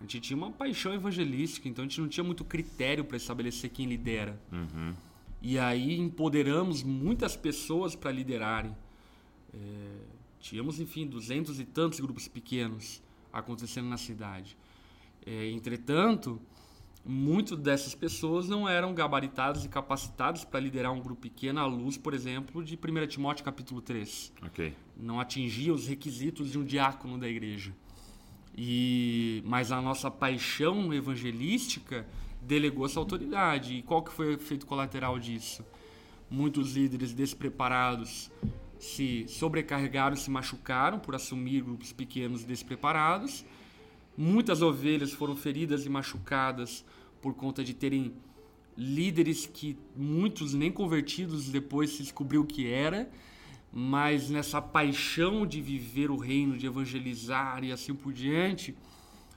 A 0.00 0.02
gente 0.02 0.20
tinha 0.20 0.36
uma 0.36 0.50
paixão 0.50 0.94
evangelística, 0.94 1.68
então 1.68 1.84
a 1.84 1.86
gente 1.86 2.00
não 2.00 2.08
tinha 2.08 2.24
muito 2.24 2.42
critério 2.42 3.04
para 3.04 3.18
estabelecer 3.18 3.68
quem 3.70 3.86
lidera. 3.86 4.40
Uhum. 4.50 4.94
E 5.42 5.58
aí 5.58 5.98
empoderamos 5.98 6.82
muitas 6.82 7.36
pessoas 7.36 7.94
para 7.94 8.10
liderarem. 8.10 8.74
É, 9.52 9.58
tínhamos, 10.40 10.80
enfim, 10.80 11.06
duzentos 11.06 11.60
e 11.60 11.66
tantos 11.66 12.00
grupos 12.00 12.26
pequenos 12.26 13.02
acontecendo 13.30 13.88
na 13.88 13.98
cidade. 13.98 14.56
É, 15.24 15.50
entretanto, 15.50 16.40
muitas 17.04 17.58
dessas 17.58 17.94
pessoas 17.94 18.48
não 18.48 18.68
eram 18.68 18.94
gabaritadas 18.94 19.64
e 19.64 19.68
capacitadas 19.68 20.44
para 20.44 20.60
liderar 20.60 20.92
um 20.92 21.00
grupo 21.00 21.22
pequeno 21.22 21.60
à 21.60 21.66
luz, 21.66 21.96
por 21.96 22.12
exemplo, 22.14 22.62
de 22.62 22.76
1 22.76 23.06
Timóteo 23.06 23.44
capítulo 23.44 23.80
3 23.80 24.32
Ok. 24.42 24.74
não 24.96 25.18
atingia 25.18 25.72
os 25.72 25.86
requisitos 25.86 26.50
de 26.52 26.58
um 26.58 26.64
diácono 26.64 27.18
da 27.18 27.28
igreja. 27.28 27.74
E 28.56 29.42
mas 29.46 29.72
a 29.72 29.80
nossa 29.80 30.10
paixão 30.10 30.92
evangelística 30.92 32.06
delegou 32.42 32.84
essa 32.84 32.98
autoridade. 32.98 33.74
E 33.74 33.82
qual 33.82 34.02
que 34.02 34.12
foi 34.12 34.28
o 34.28 34.32
efeito 34.32 34.66
colateral 34.66 35.18
disso? 35.18 35.64
Muitos 36.30 36.74
líderes 36.76 37.12
despreparados 37.14 38.30
se 38.78 39.26
sobrecarregaram, 39.28 40.16
se 40.16 40.30
machucaram 40.30 40.98
por 40.98 41.14
assumir 41.14 41.62
grupos 41.62 41.92
pequenos 41.92 42.44
despreparados. 42.44 43.44
Muitas 44.22 44.60
ovelhas 44.60 45.14
foram 45.14 45.34
feridas 45.34 45.86
e 45.86 45.88
machucadas 45.88 46.84
por 47.22 47.32
conta 47.32 47.64
de 47.64 47.72
terem 47.72 48.12
líderes 48.76 49.46
que 49.46 49.78
muitos 49.96 50.52
nem 50.52 50.70
convertidos 50.70 51.48
depois 51.48 51.92
se 51.92 52.02
descobriu 52.02 52.44
que 52.44 52.66
era, 52.66 53.10
mas 53.72 54.28
nessa 54.28 54.60
paixão 54.60 55.46
de 55.46 55.62
viver 55.62 56.10
o 56.10 56.18
reino, 56.18 56.58
de 56.58 56.66
evangelizar 56.66 57.64
e 57.64 57.72
assim 57.72 57.94
por 57.94 58.12
diante, 58.12 58.76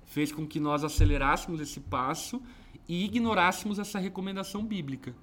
fez 0.06 0.34
com 0.34 0.46
que 0.46 0.60
nós 0.60 0.84
acelerássemos 0.84 1.62
esse 1.62 1.80
passo 1.80 2.42
e 2.86 3.06
ignorássemos 3.06 3.80
essa 3.80 4.00
recomendação 4.00 4.66
bíblica. 4.66 5.16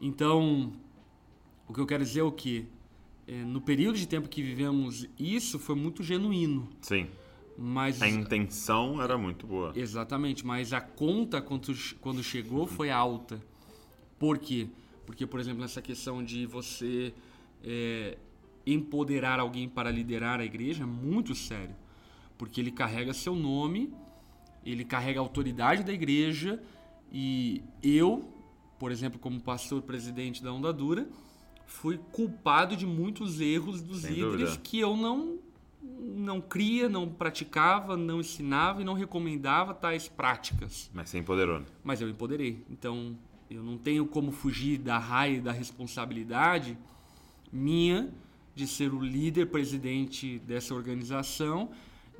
Então, 0.00 0.72
o 1.68 1.72
que 1.72 1.78
eu 1.78 1.86
quero 1.86 2.02
dizer 2.02 2.18
é 2.18 2.24
o 2.24 2.32
que 2.32 2.66
no 3.46 3.60
período 3.60 3.96
de 3.96 4.08
tempo 4.08 4.28
que 4.28 4.42
vivemos 4.42 5.08
isso 5.16 5.56
foi 5.56 5.76
muito 5.76 6.02
genuíno, 6.02 6.68
Sim. 6.80 7.06
Mas 7.60 8.00
A 8.00 8.08
intenção 8.08 9.02
era 9.02 9.18
muito 9.18 9.46
boa. 9.46 9.72
Exatamente, 9.74 10.46
mas 10.46 10.72
a 10.72 10.80
conta 10.80 11.42
quando, 11.42 11.74
quando 12.00 12.22
chegou 12.22 12.66
foi 12.66 12.88
alta. 12.90 13.42
Por 14.18 14.38
quê? 14.38 14.68
Porque, 15.04 15.26
por 15.26 15.40
exemplo, 15.40 15.60
nessa 15.60 15.82
questão 15.82 16.22
de 16.24 16.46
você 16.46 17.12
é, 17.64 18.16
empoderar 18.64 19.40
alguém 19.40 19.68
para 19.68 19.90
liderar 19.90 20.38
a 20.38 20.44
igreja 20.44 20.84
é 20.84 20.86
muito 20.86 21.34
sério. 21.34 21.74
Porque 22.36 22.60
ele 22.60 22.70
carrega 22.70 23.12
seu 23.12 23.34
nome, 23.34 23.92
ele 24.64 24.84
carrega 24.84 25.18
a 25.18 25.22
autoridade 25.22 25.82
da 25.82 25.92
igreja 25.92 26.62
E 27.10 27.62
eu, 27.82 28.32
por 28.78 28.92
exemplo, 28.92 29.18
como 29.18 29.40
pastor 29.40 29.82
presidente 29.82 30.42
da 30.42 30.52
Onda 30.52 30.72
Dura, 30.72 31.08
fui 31.66 31.98
culpado 32.12 32.76
de 32.76 32.86
muitos 32.86 33.40
erros 33.40 33.80
dos 33.80 34.02
Sem 34.02 34.12
líderes 34.12 34.50
dúvida. 34.50 34.60
que 34.62 34.78
eu 34.78 34.96
não 34.96 35.38
não 36.18 36.40
cria, 36.40 36.88
não 36.88 37.08
praticava, 37.08 37.96
não 37.96 38.20
ensinava 38.20 38.82
e 38.82 38.84
não 38.84 38.94
recomendava 38.94 39.72
tais 39.72 40.08
práticas. 40.08 40.90
Mas 40.92 41.10
você 41.10 41.18
empoderou. 41.18 41.60
né? 41.60 41.66
Mas 41.82 42.00
eu 42.00 42.08
empoderei. 42.08 42.64
Então, 42.70 43.16
eu 43.50 43.62
não 43.62 43.78
tenho 43.78 44.06
como 44.06 44.30
fugir 44.30 44.78
da 44.78 44.98
raia 44.98 45.36
e 45.36 45.40
da 45.40 45.52
responsabilidade 45.52 46.76
minha 47.52 48.12
de 48.54 48.66
ser 48.66 48.92
o 48.92 49.00
líder 49.00 49.46
presidente 49.46 50.38
dessa 50.40 50.74
organização 50.74 51.70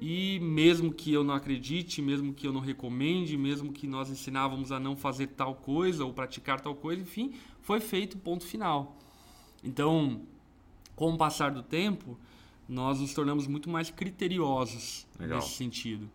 e 0.00 0.38
mesmo 0.40 0.92
que 0.92 1.12
eu 1.12 1.24
não 1.24 1.34
acredite, 1.34 2.00
mesmo 2.00 2.32
que 2.32 2.46
eu 2.46 2.52
não 2.52 2.60
recomende, 2.60 3.36
mesmo 3.36 3.72
que 3.72 3.86
nós 3.86 4.08
ensinávamos 4.08 4.70
a 4.70 4.78
não 4.78 4.96
fazer 4.96 5.28
tal 5.28 5.56
coisa 5.56 6.04
ou 6.04 6.12
praticar 6.12 6.60
tal 6.60 6.74
coisa, 6.74 7.02
enfim, 7.02 7.34
foi 7.60 7.80
feito 7.80 8.16
ponto 8.16 8.46
final. 8.46 8.96
Então, 9.62 10.22
com 10.94 11.12
o 11.12 11.18
passar 11.18 11.50
do 11.50 11.62
tempo, 11.62 12.16
nós 12.68 13.00
nos 13.00 13.14
tornamos 13.14 13.46
muito 13.46 13.70
mais 13.70 13.90
criteriosos 13.90 15.06
Legal. 15.18 15.38
nesse 15.38 15.54
sentido. 15.54 16.08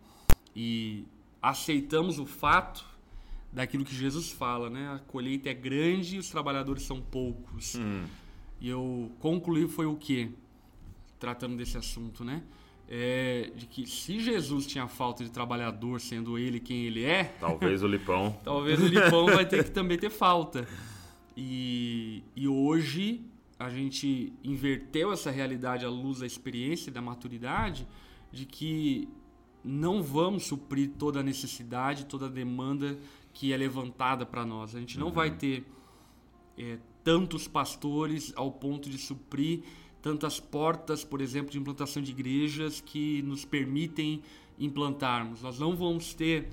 E 0.55 1.05
aceitamos 1.41 2.19
o 2.19 2.25
fato 2.25 2.85
daquilo 3.51 3.83
que 3.83 3.95
Jesus 3.95 4.31
fala, 4.31 4.69
né? 4.69 4.89
A 4.93 4.99
colheita 4.99 5.49
é 5.49 5.53
grande 5.53 6.15
e 6.15 6.19
os 6.19 6.29
trabalhadores 6.29 6.83
são 6.83 7.01
poucos. 7.01 7.75
Hum, 7.75 8.03
E 8.61 8.69
eu 8.69 9.11
concluí 9.19 9.67
foi 9.67 9.85
o 9.85 9.95
quê? 9.95 10.29
Tratando 11.19 11.55
desse 11.57 11.77
assunto, 11.77 12.23
né? 12.23 12.43
É, 12.87 13.51
de 13.55 13.65
que 13.65 13.87
se 13.87 14.19
Jesus 14.19 14.67
tinha 14.67 14.87
falta 14.87 15.23
de 15.23 15.31
trabalhador, 15.31 15.99
sendo 16.01 16.37
ele 16.37 16.59
quem 16.59 16.85
ele 16.85 17.03
é, 17.03 17.23
talvez 17.39 17.81
o 17.81 17.87
Lipão. 17.87 18.37
talvez 18.43 18.79
o 18.81 18.85
Lipão 18.87 19.25
vai 19.27 19.45
ter 19.45 19.63
que 19.63 19.71
também 19.71 19.97
ter 19.97 20.09
falta. 20.11 20.67
E, 21.35 22.21
e 22.35 22.47
hoje 22.47 23.21
a 23.65 23.69
gente 23.69 24.33
inverteu 24.43 25.11
essa 25.11 25.31
realidade 25.31 25.85
à 25.85 25.89
luz 25.89 26.19
da 26.19 26.25
experiência 26.25 26.89
e 26.89 26.93
da 26.93 27.01
maturidade 27.01 27.87
de 28.31 28.45
que 28.45 29.07
não 29.63 30.03
vamos 30.03 30.43
suprir 30.43 30.91
toda 30.99 31.21
a 31.21 31.23
necessidade, 31.23 32.05
toda 32.05 32.25
a 32.25 32.29
demanda 32.29 32.99
que 33.31 33.53
é 33.53 33.57
levantada 33.57 34.25
para 34.25 34.45
nós. 34.45 34.75
A 34.75 34.79
gente 34.79 34.99
não 34.99 35.11
vai 35.11 35.31
ter 35.31 35.65
é, 36.57 36.77
tantos 37.03 37.47
pastores 37.47 38.33
ao 38.35 38.51
ponto 38.51 38.89
de 38.89 38.97
suprir 38.97 39.63
tantas 40.01 40.37
portas, 40.37 41.05
por 41.05 41.21
exemplo, 41.21 41.49
de 41.49 41.57
implantação 41.57 42.03
de 42.03 42.11
igrejas 42.11 42.81
que 42.81 43.21
nos 43.21 43.45
permitem 43.45 44.21
implantarmos. 44.59 45.41
Nós 45.41 45.57
não 45.57 45.77
vamos 45.77 46.13
ter 46.13 46.49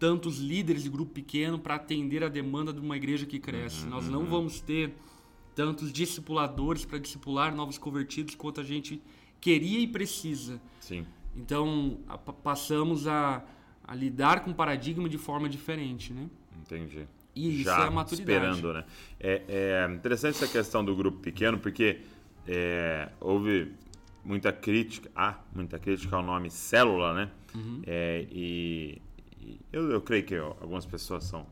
tantos 0.00 0.38
líderes 0.38 0.82
de 0.82 0.90
grupo 0.90 1.12
pequeno 1.12 1.58
para 1.58 1.76
atender 1.76 2.24
a 2.24 2.28
demanda 2.28 2.72
de 2.72 2.80
uma 2.80 2.96
igreja 2.96 3.24
que 3.24 3.38
cresce. 3.38 3.86
Nós 3.86 4.08
não 4.08 4.24
vamos 4.24 4.60
ter 4.60 4.92
tantos 5.60 5.92
discipuladores 5.92 6.86
para 6.86 6.98
discipular 6.98 7.54
novos 7.54 7.76
convertidos 7.76 8.34
quanto 8.34 8.62
a 8.62 8.64
gente 8.64 9.02
queria 9.38 9.78
e 9.80 9.86
precisa. 9.86 10.58
Sim. 10.80 11.04
Então, 11.36 11.98
a- 12.08 12.16
pa- 12.16 12.32
passamos 12.32 13.06
a, 13.06 13.44
a 13.84 13.94
lidar 13.94 14.42
com 14.42 14.52
o 14.52 14.54
paradigma 14.54 15.06
de 15.06 15.18
forma 15.18 15.50
diferente, 15.50 16.14
né? 16.14 16.30
Entendi. 16.62 17.06
E 17.36 17.56
isso 17.56 17.64
Já 17.64 17.84
é 17.84 17.88
a 17.88 17.90
maturidade. 17.90 18.32
esperando, 18.32 18.72
né? 18.72 18.84
É, 19.20 19.42
é 19.88 19.94
interessante 19.94 20.36
essa 20.36 20.48
questão 20.48 20.82
do 20.82 20.96
grupo 20.96 21.18
pequeno, 21.18 21.58
porque 21.58 22.00
é, 22.48 23.10
houve 23.20 23.72
muita 24.24 24.50
crítica, 24.52 25.10
há 25.14 25.38
muita 25.54 25.78
crítica 25.78 26.16
ao 26.16 26.22
nome 26.22 26.48
célula, 26.50 27.12
né? 27.12 27.30
Uhum. 27.54 27.82
É, 27.86 28.26
e 28.32 29.00
e 29.42 29.58
eu, 29.72 29.90
eu 29.90 30.00
creio 30.00 30.24
que 30.24 30.36
algumas 30.36 30.84
pessoas 30.86 31.24
são 31.24 31.46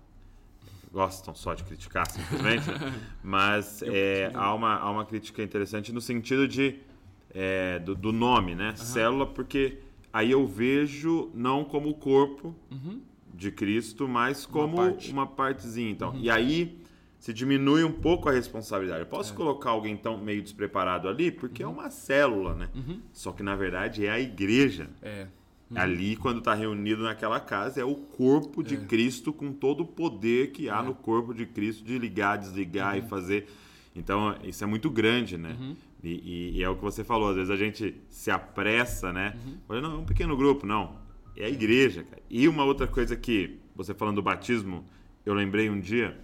gostam 0.92 1.34
só 1.34 1.54
de 1.54 1.64
criticar 1.64 2.10
simplesmente, 2.10 2.68
né? 2.70 2.92
mas 3.22 3.82
é, 3.82 4.30
há, 4.34 4.54
uma, 4.54 4.74
há 4.76 4.90
uma 4.90 5.04
crítica 5.04 5.42
interessante 5.42 5.92
no 5.92 6.00
sentido 6.00 6.46
de 6.48 6.76
é, 7.34 7.78
do, 7.78 7.94
do 7.94 8.12
nome, 8.12 8.54
né? 8.54 8.74
Célula, 8.76 9.26
porque 9.26 9.78
aí 10.12 10.30
eu 10.30 10.46
vejo 10.46 11.30
não 11.34 11.64
como 11.64 11.90
o 11.90 11.94
corpo 11.94 12.54
Uhum. 12.70 13.00
de 13.34 13.50
Cristo, 13.52 14.08
mas 14.08 14.46
como 14.46 14.76
parte. 14.76 15.12
uma 15.12 15.26
partezinha. 15.26 15.90
Então. 15.90 16.16
E 16.16 16.30
aí 16.30 16.78
se 17.18 17.32
diminui 17.32 17.84
um 17.84 17.92
pouco 17.92 18.28
a 18.28 18.32
responsabilidade. 18.32 19.00
Eu 19.00 19.06
É. 19.06 19.10
posso 19.10 19.34
colocar 19.34 19.70
alguém 19.70 19.96
tão 19.96 20.16
meio 20.16 20.40
despreparado 20.42 21.08
ali, 21.08 21.30
porque 21.30 21.62
Uhum. 21.64 21.70
é 21.70 21.72
uma 21.74 21.90
célula, 21.90 22.54
né? 22.54 22.68
Só 23.12 23.32
que 23.32 23.42
na 23.42 23.54
verdade 23.54 24.06
é 24.06 24.10
a 24.10 24.18
igreja. 24.18 24.88
É. 25.02 25.26
Ali, 25.74 26.16
quando 26.16 26.38
está 26.38 26.54
reunido 26.54 27.02
naquela 27.02 27.38
casa, 27.38 27.80
é 27.80 27.84
o 27.84 27.94
corpo 27.94 28.62
de 28.62 28.74
É. 28.74 28.78
Cristo 28.78 29.32
com 29.32 29.52
todo 29.52 29.82
o 29.82 29.86
poder 29.86 30.50
que 30.52 30.68
há 30.70 30.82
no 30.82 30.94
corpo 30.94 31.34
de 31.34 31.44
Cristo 31.44 31.84
de 31.84 31.98
ligar, 31.98 32.36
desligar 32.38 32.94
Uhum. 32.96 32.98
e 33.04 33.08
fazer. 33.08 33.46
Então, 33.94 34.34
isso 34.44 34.64
é 34.64 34.66
muito 34.66 34.88
grande, 34.88 35.36
né? 35.36 35.56
E, 36.02 36.08
e- 36.08 36.58
e 36.58 36.62
é 36.62 36.68
o 36.70 36.76
que 36.76 36.82
você 36.82 37.04
falou, 37.04 37.28
às 37.30 37.36
vezes 37.36 37.50
a 37.50 37.56
gente 37.56 37.94
se 38.08 38.30
apressa, 38.30 39.12
né? 39.12 39.36
Uhum. 39.44 39.54
Olha, 39.68 39.80
não, 39.82 39.92
é 39.92 39.98
um 39.98 40.04
pequeno 40.06 40.36
grupo, 40.36 40.66
não. 40.66 40.96
É 41.36 41.44
a 41.44 41.50
igreja, 41.50 42.02
cara. 42.04 42.22
E 42.30 42.48
uma 42.48 42.64
outra 42.64 42.86
coisa 42.86 43.14
que, 43.16 43.58
você 43.76 43.92
falando 43.92 44.16
do 44.16 44.22
batismo, 44.22 44.84
eu 45.26 45.34
lembrei 45.34 45.68
um 45.68 45.78
dia, 45.80 46.18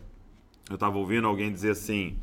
eu 0.71 0.75
estava 0.75 0.97
ouvindo 0.97 1.27
alguém 1.27 1.53
dizer 1.53 1.71
assim, 1.73 2.17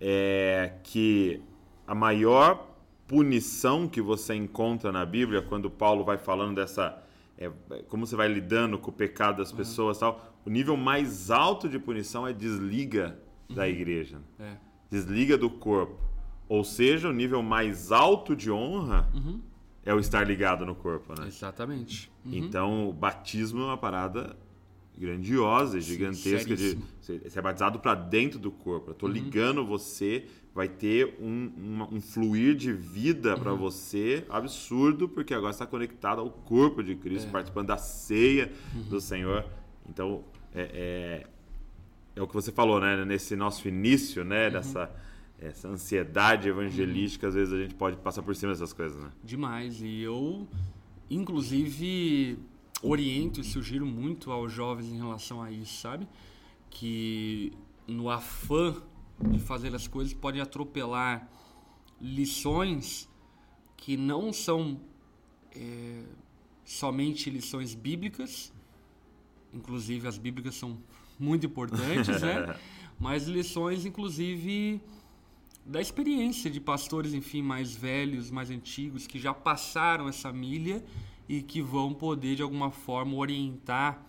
é, 0.00 0.72
que 0.82 1.40
a 1.86 1.94
maior 1.94 2.69
punição 3.10 3.88
que 3.88 4.00
você 4.00 4.36
encontra 4.36 4.92
na 4.92 5.04
Bíblia, 5.04 5.42
quando 5.42 5.68
Paulo 5.68 6.04
vai 6.04 6.16
falando 6.16 6.54
dessa. 6.54 6.96
é, 7.36 7.50
como 7.88 8.06
você 8.06 8.14
vai 8.14 8.28
lidando 8.28 8.78
com 8.78 8.90
o 8.90 8.92
pecado 8.94 9.38
das 9.38 9.50
pessoas 9.50 9.96
e 9.96 10.00
tal, 10.00 10.32
o 10.46 10.50
nível 10.50 10.76
mais 10.76 11.28
alto 11.28 11.68
de 11.68 11.76
punição 11.78 12.24
é 12.24 12.32
desliga 12.32 13.18
da 13.48 13.68
igreja, 13.68 14.20
É. 14.38 14.52
desliga 14.88 15.36
do 15.36 15.50
corpo. 15.50 15.98
Ou 16.48 16.62
seja, 16.62 17.08
o 17.08 17.12
nível 17.12 17.42
mais 17.42 17.90
alto 17.90 18.36
de 18.36 18.48
honra 18.50 19.08
é 19.84 19.92
o 19.92 19.98
estar 19.98 20.22
ligado 20.24 20.64
no 20.64 20.74
corpo, 20.76 21.18
né? 21.20 21.26
Exatamente. 21.26 22.12
Uhum. 22.24 22.32
Então, 22.34 22.88
o 22.88 22.92
batismo 22.92 23.60
é 23.62 23.64
uma 23.64 23.76
parada 23.78 24.36
grandiosa 24.96 25.78
e 25.78 25.82
Sim, 25.82 25.92
gigantesca 25.92 26.54
de 26.54 26.62
seríssimo. 26.62 26.82
você 27.00 27.18
você 27.18 27.38
é 27.38 27.42
batizado 27.42 27.78
para 27.80 27.94
dentro 27.94 28.38
do 28.38 28.50
corpo. 28.50 28.90
Eu 28.90 28.94
tô 28.94 29.08
ligando 29.08 29.64
você, 29.64 30.26
vai 30.54 30.68
ter 30.68 31.16
um, 31.20 31.50
uma- 31.56 31.88
um 31.94 32.00
fluir 32.00 32.54
de 32.56 32.72
vida 32.72 33.36
para 33.36 33.52
você 33.52 34.24
absurdo, 34.28 35.08
porque 35.08 35.32
agora 35.32 35.52
está 35.52 35.64
conectado 35.66 36.20
ao 36.20 36.30
corpo 36.30 36.82
de 36.82 36.94
Cristo, 36.96 37.30
participando 37.30 37.68
da 37.68 37.76
ceia 37.78 38.52
do 38.88 39.00
Senhor. 39.00 39.44
Então, 39.88 40.24
é, 40.54 41.24
é, 41.24 41.26
é 42.16 42.22
o 42.22 42.26
que 42.26 42.34
você 42.34 42.50
falou, 42.50 42.80
né? 42.80 43.04
Nesse 43.04 43.36
nosso 43.36 43.68
início, 43.68 44.24
né? 44.24 44.50
Dessa 44.50 44.90
essa 45.42 45.68
ansiedade 45.68 46.50
evangelística, 46.50 47.26
às 47.26 47.32
vezes 47.34 47.54
a 47.54 47.56
gente 47.62 47.74
pode 47.74 47.96
passar 47.96 48.20
por 48.22 48.36
cima 48.36 48.52
dessas 48.52 48.74
coisas, 48.74 49.00
né? 49.02 49.08
Demais. 49.24 49.80
E 49.80 50.02
eu, 50.02 50.46
inclusive, 51.08 52.38
oriento 52.82 53.40
e 53.40 53.44
sugiro 53.44 53.86
muito 53.86 54.30
aos 54.30 54.52
jovens 54.52 54.92
em 54.92 54.96
relação 54.96 55.42
a 55.42 55.50
isso, 55.50 55.80
sabe? 55.80 56.06
Que 56.68 57.52
no 57.86 58.10
afã 58.10 58.76
de 59.28 59.38
fazer 59.38 59.74
as 59.74 59.86
coisas 59.86 60.14
pode 60.14 60.40
atropelar 60.40 61.28
lições 62.00 63.08
que 63.76 63.96
não 63.96 64.32
são 64.32 64.80
é, 65.54 66.02
somente 66.64 67.28
lições 67.28 67.74
bíblicas, 67.74 68.52
inclusive 69.52 70.06
as 70.06 70.16
bíblicas 70.16 70.54
são 70.54 70.78
muito 71.18 71.46
importantes, 71.46 72.20
né? 72.22 72.56
Mas 72.98 73.26
lições, 73.26 73.86
inclusive, 73.86 74.80
da 75.64 75.80
experiência 75.80 76.50
de 76.50 76.60
pastores, 76.60 77.14
enfim, 77.14 77.42
mais 77.42 77.74
velhos, 77.74 78.30
mais 78.30 78.50
antigos, 78.50 79.06
que 79.06 79.18
já 79.18 79.32
passaram 79.32 80.06
essa 80.08 80.30
milha 80.30 80.84
e 81.28 81.42
que 81.42 81.62
vão 81.62 81.94
poder, 81.94 82.36
de 82.36 82.42
alguma 82.42 82.70
forma, 82.70 83.16
orientar 83.16 84.04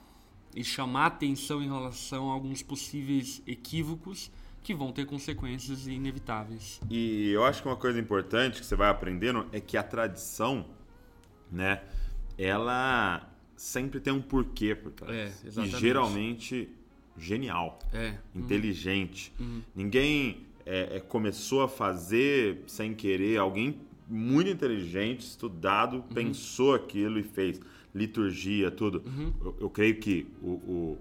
e 0.53 0.63
chamar 0.63 1.05
atenção 1.05 1.63
em 1.63 1.67
relação 1.67 2.29
a 2.29 2.33
alguns 2.33 2.61
possíveis 2.61 3.41
equívocos 3.47 4.29
que 4.63 4.73
vão 4.75 4.91
ter 4.91 5.05
consequências 5.05 5.87
inevitáveis. 5.87 6.79
E 6.89 7.29
eu 7.31 7.43
acho 7.43 7.61
que 7.61 7.67
uma 7.67 7.75
coisa 7.75 7.99
importante 7.99 8.59
que 8.59 8.65
você 8.65 8.75
vai 8.75 8.89
aprendendo 8.89 9.45
é 9.51 9.59
que 9.59 9.75
a 9.75 9.83
tradição, 9.83 10.65
né, 11.51 11.81
ela 12.37 13.27
sempre 13.55 13.99
tem 13.99 14.11
um 14.13 14.21
porquê 14.21 14.75
por 14.75 14.91
trás. 14.91 15.13
É, 15.15 15.31
e 15.43 15.47
exatamente. 15.47 15.79
geralmente 15.79 16.69
genial, 17.17 17.77
É. 17.93 18.15
inteligente. 18.35 19.33
Ninguém 19.75 20.45
é, 20.65 20.97
é, 20.97 20.99
começou 20.99 21.61
a 21.63 21.67
fazer 21.67 22.63
sem 22.67 22.93
querer, 22.93 23.37
alguém 23.37 23.79
muito 24.07 24.49
inteligente, 24.49 25.21
estudado, 25.21 26.03
pensou 26.13 26.73
aquilo 26.75 27.17
e 27.19 27.23
fez. 27.23 27.59
Liturgia, 27.93 28.71
tudo. 28.71 29.03
Eu, 29.43 29.55
eu 29.61 29.69
creio 29.69 29.97
que 29.97 30.25
o, 30.41 30.47
o- 30.51 30.97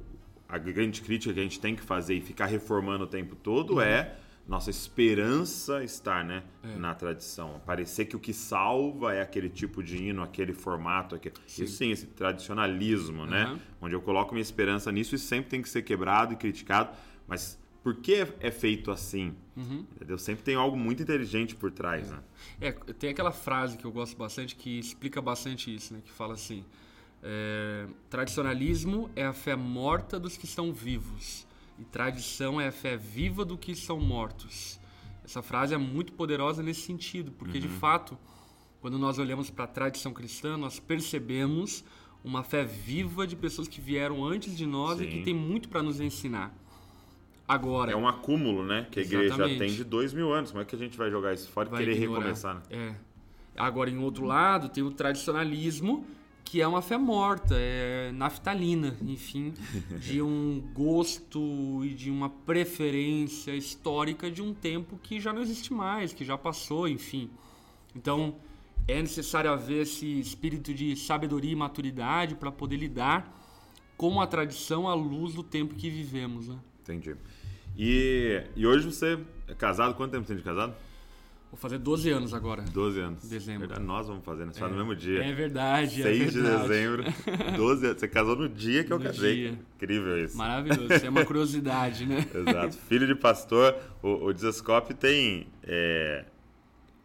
a 0.50 0.58
grande 0.58 1.00
crítica 1.00 1.32
que 1.32 1.40
a 1.40 1.42
gente 1.42 1.60
tem 1.60 1.76
que 1.76 1.82
fazer 1.82 2.14
e 2.14 2.20
ficar 2.20 2.46
reformando 2.46 3.04
o 3.04 3.06
tempo 3.06 3.34
todo 3.36 3.80
é 3.80 4.16
nossa 4.48 4.68
esperança 4.68 5.84
estar 5.84 6.24
né, 6.24 6.42
na 6.76 6.92
tradição. 6.92 7.60
Parecer 7.64 8.06
que 8.06 8.16
o 8.16 8.18
que 8.18 8.32
salva 8.32 9.14
é 9.14 9.22
aquele 9.22 9.48
tipo 9.48 9.80
de 9.82 9.96
hino, 9.96 10.22
aquele 10.22 10.52
formato. 10.52 11.14
Aquele... 11.14 11.34
Sim. 11.46 11.64
Isso 11.64 11.76
sim, 11.76 11.90
esse 11.92 12.06
tradicionalismo, 12.06 13.26
né? 13.26 13.46
Uhum. 13.46 13.58
Onde 13.82 13.94
eu 13.94 14.00
coloco 14.00 14.32
minha 14.34 14.42
esperança 14.42 14.90
nisso 14.90 15.14
e 15.14 15.18
sempre 15.18 15.50
tem 15.50 15.62
que 15.62 15.68
ser 15.68 15.82
quebrado 15.82 16.32
e 16.32 16.36
criticado. 16.36 16.90
Mas 17.28 17.56
por 17.82 17.94
que 17.96 18.14
é- 18.14 18.34
é 18.40 18.50
feito 18.50 18.90
assim? 18.90 19.34
Entendeu? 19.56 20.18
Sempre 20.18 20.42
tem 20.42 20.54
algo 20.56 20.76
muito 20.76 21.02
inteligente 21.02 21.54
por 21.54 21.70
trás, 21.70 22.10
né? 22.10 22.18
É, 22.60 22.72
tem 22.72 23.10
aquela 23.10 23.30
frase 23.30 23.76
que 23.76 23.84
eu 23.84 23.92
gosto 23.92 24.16
bastante 24.16 24.56
que 24.56 24.78
explica 24.80 25.20
bastante 25.20 25.72
isso, 25.72 25.94
né? 25.94 26.00
Que 26.04 26.10
fala 26.10 26.34
assim: 26.34 26.64
é, 27.22 27.86
tradicionalismo 28.08 29.10
é 29.14 29.24
a 29.24 29.32
fé 29.32 29.54
morta 29.54 30.18
dos 30.18 30.36
que 30.36 30.46
estão 30.46 30.72
vivos 30.72 31.46
e 31.78 31.84
tradição 31.84 32.60
é 32.60 32.68
a 32.68 32.72
fé 32.72 32.96
viva 32.96 33.44
do 33.44 33.56
que 33.56 33.72
estão 33.72 33.98
mortos. 33.98 34.78
Essa 35.24 35.42
frase 35.42 35.74
é 35.74 35.78
muito 35.78 36.12
poderosa 36.12 36.62
nesse 36.62 36.82
sentido, 36.82 37.32
porque 37.32 37.58
de 37.58 37.68
fato, 37.68 38.18
quando 38.80 38.98
nós 38.98 39.18
olhamos 39.18 39.48
para 39.48 39.64
a 39.64 39.68
tradição 39.68 40.12
cristã, 40.12 40.56
nós 40.56 40.78
percebemos 40.78 41.84
uma 42.22 42.42
fé 42.42 42.64
viva 42.64 43.26
de 43.26 43.34
pessoas 43.34 43.66
que 43.66 43.80
vieram 43.80 44.24
antes 44.24 44.56
de 44.56 44.66
nós 44.66 45.00
e 45.00 45.04
Sim. 45.04 45.10
que 45.10 45.22
tem 45.22 45.34
muito 45.34 45.68
para 45.68 45.82
nos 45.82 46.00
ensinar. 46.00 46.54
Agora, 47.48 47.92
É 47.92 47.96
um 47.96 48.06
acúmulo, 48.06 48.62
né? 48.64 48.86
Que 48.90 49.00
a 49.00 49.02
igreja 49.02 49.34
Exatamente. 49.34 49.58
tem 49.58 49.72
de 49.72 49.82
dois 49.82 50.12
mil 50.12 50.32
anos. 50.32 50.50
Como 50.50 50.62
é 50.62 50.64
que 50.64 50.76
a 50.76 50.78
gente 50.78 50.96
vai 50.96 51.10
jogar 51.10 51.32
isso 51.32 51.48
fora 51.48 51.68
e 51.68 51.76
querer 51.78 51.96
ignorar. 51.96 52.18
recomeçar, 52.20 52.54
né? 52.56 52.62
É. 52.70 52.94
Agora, 53.56 53.90
em 53.90 53.98
outro 53.98 54.24
lado, 54.24 54.68
tem 54.68 54.84
o 54.84 54.90
tradicionalismo, 54.90 56.06
que 56.50 56.60
é 56.60 56.66
uma 56.66 56.82
fé 56.82 56.98
morta, 56.98 57.54
é 57.56 58.10
naftalina, 58.10 58.96
enfim, 59.02 59.54
de 60.02 60.20
um 60.20 60.60
gosto 60.74 61.84
e 61.84 61.94
de 61.94 62.10
uma 62.10 62.28
preferência 62.28 63.52
histórica 63.52 64.28
de 64.28 64.42
um 64.42 64.52
tempo 64.52 64.98
que 65.00 65.20
já 65.20 65.32
não 65.32 65.42
existe 65.42 65.72
mais, 65.72 66.12
que 66.12 66.24
já 66.24 66.36
passou, 66.36 66.88
enfim. 66.88 67.30
Então, 67.94 68.34
é 68.88 69.00
necessário 69.00 69.48
haver 69.48 69.82
esse 69.82 70.18
espírito 70.18 70.74
de 70.74 70.96
sabedoria 70.96 71.52
e 71.52 71.54
maturidade 71.54 72.34
para 72.34 72.50
poder 72.50 72.78
lidar 72.78 73.32
com 73.96 74.20
a 74.20 74.26
tradição 74.26 74.88
à 74.88 74.94
luz 74.94 75.34
do 75.34 75.44
tempo 75.44 75.76
que 75.76 75.88
vivemos, 75.88 76.48
né? 76.48 76.58
Entendi. 76.82 77.14
E, 77.78 78.42
e 78.56 78.66
hoje 78.66 78.90
você 78.90 79.20
é 79.46 79.54
casado? 79.54 79.94
Quanto 79.94 80.10
tempo 80.10 80.26
você 80.26 80.34
tem 80.34 80.38
de 80.38 80.42
casado? 80.42 80.74
Vou 81.50 81.58
fazer 81.58 81.78
12 81.78 82.08
anos 82.10 82.32
agora. 82.32 82.62
12 82.62 83.00
anos. 83.00 83.28
Dezembro. 83.28 83.60
Verdade, 83.66 83.84
nós 83.84 84.06
vamos 84.06 84.24
fazer, 84.24 84.46
né? 84.46 84.52
Só 84.52 84.68
no 84.68 84.76
mesmo 84.76 84.94
dia. 84.94 85.24
É 85.24 85.32
verdade, 85.32 86.02
6 86.02 86.06
é 86.06 86.12
de 86.30 86.40
verdade. 86.40 86.68
dezembro, 86.68 87.04
12 87.56 87.86
anos. 87.86 88.00
Você 88.00 88.08
casou 88.08 88.36
no 88.36 88.48
dia 88.48 88.84
que 88.84 88.92
eu 88.92 88.98
No 88.98 89.04
casei. 89.04 89.34
dia. 89.34 89.58
Incrível 89.76 90.24
isso. 90.24 90.36
Maravilhoso, 90.38 90.92
isso 90.94 91.06
é 91.06 91.08
uma 91.10 91.24
curiosidade, 91.26 92.06
né? 92.06 92.24
Exato. 92.32 92.76
Filho 92.88 93.06
de 93.06 93.16
pastor, 93.16 93.76
o, 94.00 94.26
o 94.26 94.32
Dizascope 94.32 94.94
tem 94.94 95.48
é, 95.64 96.24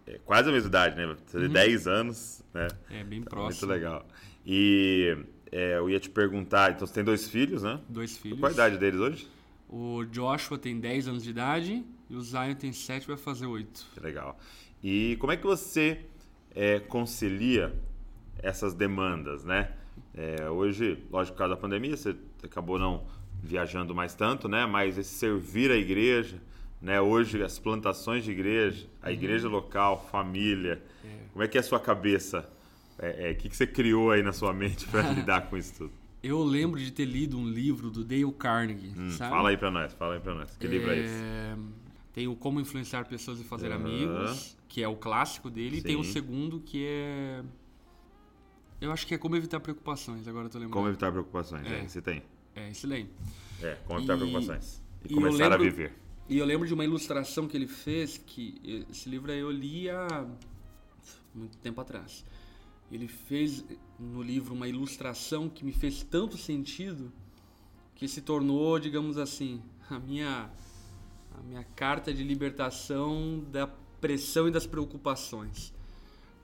é 0.05 0.19
quase 0.23 0.47
a 0.49 0.51
mesma 0.51 0.69
idade, 0.69 0.95
né? 0.95 1.15
Você 1.25 1.39
tem 1.39 1.49
10 1.49 1.87
anos, 1.87 2.43
né? 2.53 2.67
É 2.91 3.03
bem 3.03 3.19
Então, 3.19 3.29
próximo. 3.31 3.67
Muito 3.67 3.79
legal. 3.83 4.07
E 4.45 5.17
é, 5.51 5.77
eu 5.79 5.89
ia 5.89 5.99
te 5.99 6.09
perguntar, 6.11 6.71
então 6.71 6.85
você 6.85 6.93
tem 6.93 7.03
dois 7.03 7.27
filhos, 7.27 7.63
né? 7.63 7.79
Dois 7.89 8.15
filhos. 8.15 8.39
Qual 8.39 8.51
a 8.51 8.53
idade 8.53 8.77
deles 8.77 8.99
hoje? 8.99 9.27
O 9.67 10.05
Joshua 10.05 10.59
tem 10.59 10.79
10 10.79 11.07
anos 11.07 11.23
de 11.23 11.31
idade 11.31 11.83
e 12.09 12.15
o 12.15 12.21
Zion 12.21 12.53
tem 12.55 12.71
7, 12.71 13.07
vai 13.07 13.17
fazer 13.17 13.45
8. 13.45 13.85
Que 13.93 13.99
legal. 13.99 14.37
E 14.83 15.17
como 15.19 15.31
é 15.31 15.37
que 15.37 15.45
você 15.45 15.99
é, 16.53 16.79
concilia 16.79 17.73
essas 18.39 18.73
demandas, 18.73 19.43
né? 19.43 19.71
É, 20.13 20.49
hoje, 20.49 21.03
lógico, 21.11 21.33
por 21.35 21.39
causa 21.39 21.55
da 21.55 21.59
pandemia, 21.61 21.95
você 21.97 22.15
acabou 22.43 22.77
não 22.79 23.05
viajando 23.41 23.93
mais 23.95 24.13
tanto, 24.13 24.47
né? 24.47 24.65
Mas 24.65 24.97
esse 24.97 25.13
servir 25.15 25.71
a 25.71 25.75
igreja, 25.75 26.37
né? 26.81 27.01
Hoje, 27.01 27.41
as 27.43 27.57
plantações 27.59 28.23
de 28.23 28.31
igreja, 28.31 28.87
a 29.01 29.11
igreja 29.11 29.47
local, 29.47 30.07
família. 30.11 30.81
Como 31.33 31.43
é 31.43 31.47
que 31.47 31.57
é 31.57 31.61
a 31.61 31.63
sua 31.63 31.79
cabeça? 31.79 32.47
É, 32.97 33.29
é, 33.29 33.31
O 33.31 33.35
que, 33.35 33.49
que 33.49 33.55
você 33.57 33.67
criou 33.67 34.11
aí 34.11 34.21
na 34.23 34.31
sua 34.31 34.53
mente 34.53 34.87
para 34.87 35.01
lidar 35.11 35.49
com 35.49 35.57
isso 35.57 35.73
tudo? 35.77 35.91
Eu 36.23 36.41
lembro 36.43 36.79
de 36.79 36.91
ter 36.91 37.05
lido 37.05 37.37
um 37.37 37.47
livro 37.47 37.91
do 37.91 38.03
Dale 38.03 38.31
Carnegie, 38.33 38.93
Hum, 38.97 39.11
sabe? 39.11 39.29
fala 39.31 39.49
aí 39.49 39.57
pra 39.57 39.69
nós, 39.69 39.93
fala 39.93 40.15
aí 40.15 40.19
pra 40.19 40.33
nós. 40.33 40.55
Que 40.57 40.65
livro 40.67 40.89
é 40.91 40.99
esse? 40.99 41.13
Tem 42.15 42.29
o 42.29 42.35
Como 42.35 42.61
Influenciar 42.61 43.03
Pessoas 43.09 43.41
e 43.41 43.43
Fazer 43.43 43.73
Aham. 43.73 43.81
Amigos, 43.83 44.55
que 44.69 44.81
é 44.81 44.87
o 44.87 44.95
clássico 44.95 45.49
dele, 45.49 45.79
e 45.79 45.81
tem 45.81 45.97
o 45.97 46.03
Sim. 46.05 46.13
segundo 46.13 46.61
que 46.61 46.85
é... 46.87 47.43
Eu 48.79 48.89
acho 48.93 49.05
que 49.05 49.13
é 49.13 49.17
Como 49.17 49.35
Evitar 49.35 49.59
Preocupações, 49.59 50.25
agora 50.25 50.45
eu 50.45 50.49
tô 50.49 50.57
lembrando. 50.57 50.73
Como 50.73 50.87
evitar 50.87 51.11
preocupações? 51.11 51.65
É. 51.67 51.79
É, 51.81 51.87
você 51.89 52.01
tem. 52.01 52.23
É, 52.55 52.69
esse 52.71 52.87
daí. 52.87 53.09
É, 53.61 53.75
como 53.85 53.99
evitar 53.99 54.13
E- 54.15 54.17
preocupações. 54.17 54.81
E, 55.03 55.11
e 55.11 55.13
começar 55.13 55.45
a 55.45 55.49
lembro- 55.49 55.65
viver. 55.65 55.93
E 56.29 56.37
eu 56.37 56.45
lembro 56.45 56.65
de 56.65 56.73
uma 56.73 56.85
ilustração 56.85 57.49
que 57.49 57.57
ele 57.57 57.67
fez, 57.67 58.17
que 58.17 58.85
esse 58.89 59.09
livro 59.09 59.29
aí 59.29 59.39
eu 59.39 59.51
li 59.51 59.89
há 59.89 60.25
muito 61.33 61.57
tempo 61.57 61.81
atrás. 61.81 62.25
Ele 62.89 63.09
fez 63.09 63.63
no 63.99 64.23
livro 64.23 64.53
uma 64.53 64.69
ilustração 64.69 65.49
que 65.49 65.65
me 65.65 65.73
fez 65.73 66.01
tanto 66.01 66.37
sentido 66.37 67.11
que 67.93 68.07
se 68.07 68.21
tornou, 68.21 68.79
digamos 68.79 69.17
assim, 69.17 69.61
a 69.89 69.99
minha 69.99 70.49
a 71.39 71.43
minha 71.43 71.63
carta 71.75 72.13
de 72.13 72.23
libertação 72.23 73.43
da 73.51 73.67
pressão 73.99 74.47
e 74.47 74.51
das 74.51 74.65
preocupações. 74.65 75.73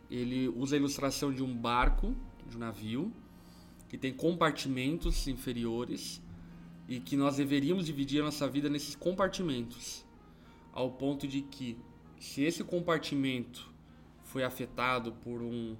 Ele 0.09 0.47
usa 0.49 0.75
a 0.75 0.79
ilustração 0.79 1.33
de 1.33 1.43
um 1.43 1.55
barco, 1.55 2.15
de 2.47 2.57
um 2.57 2.59
navio, 2.59 3.11
que 3.87 3.97
tem 3.97 4.13
compartimentos 4.13 5.27
inferiores 5.27 6.21
e 6.87 6.99
que 6.99 7.15
nós 7.15 7.37
deveríamos 7.37 7.85
dividir 7.85 8.21
a 8.21 8.25
nossa 8.25 8.47
vida 8.47 8.69
nesses 8.69 8.95
compartimentos, 8.95 10.05
ao 10.73 10.91
ponto 10.91 11.27
de 11.27 11.41
que 11.41 11.77
se 12.19 12.43
esse 12.43 12.63
compartimento 12.63 13.71
foi 14.23 14.43
afetado 14.43 15.11
por 15.23 15.41
um, 15.41 15.75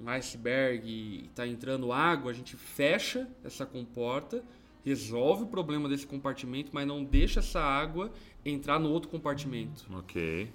um 0.00 0.08
iceberg 0.08 0.88
e 0.88 1.26
está 1.26 1.46
entrando 1.46 1.92
água, 1.92 2.30
a 2.30 2.34
gente 2.34 2.56
fecha 2.56 3.28
essa 3.44 3.66
comporta, 3.66 4.44
resolve 4.84 5.44
o 5.44 5.46
problema 5.46 5.88
desse 5.88 6.06
compartimento, 6.06 6.70
mas 6.72 6.86
não 6.86 7.04
deixa 7.04 7.40
essa 7.40 7.60
água 7.60 8.12
entrar 8.44 8.78
no 8.78 8.90
outro 8.90 9.08
compartimento. 9.10 9.86
Ok. 9.92 10.50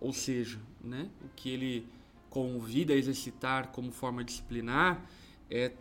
Ou 0.00 0.12
seja, 0.12 0.58
né, 0.82 1.08
o 1.22 1.28
que 1.34 1.48
ele 1.50 1.86
convida 2.30 2.92
a 2.92 2.96
exercitar 2.96 3.68
como 3.68 3.90
forma 3.92 4.22
disciplinar 4.24 5.04
é 5.50 5.72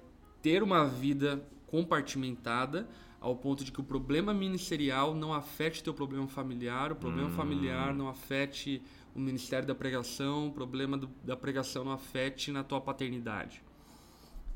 ter 0.42 0.62
uma 0.64 0.86
vida 0.86 1.44
compartimentada 1.68 2.88
ao 3.20 3.36
ponto 3.36 3.64
de 3.64 3.72
que 3.72 3.80
o 3.80 3.84
problema 3.84 4.34
ministerial 4.34 5.16
não 5.16 5.34
afete 5.34 5.82
teu 5.84 5.94
problema 5.94 6.28
familiar, 6.28 6.92
o 6.92 6.96
problema 6.96 7.30
familiar 7.30 7.94
não 7.94 8.08
afete 8.10 8.82
o 9.16 9.20
ministério 9.20 9.66
da 9.68 9.74
pregação, 9.74 10.50
o 10.50 10.52
problema 10.52 10.98
do- 10.98 11.10
da 11.24 11.36
pregação 11.38 11.86
não 11.86 11.92
afete 11.94 12.52
na 12.52 12.64
tua 12.64 12.82
paternidade. 12.82 13.64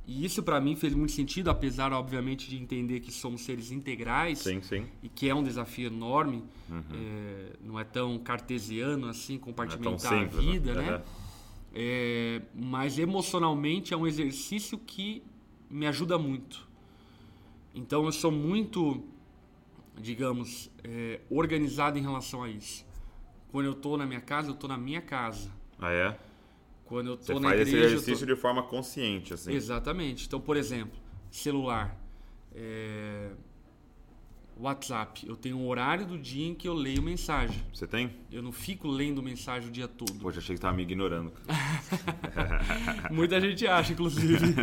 E 0.08 0.24
isso 0.24 0.42
para 0.42 0.62
mim 0.62 0.74
fez 0.74 0.94
muito 0.94 1.12
sentido, 1.12 1.50
apesar 1.50 1.92
obviamente 1.92 2.50
de 2.50 2.56
entender 2.56 3.02
que 3.02 3.12
somos 3.12 3.42
seres 3.42 3.72
integrais 3.72 4.40
Sim, 4.40 4.62
sim. 4.62 4.88
e 5.04 5.10
que 5.10 5.28
é 5.28 5.36
um 5.36 5.44
desafio 5.44 5.88
enorme, 5.88 6.46
é, 6.72 7.58
não 7.62 7.78
é 7.78 7.84
tão 7.84 8.18
cartesiano 8.18 9.10
assim 9.10 9.34
Não 9.34 9.42
é 9.42 9.46
compartimentar 9.46 10.18
simples, 10.18 10.38
a 10.38 10.52
vida, 10.52 10.74
né? 10.74 10.90
Aham. 10.90 11.04
É, 11.76 12.42
mas 12.56 12.98
emocionalmente 12.98 13.94
é 13.94 13.98
um 13.98 14.08
exercício 14.08 14.78
que 14.80 15.22
me 15.70 15.86
ajuda 15.86 16.18
muito. 16.18 16.66
Então 17.76 18.06
eu 18.06 18.12
sou 18.12 18.32
muito, 18.32 19.04
digamos, 20.00 20.72
é, 20.84 21.20
organizado 21.30 22.00
em 22.00 22.02
relação 22.02 22.42
a 22.42 22.50
isso. 22.50 22.86
Quando 23.52 23.66
eu 23.66 23.76
tô 23.76 23.98
na 23.98 24.06
minha 24.06 24.22
casa, 24.22 24.50
eu 24.50 24.56
tô 24.56 24.68
na 24.68 24.78
minha 24.78 25.02
casa. 25.02 25.52
Ah, 25.80 25.92
é? 25.92 26.18
Quando 26.88 27.12
eu 27.12 27.18
Você 27.18 27.34
tô 27.34 27.40
na 27.40 27.50
faz 27.50 27.62
esse 27.62 27.76
eu 27.76 27.82
tô... 27.82 27.86
exercício 27.86 28.26
de 28.26 28.36
forma 28.36 28.64
consciente, 28.64 29.34
assim. 29.34 29.52
Exatamente. 29.54 30.26
Então, 30.26 30.40
por 30.40 30.56
exemplo, 30.56 30.98
celular, 31.30 32.02
é, 32.56 33.32
WhatsApp. 34.60 35.28
Eu 35.28 35.36
tenho 35.36 35.58
um 35.58 35.68
horário 35.68 36.06
do 36.06 36.18
dia 36.18 36.48
em 36.48 36.56
que 36.56 36.68
eu 36.68 36.74
leio 36.74 37.02
mensagem. 37.02 37.62
Você 37.74 37.86
tem? 37.86 38.10
Eu 38.32 38.42
não 38.42 38.52
fico 38.52 38.88
lendo 38.88 39.22
mensagem 39.22 39.70
o 39.70 39.72
dia 39.72 39.88
todo. 39.88 40.14
Poxa, 40.16 40.40
achei 40.40 40.56
que 40.56 40.62
tava 40.62 40.76
me 40.76 40.84
ignorando. 40.84 41.32
Muita 43.12 43.40
gente 43.40 43.68
acha, 43.68 43.94
inclusive. 43.94 44.38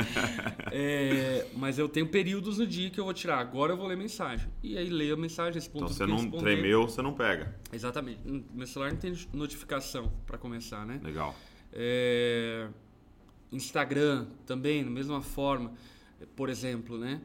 É, 0.76 1.46
mas 1.54 1.78
eu 1.78 1.88
tenho 1.88 2.08
períodos 2.08 2.58
no 2.58 2.66
dia 2.66 2.90
que 2.90 2.98
eu 2.98 3.04
vou 3.04 3.14
tirar. 3.14 3.38
Agora 3.38 3.72
eu 3.72 3.76
vou 3.76 3.86
ler 3.86 3.96
mensagem. 3.96 4.48
E 4.60 4.76
aí 4.76 4.88
leio 4.88 5.14
a 5.14 5.16
mensagem, 5.16 5.54
respondo 5.54 5.84
Então 5.84 5.96
você 5.96 6.04
não 6.04 6.16
responder. 6.16 6.42
tremeu, 6.42 6.82
você 6.88 7.00
não 7.00 7.12
pega. 7.12 7.54
Exatamente. 7.72 8.18
Meu 8.52 8.66
celular 8.66 8.90
não 8.90 8.98
tem 8.98 9.14
notificação 9.32 10.12
para 10.26 10.36
começar, 10.36 10.84
né? 10.84 11.00
Legal. 11.04 11.36
É, 11.74 12.68
Instagram 13.50 14.26
também, 14.46 14.84
da 14.84 14.90
mesma 14.90 15.20
forma. 15.20 15.72
Por 16.36 16.48
exemplo, 16.48 16.96
né? 16.96 17.20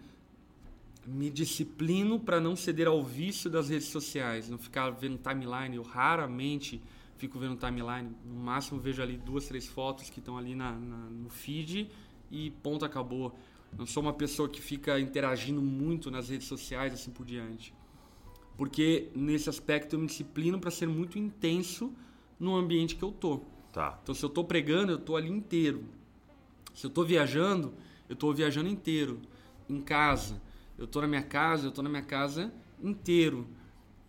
Me 1.06 1.30
disciplino 1.30 2.20
para 2.20 2.40
não 2.40 2.56
ceder 2.56 2.88
ao 2.88 3.04
vício 3.04 3.50
das 3.50 3.70
redes 3.70 3.88
sociais, 3.88 4.50
não 4.50 4.58
ficar 4.58 4.90
vendo 4.90 5.18
timeline. 5.18 5.76
Eu 5.76 5.84
raramente 5.84 6.82
fico 7.18 7.40
vendo 7.40 7.56
timeline. 7.56 8.12
No 8.26 8.36
máximo 8.36 8.80
vejo 8.80 9.02
ali 9.02 9.18
duas, 9.18 9.48
três 9.48 9.68
fotos 9.68 10.10
que 10.10 10.20
estão 10.20 10.38
ali 10.38 10.56
na, 10.56 10.72
na- 10.74 11.10
no 11.10 11.30
feed 11.30 11.90
e 12.32 12.52
ponto, 12.64 12.84
acabou. 12.86 13.38
Não 13.78 13.86
sou 13.86 14.02
uma 14.02 14.14
pessoa 14.14 14.50
que 14.50 14.62
fica 14.62 15.00
interagindo 15.00 15.62
muito 15.62 16.10
nas 16.12 16.30
redes 16.30 16.48
sociais, 16.48 16.94
assim 16.94 17.12
por 17.12 17.26
diante. 17.26 17.74
Porque 18.58 19.10
nesse 19.16 19.48
aspecto 19.50 19.96
eu 19.96 20.00
me 20.00 20.08
disciplino 20.08 20.60
para 20.60 20.70
ser 20.72 20.88
muito 20.88 21.18
intenso 21.18 21.94
no 22.40 22.56
ambiente 22.56 22.96
que 22.96 23.04
eu 23.04 23.12
tô. 23.12 23.42
Tá. 23.72 24.00
Então 24.02 24.16
se 24.16 24.24
eu 24.24 24.30
tô 24.30 24.44
pregando, 24.44 24.92
eu 24.94 24.98
tô 24.98 25.16
ali 25.16 25.30
inteiro. 25.30 25.84
Se 26.74 26.86
eu 26.86 26.90
tô 26.90 27.04
viajando, 27.04 27.74
eu 28.08 28.16
tô 28.16 28.34
viajando 28.34 28.70
inteiro. 28.70 29.20
Em 29.70 29.82
casa, 29.82 30.42
eu 30.78 30.88
tô 30.88 31.02
na 31.02 31.08
minha 31.08 31.24
casa, 31.24 31.68
eu 31.68 31.72
tô 31.72 31.82
na 31.82 31.90
minha 31.90 32.02
casa 32.02 32.54
inteiro. 32.82 33.48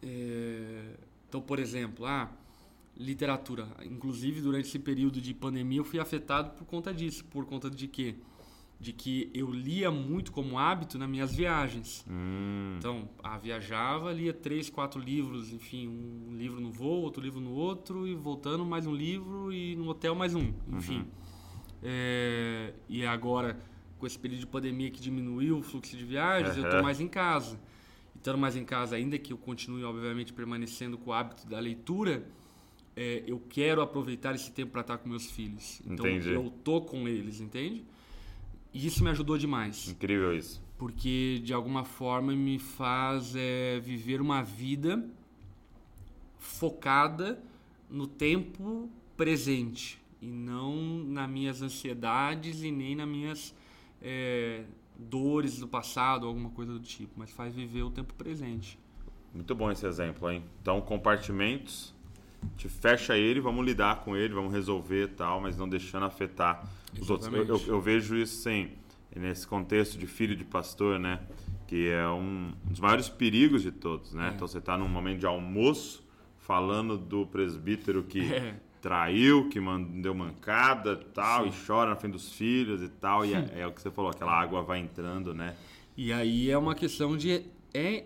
É, 0.03 0.95
Então, 1.29 1.41
por 1.41 1.59
exemplo, 1.59 2.07
ah, 2.07 2.31
literatura. 2.97 3.69
Inclusive, 3.85 4.41
durante 4.41 4.69
esse 4.69 4.79
período 4.79 5.21
de 5.21 5.33
pandemia, 5.35 5.79
eu 5.79 5.85
fui 5.85 6.01
afetado 6.01 6.51
por 6.53 6.65
conta 6.67 6.93
disso. 6.93 7.25
Por 7.27 7.47
conta 7.47 7.71
de 7.71 7.87
quê? 7.89 8.17
De 8.81 8.95
que 8.95 9.31
eu 9.35 9.51
lia 9.51 9.91
muito 9.91 10.33
como 10.33 10.59
hábito 10.59 10.97
nas 10.99 11.09
minhas 11.09 11.35
viagens. 11.35 12.03
Hum, 12.09 12.77
Então, 12.79 13.11
ah, 13.23 13.37
viajava, 13.37 14.11
lia 14.11 14.33
três, 14.33 14.71
quatro 14.71 14.99
livros, 14.99 15.53
enfim, 15.53 15.87
um 15.87 16.35
livro 16.35 16.61
no 16.61 16.73
voo, 16.73 17.03
outro 17.03 17.23
livro 17.23 17.41
no 17.41 17.51
outro, 17.51 18.09
e 18.09 18.15
voltando 18.15 18.65
mais 18.65 18.87
um 18.87 18.95
livro, 18.95 19.53
e 19.53 19.77
no 19.77 19.87
hotel 19.87 20.15
mais 20.15 20.35
um, 20.35 20.51
enfim. 20.73 21.07
É, 21.83 22.73
e 22.89 23.05
agora, 23.05 23.61
com 23.99 24.07
esse 24.07 24.19
período 24.19 24.41
de 24.41 24.47
pandemia 24.47 24.91
que 24.91 25.01
diminuiu 25.01 25.59
o 25.59 25.63
fluxo 25.63 25.95
de 25.97 26.05
viagens, 26.05 26.57
eu 26.57 26.63
Aham. 26.63 26.69
estou 26.69 26.83
mais 26.83 27.01
em 27.01 27.09
casa. 27.09 27.61
Estando 28.17 28.39
mais 28.39 28.57
em 28.57 28.65
casa, 28.65 28.97
ainda 28.97 29.19
que 29.19 29.33
eu 29.33 29.39
continue, 29.39 29.85
obviamente, 29.85 30.33
permanecendo 30.33 30.99
com 30.99 31.11
o 31.11 31.13
hábito 31.13 31.47
da 31.47 31.59
leitura, 31.59 32.27
é, 32.97 33.25
eu 33.27 33.41
quero 33.49 33.81
aproveitar 33.81 34.35
esse 34.35 34.51
tempo 34.53 34.73
para 34.73 34.81
estar 34.83 34.99
com 34.99 35.09
meus 35.09 35.31
filhos. 35.31 35.81
Então, 35.87 36.07
Entendi. 36.07 36.33
eu 36.33 36.51
tô 36.65 36.81
com 36.83 37.07
eles, 37.09 37.41
entende? 37.41 37.85
E 38.73 38.87
isso 38.87 39.03
me 39.03 39.11
ajudou 39.11 39.37
demais 39.37 39.89
incrível 39.89 40.37
isso. 40.37 40.63
porque 40.79 41.41
de 41.45 41.53
alguma 41.53 41.85
forma 41.85 42.35
me 42.35 42.59
faz 42.59 43.35
é, 43.37 43.81
viver 43.81 44.21
uma 44.21 44.43
vida 44.43 45.05
focada 46.39 47.43
no 47.89 48.07
tempo 48.07 48.89
presente 49.17 50.01
e 50.23 50.27
não 50.27 50.77
nas 51.05 51.29
minhas 51.29 51.63
ansiedades 51.63 52.63
e 52.63 52.71
nem 52.71 52.95
nas 52.95 53.09
minhas 53.09 53.55
é, 54.01 54.65
dores 54.99 55.59
do 55.59 55.67
passado, 55.67 56.27
alguma 56.27 56.51
coisa 56.51 56.73
do 56.73 56.81
tipo, 56.81 57.13
mas 57.17 57.31
faz 57.31 57.55
viver 57.55 57.83
o 57.83 57.91
tempo 57.91 58.15
presente. 58.15 58.79
Muito 59.35 59.55
bom 59.55 59.71
esse 59.71 59.87
exemplo, 59.87 60.31
hein? 60.31 60.45
Então, 60.61 60.81
compartimentos, 60.81 61.95
te 62.57 62.69
fecha 62.69 63.17
ele, 63.17 63.41
vamos 63.41 63.65
lidar 63.65 64.01
com 64.01 64.17
ele, 64.17 64.35
vamos 64.35 64.53
resolver 64.53 65.05
e 65.05 65.09
tal, 65.09 65.41
mas 65.41 65.57
não 65.57 65.69
deixando 65.69 66.05
afetar 66.07 66.69
os 67.01 67.09
outros. 67.11 67.29
Eu, 67.29 67.35
eu- 67.37 67.43
Exatamente. 67.45 67.69
eu 67.69 67.81
vejo 67.81 68.17
isso, 68.17 68.43
sim, 68.43 68.71
nesse 69.15 69.47
contexto 69.47 69.99
de 69.99 70.07
filho 70.07 70.35
de 70.37 70.45
pastor, 70.45 70.99
né? 70.99 71.21
Que 71.67 71.89
é 71.89 72.07
um 72.09 72.53
dos 72.65 72.81
maiores 72.81 73.09
perigos 73.09 73.63
de 73.63 73.71
todos, 73.71 74.13
né? 74.13 74.29
É. 74.31 74.35
Então, 74.35 74.47
você 74.49 74.59
está 74.59 74.77
num 74.77 74.89
momento 74.89 75.21
de 75.21 75.27
almoço, 75.27 76.03
falando 76.39 76.97
do 76.99 77.27
presbítero 77.27 78.03
que 78.03 78.21
É. 78.33 78.55
traiu, 78.81 79.49
que 79.49 79.61
deu 80.01 80.15
mancada 80.15 80.93
e 81.01 81.05
tal, 81.13 81.47
e 81.47 81.51
chora 81.67 81.91
na 81.91 81.97
frente 81.97 82.13
dos 82.13 82.33
filhos 82.33 82.83
e 82.83 82.89
tal, 82.89 83.25
e 83.25 83.35
é, 83.35 83.61
é 83.61 83.67
o 83.67 83.73
que 83.73 83.81
você 83.81 83.91
falou, 83.91 84.11
aquela 84.11 84.33
água 84.33 84.63
vai 84.63 84.79
entrando, 84.81 85.35
né? 85.35 85.55
E 85.97 86.13
aí 86.13 86.51
é 86.51 86.57
uma 86.57 86.75
questão 86.75 87.17
de 87.17 87.45
é 87.75 88.05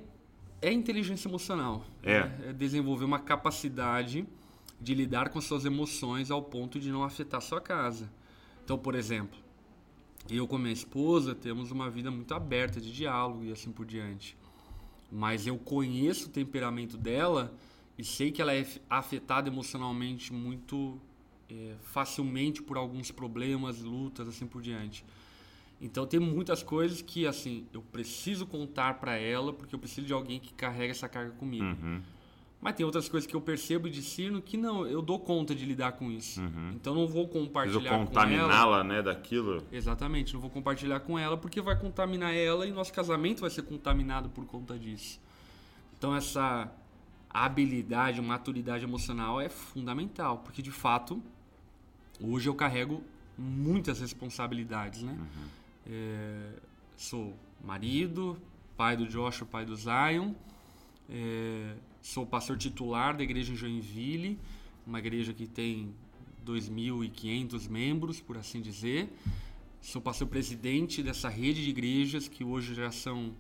é 0.64 0.72
inteligência 0.72 1.28
emocional. 1.28 1.84
É. 2.02 2.20
né? 2.20 2.38
É 2.48 2.52
desenvolver 2.52 3.04
uma 3.04 3.18
capacidade 3.18 4.26
de 4.80 4.94
lidar 4.94 5.28
com 5.28 5.40
suas 5.40 5.64
emoções 5.64 6.30
ao 6.30 6.42
ponto 6.42 6.80
de 6.80 6.90
não 6.90 7.04
afetar 7.04 7.40
sua 7.40 7.60
casa. 7.60 8.10
Então, 8.64 8.78
por 8.78 8.94
exemplo, 8.94 9.38
eu 10.28 10.48
com 10.48 10.56
minha 10.56 10.72
esposa 10.72 11.34
temos 11.34 11.70
uma 11.70 11.90
vida 11.90 12.10
muito 12.10 12.34
aberta 12.34 12.80
de 12.80 12.92
diálogo 12.92 13.44
e 13.44 13.52
assim 13.52 13.70
por 13.70 13.84
diante. 13.84 14.36
Mas 15.12 15.46
eu 15.46 15.58
conheço 15.58 16.28
o 16.28 16.30
temperamento 16.30 16.96
dela 16.96 17.52
e 17.96 18.04
sei 18.04 18.32
que 18.32 18.40
ela 18.40 18.54
é 18.54 18.66
afetada 18.88 19.48
emocionalmente 19.48 20.32
muito 20.32 20.98
é, 21.48 21.74
facilmente 21.82 22.62
por 22.62 22.76
alguns 22.76 23.10
problemas, 23.10 23.80
lutas, 23.80 24.26
assim 24.26 24.46
por 24.46 24.62
diante. 24.62 25.04
Então 25.84 26.06
tem 26.06 26.18
muitas 26.18 26.62
coisas 26.62 27.02
que 27.02 27.26
assim 27.26 27.66
eu 27.70 27.82
preciso 27.82 28.46
contar 28.46 28.94
para 28.94 29.18
ela 29.18 29.52
porque 29.52 29.74
eu 29.74 29.78
preciso 29.78 30.06
de 30.06 30.14
alguém 30.14 30.40
que 30.40 30.54
carrega 30.54 30.90
essa 30.90 31.06
carga 31.06 31.32
comigo. 31.32 31.62
Uhum. 31.62 32.00
Mas 32.58 32.74
tem 32.74 32.86
outras 32.86 33.06
coisas 33.06 33.26
que 33.26 33.36
eu 33.36 33.40
percebo 33.42 33.86
e 33.86 33.90
discerno 33.90 34.40
que 34.40 34.56
não, 34.56 34.86
eu 34.86 35.02
dou 35.02 35.20
conta 35.20 35.54
de 35.54 35.66
lidar 35.66 35.92
com 35.92 36.10
isso. 36.10 36.40
Então 36.74 36.94
não 36.94 37.06
vou 37.06 37.28
compartilhar 37.28 37.90
com 37.90 37.96
ela. 37.96 38.06
contaminá-la, 38.06 38.82
né, 38.82 39.02
daquilo. 39.02 39.62
Exatamente, 39.70 40.32
não 40.32 40.40
vou 40.40 40.48
compartilhar 40.48 41.00
com 41.00 41.18
ela 41.18 41.36
porque 41.36 41.60
vai 41.60 41.78
contaminar 41.78 42.34
ela 42.34 42.66
e 42.66 42.72
nosso 42.72 42.90
casamento 42.90 43.42
vai 43.42 43.50
ser 43.50 43.62
contaminado 43.64 44.30
por 44.30 44.46
conta 44.46 44.78
disso. 44.78 45.20
Então 45.98 46.16
essa 46.16 46.72
habilidade, 47.28 48.22
maturidade 48.22 48.84
emocional 48.84 49.38
é 49.38 49.50
fundamental, 49.50 50.38
porque 50.38 50.62
de 50.62 50.70
fato 50.70 51.22
hoje 52.18 52.48
eu 52.48 52.54
carrego 52.54 53.04
muitas 53.36 54.00
responsabilidades, 54.00 55.02
né? 55.02 55.18
É, 55.86 56.52
sou 56.96 57.34
marido, 57.62 58.36
pai 58.76 58.96
do 58.96 59.06
Joshua, 59.06 59.46
pai 59.46 59.64
do 59.64 59.76
Zion, 59.76 60.32
é, 61.08 61.74
sou 62.00 62.26
pastor 62.26 62.56
titular 62.56 63.16
da 63.16 63.22
igreja 63.22 63.52
em 63.52 63.56
Joinville, 63.56 64.38
uma 64.86 64.98
igreja 64.98 65.32
que 65.32 65.46
tem 65.46 65.94
2.500 66.44 67.68
membros, 67.68 68.20
por 68.20 68.36
assim 68.36 68.60
dizer. 68.60 69.08
Sou 69.80 70.00
pastor 70.00 70.28
presidente 70.28 71.02
dessa 71.02 71.28
rede 71.28 71.62
de 71.62 71.70
igrejas, 71.70 72.26
que 72.28 72.42
hoje 72.42 72.74
já 72.74 72.90
são 72.90 73.34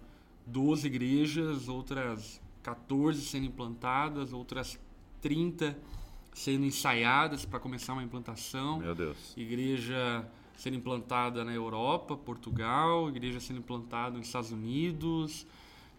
12 0.46 0.86
igrejas, 0.86 1.68
outras 1.68 2.40
14 2.62 3.20
sendo 3.22 3.46
implantadas, 3.46 4.32
outras 4.32 4.78
30 5.22 5.76
sendo 6.34 6.66
ensaiadas 6.66 7.44
para 7.44 7.60
começar 7.60 7.92
uma 7.92 8.02
implantação 8.02 8.80
Meu 8.80 8.94
Deus. 8.94 9.16
igreja 9.36 10.28
sendo 10.56 10.76
implantada 10.76 11.44
na 11.44 11.52
Europa, 11.52 12.16
Portugal, 12.16 13.08
igreja 13.08 13.40
sendo 13.40 13.58
implantada 13.58 14.16
nos 14.16 14.26
Estados 14.26 14.52
Unidos. 14.52 15.46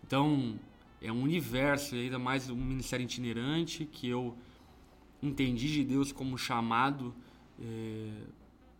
Então, 0.06 0.60
é 1.02 1.12
um 1.12 1.22
universo, 1.22 1.96
e 1.96 2.04
ainda 2.04 2.20
mais 2.20 2.50
um 2.50 2.56
ministério 2.56 3.04
itinerante 3.04 3.86
que 3.86 4.08
eu 4.08 4.36
entendi 5.22 5.72
de 5.72 5.84
Deus 5.84 6.12
como 6.12 6.38
chamado 6.38 7.14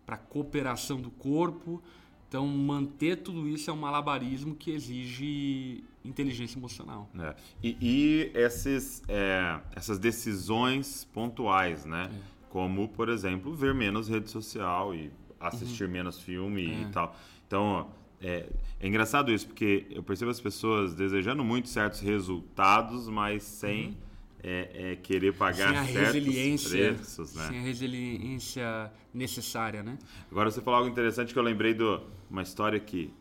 para 0.06 0.18
cooperação 0.18 1.00
do 1.00 1.10
corpo. 1.10 1.82
Então, 2.28 2.48
manter 2.48 3.18
tudo 3.18 3.48
isso 3.48 3.70
é 3.70 3.74
um 3.74 3.78
malabarismo 3.78 4.56
que 4.56 4.72
exige 4.72 5.84
inteligência 6.04 6.58
emocional. 6.58 7.10
É. 7.18 7.36
E, 7.64 7.78
e 7.80 8.32
esses, 8.34 9.02
é, 9.08 9.60
essas 9.76 9.98
decisões 9.98 11.06
pontuais, 11.14 11.86
né? 11.86 12.12
É. 12.12 12.36
Como, 12.50 12.88
por 12.88 13.10
exemplo, 13.10 13.54
ver 13.54 13.74
menos 13.74 14.08
rede 14.08 14.30
social 14.30 14.94
e 14.96 15.12
assistir 15.50 15.88
menos 15.88 16.20
filme 16.20 16.66
e 16.66 16.84
É. 16.84 16.88
tal. 16.90 17.16
Então, 17.48 17.90
é, 18.22 18.50
é 18.80 18.88
engraçado 18.88 19.32
isso, 19.32 19.48
porque 19.48 19.86
eu 19.90 20.02
percebo 20.04 20.32
as 20.32 20.40
pessoas 20.40 20.94
desejando 20.96 21.44
muito 21.44 21.70
certos 21.70 22.00
resultados, 22.00 23.08
mas 23.08 23.44
sem 23.44 23.98
é, 24.44 24.92
é, 24.92 24.96
querer 24.96 25.34
pagar 25.34 25.74
Uhum. 25.74 25.74
Sem 25.74 25.78
a 25.80 25.86
certos 25.86 26.14
resiliência, 26.14 26.94
preços, 26.94 27.36
né? 27.36 27.48
sem 27.48 27.60
a 27.60 27.62
resiliência 27.64 28.92
necessária, 29.14 29.82
né? 29.84 29.98
Agora 30.32 30.52
você 30.52 30.62
falou 30.62 30.78
algo 30.80 30.90
interessante 30.92 31.34
que 31.34 31.40
eu 31.40 31.44
lembrei 31.44 31.74
de 31.74 31.84
uma 32.30 32.42
história 32.44 32.80
que 32.80 33.12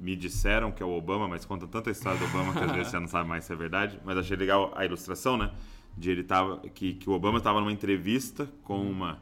me 0.00 0.14
disseram 0.16 0.70
que 0.72 0.82
é 0.82 0.86
o 0.86 0.90
Obama, 0.90 1.26
mas 1.28 1.44
conta 1.44 1.66
tanta 1.66 1.90
história 1.90 2.18
do 2.18 2.24
Obama 2.26 2.52
que 2.52 2.58
às 2.64 2.72
vezes 2.72 2.88
você 2.88 2.98
não 2.98 3.06
sabe 3.08 3.28
mais 3.28 3.44
se 3.44 3.52
é 3.52 3.56
verdade. 3.56 3.98
Mas 4.04 4.16
achei 4.18 4.36
legal 4.36 4.72
a 4.76 4.84
ilustração, 4.84 5.36
né? 5.36 5.50
De 5.96 6.10
ele 6.10 6.24
tava, 6.24 6.58
que, 6.70 6.94
que 6.94 7.08
o 7.08 7.12
Obama 7.12 7.38
estava 7.38 7.60
numa 7.60 7.72
entrevista 7.72 8.48
com 8.64 8.80
uma 8.90 9.20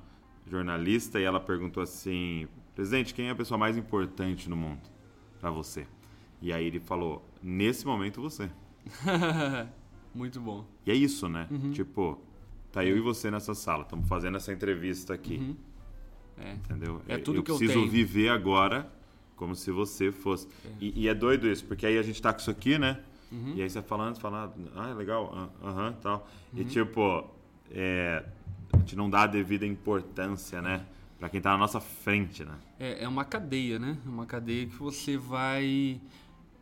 jornalista 0.53 1.19
e 1.19 1.25
ela 1.25 1.41
perguntou 1.41 1.83
assim: 1.83 2.47
Presidente, 2.75 3.15
quem 3.15 3.29
é 3.29 3.31
a 3.31 3.35
pessoa 3.35 3.59
mais 3.59 3.77
importante 3.77 4.49
no 4.49 4.57
mundo 4.57 4.81
para 5.41 5.51
você? 5.51 5.87
E 6.41 6.53
aí 6.53 6.67
ele 6.67 6.81
falou: 6.81 7.27
Nesse 7.43 7.87
momento 7.87 8.21
você. 8.21 8.51
Muito 10.15 10.41
bom. 10.41 10.67
E 10.85 10.91
é 10.91 10.95
isso, 10.95 11.29
né? 11.29 11.49
Uhum. 11.51 11.73
Tipo, 11.73 12.21
tá 12.71 12.85
eu 12.85 12.97
e 12.97 13.01
você 13.01 13.31
nessa 13.31 13.55
sala, 13.55 13.83
estamos 13.83 14.07
fazendo 14.07 14.37
essa 14.37 14.53
entrevista 14.53 15.15
aqui. 15.15 15.57
É. 16.39 16.53
Entendeu? 16.53 17.01
É 17.09 17.17
tudo 17.17 17.43
que 17.43 17.51
eu 17.51 17.57
preciso 17.57 17.81
tenho. 17.81 17.91
viver 17.91 18.29
agora 18.29 18.91
como 19.37 19.57
se 19.57 19.71
você 19.71 20.13
fosse. 20.13 20.47
E, 20.81 21.03
e 21.03 21.09
é 21.09 21.15
doido 21.15 21.49
isso, 21.49 21.65
porque 21.65 21.87
aí 21.87 21.99
a 21.99 22.03
gente 22.03 22.21
tá 22.21 22.33
com 22.33 22.41
isso 22.41 22.51
aqui, 22.51 22.79
né? 22.79 23.01
Uhum. 23.31 23.55
E 23.57 23.63
aí 23.63 23.71
você 23.71 23.81
falando, 23.81 24.15
você 24.15 24.21
fala, 24.21 24.55
ah, 24.77 24.91
é 24.91 24.95
legal, 24.95 25.33
ah, 25.35 25.69
aham, 25.69 25.93
tal. 26.03 26.29
Uhum. 26.53 26.61
E 26.61 26.65
tipo, 26.65 27.31
é, 27.71 28.25
gente 28.83 28.97
não 28.97 29.09
dá 29.09 29.23
a 29.23 29.27
devida 29.27 29.67
importância, 29.67 30.61
né? 30.61 30.85
Pra 31.19 31.29
quem 31.29 31.41
tá 31.41 31.51
na 31.53 31.59
nossa 31.59 31.81
frente, 31.81 32.45
né? 32.45 32.55
É, 32.79 33.05
é 33.05 33.09
uma 33.09 33.25
cadeia, 33.25 33.79
né? 33.79 33.97
É 34.05 34.09
uma 34.09 34.27
cadeia 34.27 34.67
que 34.67 34.75
você 34.75 35.17
vai 35.17 36.01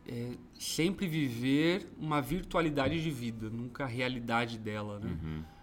é, 0.07 0.31
sempre 0.57 1.07
viver 1.07 1.91
uma 1.97 2.21
virtualidade 2.21 3.01
de 3.01 3.09
vida, 3.09 3.49
nunca 3.49 3.83
a 3.83 3.87
realidade 3.87 4.57
dela, 4.57 4.99
né? 4.99 5.17
É, 5.23 5.60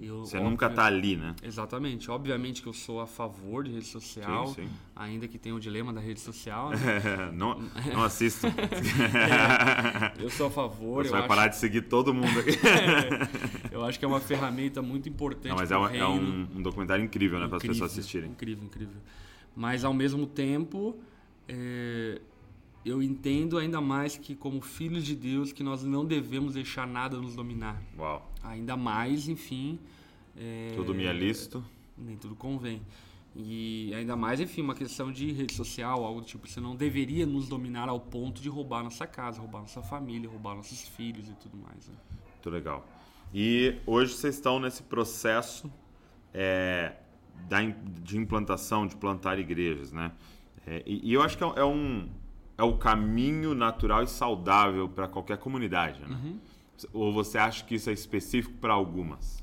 eu, 0.00 0.20
Você 0.24 0.40
nunca 0.40 0.66
óbvio- 0.66 0.76
tá 0.76 0.84
ali, 0.86 1.16
né? 1.16 1.34
Exatamente. 1.42 2.10
Obviamente 2.10 2.60
que 2.62 2.68
eu 2.68 2.72
sou 2.72 3.00
a 3.00 3.06
favor 3.06 3.64
de 3.64 3.70
rede 3.72 3.86
social, 3.86 4.48
Sim, 4.48 4.62
sim. 4.64 4.68
ainda 4.96 5.28
que 5.28 5.38
tenha 5.38 5.54
o 5.54 5.60
dilema 5.60 5.92
da 5.92 6.00
rede 6.00 6.20
social. 6.20 6.70
né? 6.70 6.76
não, 7.32 7.60
não 7.92 8.02
assisto. 8.02 8.46
Eu 10.18 10.30
sou 10.30 10.46
a 10.46 10.50
favor. 10.50 11.04
Você 11.04 11.10
vai 11.10 11.20
acho, 11.20 11.28
parar 11.28 11.48
de 11.48 11.56
seguir 11.56 11.82
todo 11.82 12.12
mundo 12.14 12.38
aqui. 12.40 12.58
Eu 13.70 13.84
acho 13.84 13.98
que 13.98 14.04
é 14.04 14.08
uma 14.08 14.20
ferramenta 14.20 14.82
muito 14.82 15.08
importante. 15.08 15.48
Não, 15.50 15.56
mas 15.56 15.70
é, 15.70 15.76
uma- 15.76 15.94
é 15.94 16.06
um, 16.06 16.42
um 16.56 16.62
documentário 16.62 17.04
incrível, 17.04 17.38
né? 17.38 17.46
Para 17.48 17.56
as 17.58 17.62
pessoas 17.62 17.92
assistirem. 17.92 18.30
Incrível, 18.30 18.64
incrível. 18.64 18.96
Mas 19.54 19.84
ao 19.84 19.92
mesmo 19.94 20.26
tempo, 20.26 20.96
é, 21.48 22.20
eu 22.84 23.02
entendo 23.02 23.58
ainda 23.58 23.80
mais 23.80 24.16
que 24.16 24.34
como 24.34 24.60
filhos 24.60 25.04
de 25.04 25.14
Deus 25.14 25.52
que 25.52 25.62
nós 25.62 25.84
não 25.84 26.04
devemos 26.04 26.54
deixar 26.54 26.86
nada 26.86 27.18
nos 27.18 27.34
dominar. 27.36 27.80
Uau. 27.98 28.31
Ainda 28.44 28.76
mais, 28.76 29.28
enfim. 29.28 29.78
é, 30.36 30.72
Tudo 30.74 30.94
me 30.94 31.04
é 31.04 31.12
listo. 31.12 31.62
Nem 31.96 32.16
tudo 32.16 32.34
convém. 32.34 32.82
E 33.34 33.92
ainda 33.94 34.14
mais, 34.16 34.40
enfim, 34.40 34.60
uma 34.60 34.74
questão 34.74 35.10
de 35.10 35.32
rede 35.32 35.54
social, 35.54 36.04
algo 36.04 36.20
do 36.20 36.26
tipo, 36.26 36.46
você 36.46 36.60
não 36.60 36.76
deveria 36.76 37.24
nos 37.24 37.48
dominar 37.48 37.88
ao 37.88 37.98
ponto 37.98 38.42
de 38.42 38.48
roubar 38.48 38.82
nossa 38.82 39.06
casa, 39.06 39.40
roubar 39.40 39.60
nossa 39.60 39.82
família, 39.82 40.28
roubar 40.28 40.54
nossos 40.54 40.86
filhos 40.88 41.28
e 41.28 41.32
tudo 41.34 41.56
mais. 41.56 41.88
né? 41.88 41.94
Muito 42.34 42.50
legal. 42.50 42.86
E 43.32 43.76
hoje 43.86 44.12
vocês 44.14 44.34
estão 44.34 44.60
nesse 44.60 44.82
processo 44.82 45.72
é, 46.34 46.92
da, 47.48 47.62
de 47.62 48.18
implantação, 48.18 48.86
de 48.86 48.96
plantar 48.96 49.38
igrejas, 49.38 49.92
né? 49.92 50.12
É, 50.66 50.82
e, 50.86 51.08
e 51.10 51.12
eu 51.14 51.22
acho 51.22 51.36
que 51.38 51.42
é 51.42 51.46
um- 51.46 51.54
é 51.56 51.64
um 51.64 52.08
é 52.58 52.62
o 52.62 52.76
caminho 52.76 53.54
natural 53.54 54.02
e 54.02 54.06
saudável 54.06 54.86
para 54.88 55.08
qualquer 55.08 55.38
comunidade, 55.38 56.00
né? 56.02 56.06
Ou 56.92 57.12
você 57.12 57.38
acha 57.38 57.64
que 57.64 57.74
isso 57.74 57.90
é 57.90 57.92
específico 57.92 58.54
para 58.58 58.72
algumas? 58.72 59.42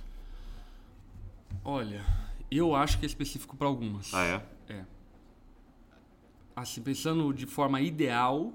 Olha, 1.64 2.06
eu 2.50 2.76
acho 2.76 3.00
que 3.00 3.06
é 3.06 3.08
específico 3.08 3.56
para 3.56 3.68
algumas. 3.68 4.14
Ah, 4.14 4.24
é? 4.24 4.74
É. 4.74 4.86
Assim, 6.56 6.82
pensando 6.82 7.34
de 7.34 7.46
forma 7.46 7.80
ideal, 7.82 8.54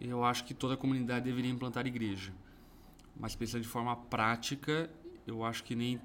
eu 0.00 0.24
acho 0.24 0.44
que 0.44 0.54
toda 0.54 0.74
a 0.74 0.76
comunidade 0.76 1.24
deveria 1.24 1.50
implantar 1.50 1.86
igreja. 1.86 2.32
Mas 3.18 3.34
pensando 3.34 3.62
de 3.62 3.68
forma 3.68 3.96
prática, 3.96 4.90
eu 5.26 5.44
acho 5.44 5.64
que 5.64 5.74
nem 5.74 6.00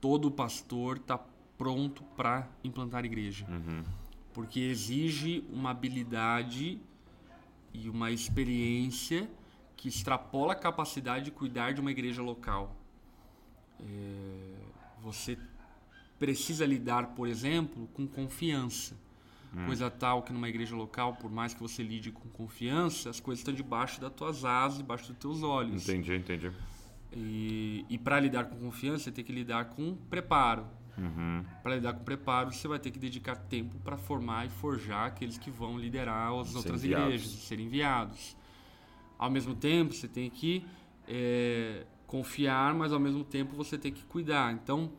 todo 0.00 0.30
pastor 0.30 0.98
está 0.98 1.18
pronto 1.56 2.02
para 2.16 2.48
implantar 2.62 3.04
igreja. 3.04 3.46
Porque 4.34 4.60
exige 4.60 5.44
uma 5.50 5.70
habilidade 5.70 6.78
e 7.72 7.88
uma 7.88 8.10
experiência 8.10 9.28
que 9.76 9.88
extrapola 9.88 10.52
a 10.52 10.56
capacidade 10.56 11.24
de 11.26 11.30
cuidar 11.30 11.72
de 11.72 11.80
uma 11.80 11.90
igreja 11.90 12.22
local. 12.22 12.76
É, 13.80 14.54
você 15.00 15.36
precisa 16.18 16.64
lidar, 16.64 17.08
por 17.08 17.26
exemplo, 17.26 17.88
com 17.94 18.06
confiança. 18.06 18.96
Coisa 19.66 19.90
tal 19.90 20.22
que 20.22 20.32
numa 20.32 20.48
igreja 20.48 20.74
local, 20.74 21.14
por 21.16 21.30
mais 21.30 21.52
que 21.52 21.60
você 21.60 21.82
lide 21.82 22.10
com 22.10 22.26
confiança, 22.30 23.10
as 23.10 23.20
coisas 23.20 23.40
estão 23.40 23.52
debaixo 23.52 24.00
das 24.00 24.10
tuas 24.10 24.46
asas, 24.46 24.78
debaixo 24.78 25.08
dos 25.08 25.18
teus 25.18 25.42
olhos. 25.42 25.86
Entendi, 25.86 26.14
entendi. 26.14 26.50
E, 27.12 27.84
e 27.90 27.98
para 27.98 28.18
lidar 28.18 28.44
com 28.44 28.56
confiança, 28.56 29.04
você 29.04 29.12
tem 29.12 29.22
que 29.22 29.32
lidar 29.32 29.66
com 29.66 29.94
preparo. 30.08 30.66
Uhum. 30.96 31.44
Para 31.62 31.74
lidar 31.74 31.92
com 31.92 32.02
preparo, 32.02 32.50
você 32.50 32.66
vai 32.66 32.78
ter 32.78 32.90
que 32.90 32.98
dedicar 32.98 33.36
tempo 33.36 33.78
para 33.80 33.98
formar 33.98 34.46
e 34.46 34.48
forjar 34.48 35.08
aqueles 35.08 35.36
que 35.36 35.50
vão 35.50 35.78
liderar 35.78 36.32
as 36.32 36.48
Ser 36.48 36.56
outras 36.56 36.82
enviados. 36.82 37.06
igrejas, 37.08 37.30
serem 37.42 37.66
enviados. 37.66 38.36
Ao 39.22 39.30
mesmo 39.30 39.54
tempo, 39.54 39.94
você 39.94 40.08
tem 40.08 40.28
que 40.28 40.66
é, 41.06 41.84
confiar, 42.08 42.74
mas 42.74 42.92
ao 42.92 42.98
mesmo 42.98 43.22
tempo 43.22 43.54
você 43.54 43.78
tem 43.78 43.92
que 43.92 44.04
cuidar. 44.04 44.52
Então, 44.52 44.90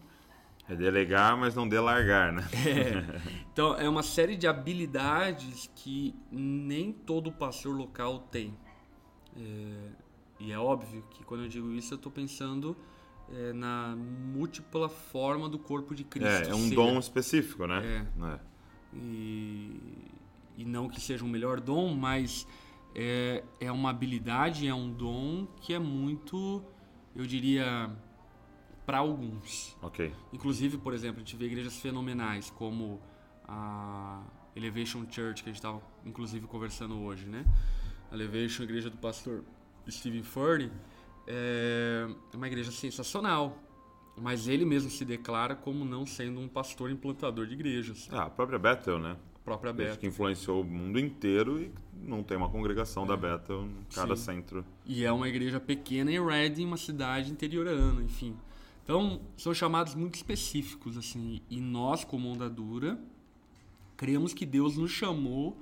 É 0.69 0.73
delegar, 0.73 1.35
mas 1.37 1.53
não 1.55 1.67
delargar, 1.67 2.31
né? 2.31 2.47
Então, 3.51 3.75
é 3.75 3.87
uma 3.89 4.01
série 4.01 4.37
de 4.37 4.47
habilidades 4.47 5.69
que 5.75 6.15
nem 6.31 6.93
todo 6.93 7.33
pastor 7.33 7.75
local 7.75 8.19
tem. 8.31 8.57
É, 9.35 9.89
e 10.39 10.51
é 10.53 10.57
óbvio 10.57 11.03
que 11.11 11.21
quando 11.25 11.43
eu 11.43 11.49
digo 11.49 11.69
isso, 11.73 11.93
eu 11.93 11.97
estou 11.97 12.11
pensando 12.11 12.77
é, 13.29 13.51
na 13.51 13.93
múltipla 13.97 14.87
forma 14.87 15.49
do 15.49 15.59
corpo 15.59 15.93
de 15.93 16.05
Cristo. 16.05 16.47
É, 16.47 16.51
é 16.51 16.55
um 16.55 16.69
ser. 16.69 16.75
dom 16.75 16.97
específico, 16.97 17.67
né? 17.67 18.07
É. 18.21 18.25
É. 18.25 18.39
E, 18.93 19.81
e 20.57 20.65
não 20.65 20.87
que 20.87 21.01
seja 21.01 21.25
um 21.25 21.29
melhor 21.29 21.59
dom, 21.59 21.93
mas 21.93 22.47
é, 22.95 23.43
é 23.59 23.71
uma 23.71 23.89
habilidade, 23.89 24.67
é 24.67 24.73
um 24.73 24.91
dom 24.91 25.47
que 25.61 25.73
é 25.73 25.79
muito, 25.79 26.63
eu 27.15 27.25
diria, 27.25 27.89
para 28.85 28.99
alguns. 28.99 29.75
Ok. 29.81 30.13
Inclusive, 30.31 30.77
por 30.77 30.93
exemplo, 30.93 31.17
a 31.17 31.19
gente 31.19 31.35
vê 31.35 31.45
igrejas 31.45 31.77
fenomenais 31.77 32.49
como 32.49 33.01
a 33.47 34.23
Elevation 34.55 35.05
Church, 35.09 35.43
que 35.43 35.49
a 35.49 35.53
gente 35.53 35.55
estava 35.55 35.81
inclusive 36.05 36.45
conversando 36.47 36.99
hoje, 37.01 37.25
né? 37.25 37.45
A 38.11 38.15
Elevation, 38.15 38.61
a 38.61 38.65
igreja 38.65 38.89
do 38.89 38.97
pastor 38.97 39.43
Stephen 39.89 40.23
Furry, 40.23 40.71
é 41.25 42.07
uma 42.33 42.47
igreja 42.47 42.71
sensacional. 42.71 43.57
Mas 44.15 44.47
ele 44.47 44.63
mesmo 44.63 44.91
se 44.91 45.03
declara 45.03 45.55
como 45.55 45.83
não 45.83 46.05
sendo 46.05 46.39
um 46.39 46.47
pastor 46.47 46.91
implantador 46.91 47.47
de 47.47 47.53
igrejas. 47.55 48.07
Ah, 48.11 48.25
a 48.25 48.29
própria 48.29 48.59
Bethel, 48.59 48.99
né? 48.99 49.17
Própria 49.43 49.71
Acho 49.71 49.77
Bethel. 49.77 49.97
que 49.97 50.07
influenciou 50.07 50.61
o 50.61 50.63
mundo 50.63 50.97
inteiro 50.97 51.61
e 51.61 51.71
não 52.01 52.23
tem 52.23 52.37
uma 52.37 52.49
congregação 52.49 53.05
da 53.05 53.17
Bethel 53.17 53.63
em 53.63 53.93
cada 53.93 54.15
Sim. 54.15 54.23
centro. 54.23 54.65
E 54.85 55.03
é 55.03 55.11
uma 55.11 55.27
igreja 55.27 55.59
pequena 55.59 56.11
em 56.11 56.25
Reading, 56.25 56.65
uma 56.65 56.77
cidade 56.77 57.31
interiorana, 57.31 58.01
enfim. 58.01 58.35
Então, 58.83 59.21
são 59.37 59.53
chamados 59.53 59.95
muito 59.95 60.15
específicos, 60.15 60.97
assim. 60.97 61.41
E 61.49 61.59
nós, 61.59 62.03
como 62.03 62.29
Onda 62.29 62.49
Dura, 62.49 62.97
cremos 63.97 64.33
que 64.33 64.45
Deus 64.45 64.77
nos 64.77 64.91
chamou 64.91 65.57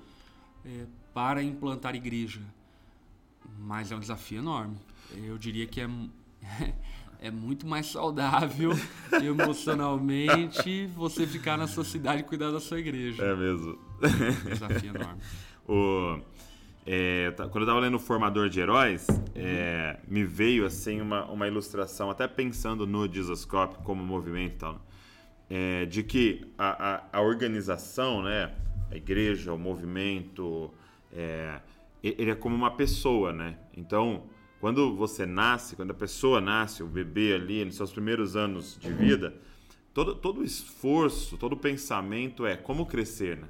é, 0.65 0.85
para 1.13 1.43
implantar 1.43 1.95
igreja. 1.95 2.41
Mas 3.59 3.91
é 3.91 3.95
um 3.95 3.99
desafio 3.99 4.39
enorme. 4.39 4.77
Eu 5.15 5.37
diria 5.37 5.65
que 5.67 5.81
é, 5.81 5.87
é 7.21 7.29
muito 7.29 7.67
mais 7.67 7.85
saudável 7.85 8.71
emocionalmente 9.23 10.87
você 10.87 11.27
ficar 11.27 11.55
na 11.55 11.67
sua 11.67 11.83
cidade 11.83 12.21
e 12.21 12.23
cuidar 12.23 12.49
da 12.49 12.59
sua 12.59 12.79
igreja. 12.79 13.23
É 13.23 13.35
mesmo. 13.35 13.77
É 14.01 14.49
desafio 14.49 14.95
enorme. 14.95 15.21
O, 15.69 16.19
é, 16.85 17.29
tá- 17.31 17.47
quando 17.47 17.61
eu 17.61 17.67
tava 17.67 17.79
lendo 17.79 17.93
o 17.95 17.99
Formador 17.99 18.49
de 18.49 18.59
Heróis, 18.59 19.05
é, 19.35 19.99
me 20.07 20.23
veio 20.25 20.65
assim 20.65 20.99
uma, 20.99 21.23
uma 21.25 21.47
ilustração, 21.47 22.09
até 22.09 22.27
pensando 22.27 22.87
no 22.87 23.07
Jesus 23.07 23.45
Cop 23.45 23.77
como 23.83 24.03
movimento 24.03 24.55
e 24.55 24.57
tal, 24.57 24.81
é, 25.49 25.85
de 25.85 26.01
que 26.01 26.41
a, 26.57 26.95
a, 26.95 27.19
a 27.19 27.21
organização, 27.21 28.23
né, 28.23 28.51
a 28.89 28.97
igreja, 28.97 29.53
o 29.53 29.57
movimento, 29.57 30.73
é, 31.13 31.61
ele 32.03 32.31
é 32.31 32.35
como 32.35 32.55
uma 32.55 32.71
pessoa, 32.71 33.31
né? 33.31 33.55
Então, 33.77 34.23
quando 34.61 34.95
você 34.95 35.25
nasce, 35.25 35.75
quando 35.75 35.91
a 35.91 35.95
pessoa 35.95 36.39
nasce, 36.39 36.81
o 36.83 36.87
bebê 36.87 37.33
ali, 37.33 37.65
nos 37.65 37.75
seus 37.75 37.91
primeiros 37.91 38.35
anos 38.35 38.77
de 38.79 38.93
vida, 38.93 39.33
todo, 39.93 40.13
todo 40.15 40.41
o 40.41 40.43
esforço, 40.43 41.35
todo 41.35 41.53
o 41.53 41.57
pensamento 41.57 42.45
é 42.45 42.55
como 42.55 42.85
crescer, 42.85 43.37
né? 43.37 43.47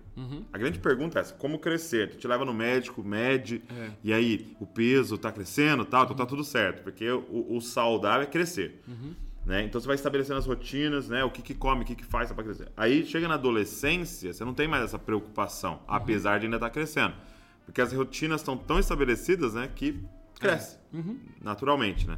A 0.53 0.57
grande 0.57 0.80
pergunta 0.80 1.20
é 1.20 1.22
essa, 1.22 1.34
como 1.34 1.59
crescer? 1.59 2.12
Tu 2.12 2.18
te 2.18 2.28
leva 2.28 2.45
no 2.45 2.53
médico, 2.53 3.03
mede, 3.03 3.62
É. 3.70 3.89
e 4.03 4.14
aí 4.14 4.55
o 4.59 4.66
peso 4.66 5.18
tá 5.18 5.32
crescendo, 5.32 5.84
tal, 5.86 6.05
então 6.05 6.16
tá 6.16 6.26
tudo 6.26 6.43
certo, 6.45 6.82
porque 6.82 7.07
o, 7.12 7.45
o 7.57 7.59
saudável 7.62 8.24
é 8.24 8.26
crescer. 8.26 8.82
Né? 9.45 9.64
Então 9.64 9.82
você 9.82 9.88
vai 9.88 9.95
estabelecendo 9.95 10.38
as 10.39 10.45
rotinas, 10.45 11.09
né? 11.09 11.24
O 11.26 11.30
que, 11.32 11.41
que 11.41 11.53
come, 11.55 11.82
o 11.82 11.86
que, 11.86 11.95
que 11.95 12.05
faz 12.05 12.32
para 12.32 12.43
crescer. 12.43 12.70
Aí 12.78 13.05
chega 13.05 13.28
na 13.28 13.34
adolescência, 13.34 14.32
você 14.32 14.45
não 14.45 14.53
tem 14.53 14.68
mais 14.68 14.84
essa 14.84 14.97
preocupação, 14.99 15.82
apesar 15.88 16.39
de 16.39 16.45
ainda 16.45 16.57
estar 16.57 16.70
crescendo. 16.70 17.16
Porque 17.66 17.82
as 17.82 17.91
rotinas 17.91 18.41
estão 18.41 18.55
tão 18.55 18.80
estabelecidas, 18.80 19.55
né, 19.55 19.68
que 19.76 19.99
cresce 20.42 20.78
naturalmente, 21.42 22.08
né? 22.08 22.18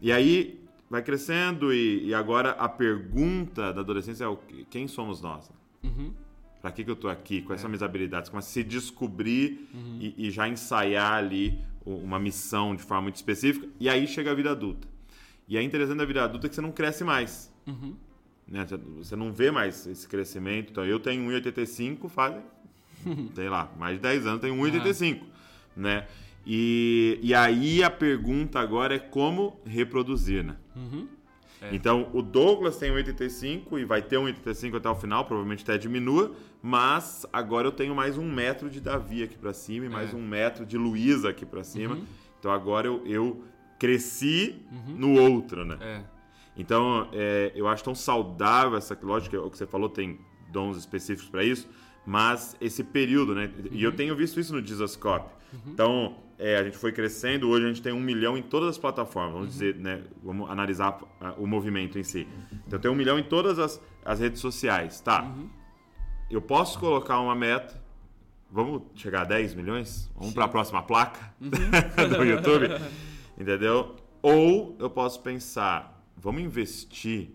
E 0.00 0.12
aí 0.12 0.60
vai 0.90 1.02
crescendo 1.02 1.72
e, 1.72 2.06
e 2.08 2.14
agora 2.14 2.50
a 2.50 2.68
pergunta 2.68 3.72
da 3.72 3.80
adolescência 3.80 4.24
é 4.24 4.28
o 4.28 4.36
que- 4.36 4.64
quem 4.66 4.86
somos 4.88 5.20
nós? 5.22 5.50
Uhum. 5.82 6.12
Para 6.60 6.70
que, 6.70 6.84
que 6.84 6.90
eu 6.90 6.96
tô 6.96 7.08
aqui? 7.08 7.42
Quais 7.42 7.60
são 7.60 7.68
minhas 7.70 7.82
habilidades? 7.82 8.28
Começa 8.30 8.48
a 8.48 8.52
se 8.52 8.62
descobrir 8.62 9.68
e, 10.00 10.26
e 10.26 10.30
já 10.30 10.48
ensaiar 10.48 11.14
ali 11.14 11.58
uma 11.84 12.18
missão 12.18 12.76
de 12.76 12.82
forma 12.82 13.02
muito 13.02 13.16
específica. 13.16 13.66
E 13.80 13.88
aí 13.88 14.06
chega 14.06 14.30
a 14.30 14.34
vida 14.34 14.50
adulta. 14.52 14.86
E 15.48 15.56
é 15.56 15.62
interessante 15.62 15.98
da 15.98 16.04
vida 16.04 16.22
adulta 16.22 16.48
que 16.48 16.54
você 16.54 16.60
não 16.60 16.70
cresce 16.70 17.02
mais. 17.02 17.52
Uhum. 17.66 17.96
né? 18.46 18.64
Você- 18.64 18.76
Você 18.76 19.16
não 19.16 19.32
vê 19.32 19.50
mais 19.50 19.86
esse 19.86 20.06
crescimento. 20.06 20.70
Então, 20.70 20.84
eu 20.84 21.00
tenho 21.00 21.22
1,85, 21.28 22.08
faz, 22.08 22.36
sei 23.34 23.48
lá, 23.48 23.72
mais 23.78 23.96
de 23.96 24.02
10 24.02 24.26
anos, 24.26 24.40
tenho 24.40 24.54
1,85, 24.54 25.22
né? 25.76 26.06
E, 26.46 27.18
e 27.22 27.34
aí 27.34 27.82
a 27.82 27.90
pergunta 27.90 28.58
agora 28.58 28.94
é 28.94 28.98
como 28.98 29.60
reproduzir, 29.64 30.44
né? 30.44 30.56
Uhum. 30.74 31.06
Então, 31.70 32.10
o 32.12 32.20
Douglas 32.22 32.76
tem 32.76 32.90
1,85 32.90 33.78
e 33.78 33.84
vai 33.84 34.02
ter 34.02 34.16
1,85 34.16 34.78
até 34.78 34.88
o 34.88 34.96
final, 34.96 35.24
provavelmente 35.24 35.62
até 35.62 35.78
diminua, 35.78 36.32
mas 36.60 37.24
agora 37.32 37.68
eu 37.68 37.72
tenho 37.72 37.94
mais 37.94 38.18
um 38.18 38.28
metro 38.28 38.68
de 38.68 38.80
Davi 38.80 39.22
aqui 39.22 39.38
pra 39.38 39.52
cima 39.52 39.86
e 39.86 39.88
mais 39.88 40.12
É. 40.12 40.16
um 40.16 40.26
metro 40.26 40.66
de 40.66 40.76
Luísa 40.76 41.28
aqui 41.28 41.46
pra 41.46 41.62
cima. 41.62 41.94
Uhum. 41.94 42.04
Então 42.40 42.50
agora 42.50 42.88
eu, 42.88 43.06
eu 43.06 43.44
cresci 43.78 44.56
no 44.88 45.12
outro, 45.20 45.64
né? 45.64 45.78
É. 45.80 46.00
Então, 46.56 47.08
é, 47.12 47.52
eu 47.54 47.68
acho 47.68 47.84
tão 47.84 47.94
saudável 47.94 48.76
essa 48.76 48.98
lógica, 49.00 49.40
o 49.40 49.48
que 49.48 49.56
você 49.56 49.66
falou 49.66 49.88
tem 49.88 50.18
dons 50.50 50.76
específicos 50.76 51.30
para 51.30 51.44
isso, 51.44 51.68
mas 52.04 52.56
esse 52.60 52.82
período, 52.82 53.34
né? 53.36 53.50
Uhum. 53.56 53.68
E 53.70 53.82
eu 53.84 53.92
tenho 53.92 54.16
visto 54.16 54.40
isso 54.40 54.52
no 54.52 54.60
Jesus 54.64 54.96
Cop. 54.96 55.30
Uhum. 55.52 55.60
Então, 55.72 56.16
é, 56.42 56.56
a 56.56 56.64
gente 56.64 56.76
foi 56.76 56.90
crescendo, 56.90 57.48
hoje 57.48 57.64
a 57.64 57.68
gente 57.68 57.80
tem 57.80 57.92
um 57.92 58.00
milhão 58.00 58.36
em 58.36 58.42
todas 58.42 58.70
as 58.70 58.76
plataformas, 58.76 59.32
vamos 59.32 59.46
uhum. 59.46 59.52
dizer, 59.52 59.76
né? 59.76 60.02
Vamos 60.24 60.50
analisar 60.50 60.98
o 61.38 61.46
movimento 61.46 62.00
em 62.00 62.02
si. 62.02 62.26
Então, 62.66 62.80
tem 62.80 62.90
um 62.90 62.96
milhão 62.96 63.16
em 63.16 63.22
todas 63.22 63.60
as, 63.60 63.80
as 64.04 64.18
redes 64.18 64.40
sociais, 64.40 65.00
tá? 65.00 65.22
Uhum. 65.22 65.48
Eu 66.28 66.42
posso 66.42 66.80
colocar 66.80 67.20
uma 67.20 67.36
meta, 67.36 67.80
vamos 68.50 68.82
chegar 68.96 69.20
a 69.20 69.24
10 69.24 69.54
milhões? 69.54 70.10
Vamos 70.16 70.34
para 70.34 70.46
a 70.46 70.48
próxima 70.48 70.82
placa 70.82 71.32
uhum. 71.40 71.48
do 72.10 72.24
YouTube, 72.24 72.66
entendeu? 73.38 73.94
Ou 74.20 74.74
eu 74.80 74.90
posso 74.90 75.22
pensar, 75.22 76.04
vamos 76.16 76.42
investir 76.42 77.30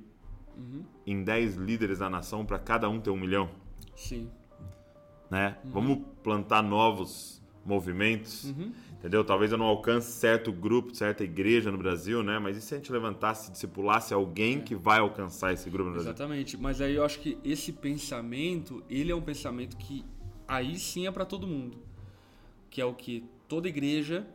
uhum. 0.58 0.84
em 1.06 1.24
10 1.24 1.56
líderes 1.56 2.00
da 2.00 2.10
nação 2.10 2.46
para 2.46 2.60
cada 2.60 2.90
um 2.90 3.00
ter 3.00 3.12
um 3.12 3.18
milhão? 3.18 3.50
Sim. 3.96 4.30
Né? 5.32 5.56
Uhum. 5.64 5.72
Vamos 5.72 6.00
plantar 6.22 6.62
novos 6.62 7.38
movimentos, 7.68 8.46
uhum. 8.46 8.72
Entendeu? 9.08 9.24
Talvez 9.24 9.52
eu 9.54 9.58
não 9.58 9.66
alcance 9.66 10.12
certo 10.12 10.52
grupo, 10.52 10.94
certa 10.94 11.24
igreja 11.24 11.72
no 11.72 11.78
Brasil, 11.78 12.22
né? 12.22 12.38
Mas 12.40 12.58
e 12.58 12.62
se 12.62 12.74
a 12.74 12.78
gente 12.78 12.92
levantasse, 12.92 13.50
discipulasse 13.50 14.14
alguém 14.14 14.58
é. 14.58 14.62
que 14.62 14.76
vai 14.76 15.00
alcançar 15.00 15.54
esse 15.54 15.70
grupo 15.70 15.86
no 15.86 15.92
Brasil? 15.94 16.12
Exatamente. 16.12 16.58
Mas 16.58 16.82
aí 16.82 16.96
eu 16.96 17.06
acho 17.06 17.20
que 17.20 17.38
esse 17.44 17.72
pensamento, 17.72 18.84
ele 18.90 19.12
é 19.12 19.16
um 19.16 19.22
pensamento 19.22 19.78
que 19.78 20.06
aí 20.46 20.78
sim 20.78 21.08
é 21.08 21.12
para 21.12 21.26
todo 21.26 21.48
mundo, 21.48 21.78
que 22.70 22.82
é 22.82 22.86
o 22.86 22.94
que 22.94 23.24
toda 23.48 23.70
igreja 23.70 24.28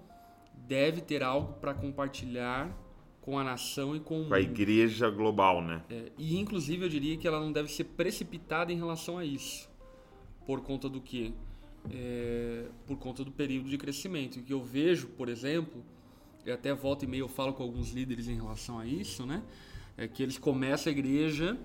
deve 0.67 1.03
ter 1.03 1.23
algo 1.23 1.53
para 1.55 1.75
compartilhar 1.75 2.75
com 3.21 3.39
a 3.39 3.45
nação 3.45 3.95
e 3.95 4.01
com 4.01 4.15
o 4.15 4.19
mundo. 4.21 4.29
Com 4.29 4.35
a 4.35 4.41
igreja 4.41 5.11
global, 5.11 5.61
né? 5.63 5.83
É, 5.91 6.11
e 6.17 6.39
inclusive 6.39 6.83
eu 6.83 6.89
diria 6.89 7.17
que 7.19 7.29
ela 7.29 7.39
não 7.39 7.53
deve 7.53 7.71
ser 7.71 7.85
precipitada 7.85 8.73
em 8.73 8.77
relação 8.77 9.19
a 9.19 9.25
isso. 9.25 9.71
Por 10.47 10.63
conta 10.63 10.89
do 10.89 11.01
quê? 11.01 11.33
É, 11.91 12.67
por 12.87 12.97
conta 12.97 13.25
do 13.25 13.33
período 13.33 13.69
de 13.69 13.77
crescimento. 13.77 14.39
E 14.39 14.43
que 14.43 14.53
eu 14.53 14.63
vejo, 14.63 15.09
por 15.09 15.29
exemplo, 15.29 15.83
e 16.47 16.51
até 16.51 16.75
volta 16.75 17.05
e 17.05 17.09
meia 17.09 17.21
eu 17.21 17.29
falo 17.29 17.53
com 17.53 17.63
alguns 17.63 17.91
líderes 17.91 18.29
em 18.29 18.35
relação 18.35 18.79
a 18.79 18.87
isso, 18.87 19.27
né? 19.27 19.43
É 19.97 20.09
que 20.09 20.23
eles 20.23 20.39
começam 20.39 20.93
a 20.93 20.97
igreja 20.97 21.59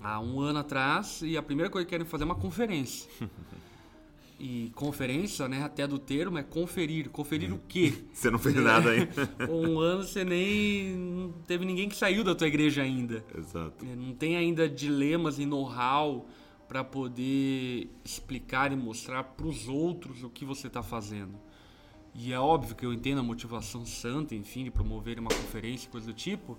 há 0.00 0.20
um 0.20 0.40
ano 0.40 0.58
atrás 0.58 1.20
e 1.22 1.36
a 1.36 1.42
primeira 1.42 1.70
coisa 1.70 1.84
que 1.84 1.90
querem 1.90 2.06
fazer 2.06 2.24
é 2.24 2.26
uma 2.26 2.34
conferência. 2.34 3.08
E 4.38 4.72
conferência, 4.74 5.48
né, 5.48 5.62
até 5.62 5.86
do 5.86 5.98
termo, 5.98 6.36
é 6.36 6.42
conferir. 6.42 7.08
Conferir 7.08 7.52
o 7.52 7.60
quê? 7.68 7.94
Você 8.12 8.30
não 8.30 8.38
fez 8.38 8.54
nada 8.56 8.90
ainda. 8.90 9.30
um 9.48 9.78
ano 9.78 10.02
você 10.02 10.24
nem. 10.24 10.96
Não 10.96 11.32
teve 11.46 11.64
ninguém 11.64 11.88
que 11.88 11.96
saiu 11.96 12.24
da 12.24 12.34
tua 12.34 12.48
igreja 12.48 12.82
ainda. 12.82 13.24
Exato. 13.36 13.86
É, 13.86 13.94
não 13.94 14.12
tem 14.12 14.36
ainda 14.36 14.68
dilemas 14.68 15.38
e 15.38 15.46
know-how 15.46 16.28
para 16.68 16.82
poder 16.82 17.90
explicar 18.04 18.72
e 18.72 18.76
mostrar 18.76 19.24
para 19.24 19.46
os 19.46 19.68
outros 19.68 20.22
o 20.22 20.30
que 20.30 20.44
você 20.44 20.66
está 20.66 20.82
fazendo. 20.82 21.38
E 22.14 22.32
é 22.32 22.38
óbvio 22.38 22.76
que 22.76 22.86
eu 22.86 22.92
entendo 22.92 23.18
a 23.18 23.22
motivação 23.22 23.84
santa, 23.84 24.34
enfim, 24.34 24.64
de 24.64 24.70
promover 24.70 25.18
uma 25.18 25.30
conferência, 25.30 25.90
coisa 25.90 26.06
do 26.06 26.12
tipo, 26.12 26.56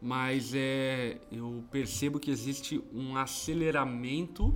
mas 0.00 0.52
é, 0.54 1.20
eu 1.30 1.64
percebo 1.70 2.18
que 2.18 2.30
existe 2.30 2.82
um 2.92 3.16
aceleramento 3.16 4.54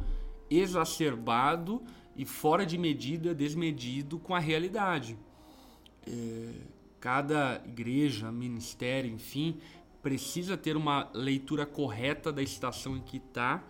exacerbado 0.50 1.80
e 2.16 2.24
fora 2.24 2.66
de 2.66 2.76
medida, 2.76 3.32
desmedido 3.34 4.18
com 4.18 4.34
a 4.34 4.40
realidade. 4.40 5.16
É, 6.04 6.52
cada 6.98 7.62
igreja, 7.64 8.32
ministério, 8.32 9.12
enfim, 9.12 9.58
precisa 10.02 10.56
ter 10.56 10.76
uma 10.76 11.08
leitura 11.14 11.64
correta 11.64 12.32
da 12.32 12.42
estação 12.42 12.96
em 12.96 13.00
que 13.00 13.18
está 13.18 13.62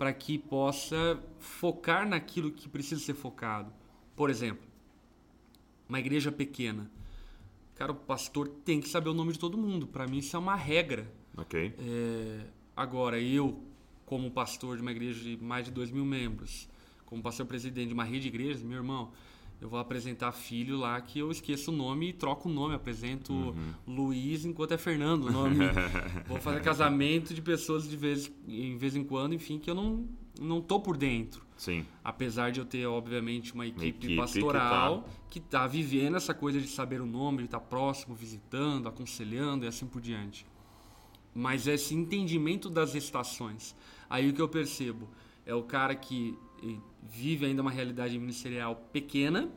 para 0.00 0.14
que 0.14 0.38
possa 0.38 1.22
focar 1.38 2.08
naquilo 2.08 2.50
que 2.50 2.70
precisa 2.70 2.98
ser 2.98 3.12
focado. 3.12 3.70
Por 4.16 4.30
exemplo, 4.30 4.66
uma 5.86 6.00
igreja 6.00 6.32
pequena. 6.32 6.90
Cara, 7.74 7.92
o 7.92 7.94
pastor 7.94 8.48
tem 8.64 8.80
que 8.80 8.88
saber 8.88 9.10
o 9.10 9.14
nome 9.14 9.34
de 9.34 9.38
todo 9.38 9.58
mundo. 9.58 9.86
Para 9.86 10.06
mim, 10.06 10.16
isso 10.16 10.34
é 10.34 10.38
uma 10.38 10.56
regra. 10.56 11.06
Ok. 11.36 11.74
É, 11.78 12.46
agora, 12.74 13.20
eu, 13.20 13.62
como 14.06 14.30
pastor 14.30 14.76
de 14.76 14.80
uma 14.80 14.90
igreja 14.90 15.22
de 15.22 15.36
mais 15.36 15.66
de 15.66 15.70
2 15.70 15.90
mil 15.90 16.06
membros, 16.06 16.66
como 17.04 17.22
pastor 17.22 17.44
presidente 17.44 17.88
de 17.88 17.92
uma 17.92 18.04
rede 18.04 18.20
de 18.20 18.28
igrejas, 18.28 18.62
meu 18.62 18.78
irmão, 18.78 19.12
eu 19.60 19.68
vou 19.68 19.78
apresentar 19.78 20.32
filho 20.32 20.78
lá 20.78 20.98
que 21.00 21.18
eu 21.18 21.30
esqueço 21.30 21.70
o 21.70 21.76
nome 21.76 22.08
e 22.08 22.12
troco 22.14 22.48
o 22.48 22.52
nome. 22.52 22.74
Apresento 22.74 23.32
uhum. 23.32 23.74
Luiz 23.86 24.46
enquanto 24.46 24.72
é 24.72 24.78
Fernando 24.78 25.26
o 25.26 25.30
nome. 25.30 25.58
vou 26.26 26.38
fazer 26.38 26.62
casamento 26.62 27.34
de 27.34 27.42
pessoas 27.42 27.86
de 27.88 27.96
vez 27.96 28.32
em 28.48 28.78
vez 28.78 28.96
em 28.96 29.04
quando, 29.04 29.34
enfim, 29.34 29.58
que 29.58 29.70
eu 29.70 29.74
não, 29.74 30.08
não 30.40 30.62
tô 30.62 30.80
por 30.80 30.96
dentro. 30.96 31.44
Sim. 31.58 31.84
Apesar 32.02 32.50
de 32.50 32.58
eu 32.58 32.64
ter, 32.64 32.86
obviamente, 32.86 33.52
uma 33.52 33.66
equipe, 33.66 34.06
equipe 34.06 34.16
pastoral 34.16 35.06
que 35.28 35.38
está 35.38 35.60
tá 35.60 35.66
vivendo 35.66 36.16
essa 36.16 36.32
coisa 36.32 36.58
de 36.58 36.66
saber 36.66 37.02
o 37.02 37.06
nome, 37.06 37.38
de 37.38 37.44
estar 37.44 37.60
tá 37.60 37.66
próximo, 37.66 38.14
visitando, 38.14 38.88
aconselhando 38.88 39.66
e 39.66 39.68
assim 39.68 39.86
por 39.86 40.00
diante. 40.00 40.46
Mas 41.34 41.66
esse 41.66 41.94
entendimento 41.94 42.70
das 42.70 42.94
estações. 42.94 43.76
Aí 44.08 44.30
o 44.30 44.32
que 44.32 44.40
eu 44.40 44.48
percebo 44.48 45.06
é 45.44 45.54
o 45.54 45.62
cara 45.62 45.94
que 45.94 46.34
vive 47.02 47.46
ainda 47.46 47.62
uma 47.62 47.70
realidade 47.70 48.18
ministerial 48.18 48.76
pequena 48.92 49.48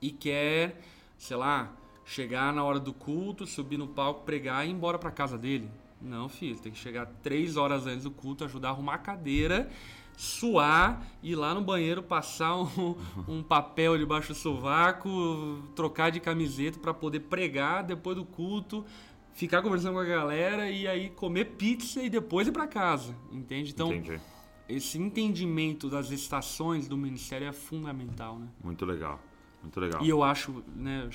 e 0.00 0.10
quer, 0.10 0.80
sei 1.16 1.36
lá, 1.36 1.72
chegar 2.04 2.52
na 2.52 2.62
hora 2.64 2.80
do 2.80 2.92
culto, 2.92 3.46
subir 3.46 3.78
no 3.78 3.86
palco, 3.86 4.24
pregar 4.24 4.66
e 4.66 4.70
ir 4.70 4.72
embora 4.72 4.98
para 4.98 5.10
casa 5.10 5.38
dele. 5.38 5.68
Não, 6.00 6.28
filho, 6.28 6.58
tem 6.58 6.72
que 6.72 6.78
chegar 6.78 7.06
três 7.22 7.56
horas 7.56 7.86
antes 7.86 8.04
do 8.04 8.10
culto, 8.10 8.44
ajudar 8.44 8.68
a 8.68 8.70
arrumar 8.72 8.94
a 8.94 8.98
cadeira, 8.98 9.70
suar, 10.16 11.06
ir 11.22 11.36
lá 11.36 11.54
no 11.54 11.62
banheiro, 11.62 12.02
passar 12.02 12.56
um, 12.56 12.96
um 13.28 13.42
papel 13.42 13.96
debaixo 13.96 14.28
do 14.28 14.34
sovaco, 14.34 15.62
trocar 15.76 16.10
de 16.10 16.18
camiseta 16.18 16.78
para 16.80 16.92
poder 16.92 17.20
pregar 17.20 17.84
depois 17.84 18.16
do 18.16 18.24
culto, 18.24 18.84
ficar 19.32 19.62
conversando 19.62 19.94
com 19.94 20.00
a 20.00 20.04
galera 20.04 20.68
e 20.68 20.88
aí 20.88 21.08
comer 21.10 21.44
pizza 21.56 22.02
e 22.02 22.10
depois 22.10 22.48
ir 22.48 22.52
para 22.52 22.66
casa, 22.66 23.14
entende? 23.30 23.70
Então, 23.70 23.92
Entendi 23.92 24.20
esse 24.72 24.98
entendimento 24.98 25.88
das 25.88 26.10
estações 26.10 26.88
do 26.88 26.96
ministério 26.96 27.46
é 27.46 27.52
fundamental, 27.52 28.38
né? 28.38 28.48
Muito 28.62 28.84
legal, 28.84 29.20
muito 29.62 29.78
legal. 29.78 30.04
E 30.04 30.08
eu 30.08 30.22
acho, 30.22 30.64
né, 30.74 31.08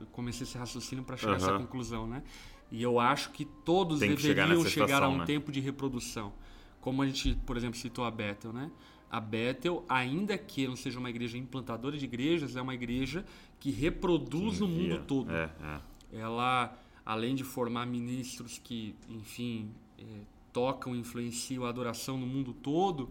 eu 0.00 0.06
comecei 0.12 0.44
esse 0.44 0.56
raciocínio 0.56 1.04
para 1.04 1.16
chegar 1.16 1.32
uhum. 1.32 1.34
a 1.34 1.48
essa 1.48 1.58
conclusão, 1.58 2.06
né? 2.06 2.22
E 2.70 2.82
eu 2.82 2.98
acho 2.98 3.30
que 3.30 3.44
todos 3.44 4.00
deveriam 4.00 4.64
chegar, 4.64 4.86
chegar, 4.86 5.02
a 5.02 5.08
um 5.08 5.18
né? 5.18 5.24
tempo 5.26 5.52
de 5.52 5.60
reprodução. 5.60 6.32
Como 6.80 7.02
a 7.02 7.06
gente, 7.06 7.36
por 7.46 7.56
exemplo, 7.56 7.78
citou 7.78 8.04
a 8.04 8.10
Bethel, 8.10 8.52
né? 8.52 8.70
A 9.10 9.20
Bethel, 9.20 9.84
ainda 9.86 10.38
que 10.38 10.66
não 10.66 10.74
seja 10.74 10.98
uma 10.98 11.10
igreja 11.10 11.36
implantadora 11.36 11.98
de 11.98 12.04
igrejas, 12.06 12.56
é 12.56 12.62
uma 12.62 12.74
igreja 12.74 13.26
que 13.60 13.70
reproduz 13.70 14.60
no 14.60 14.66
mundo 14.66 15.04
todo. 15.06 15.30
É, 15.30 15.50
é. 15.60 16.18
Ela, 16.18 16.74
além 17.04 17.34
de 17.34 17.44
formar 17.44 17.84
ministros 17.84 18.58
que, 18.58 18.96
enfim, 19.10 19.70
é, 19.98 20.02
tocam, 20.52 20.94
influenciam 20.94 21.64
a 21.64 21.68
adoração 21.68 22.16
no 22.18 22.26
mundo 22.26 22.52
todo, 22.52 23.08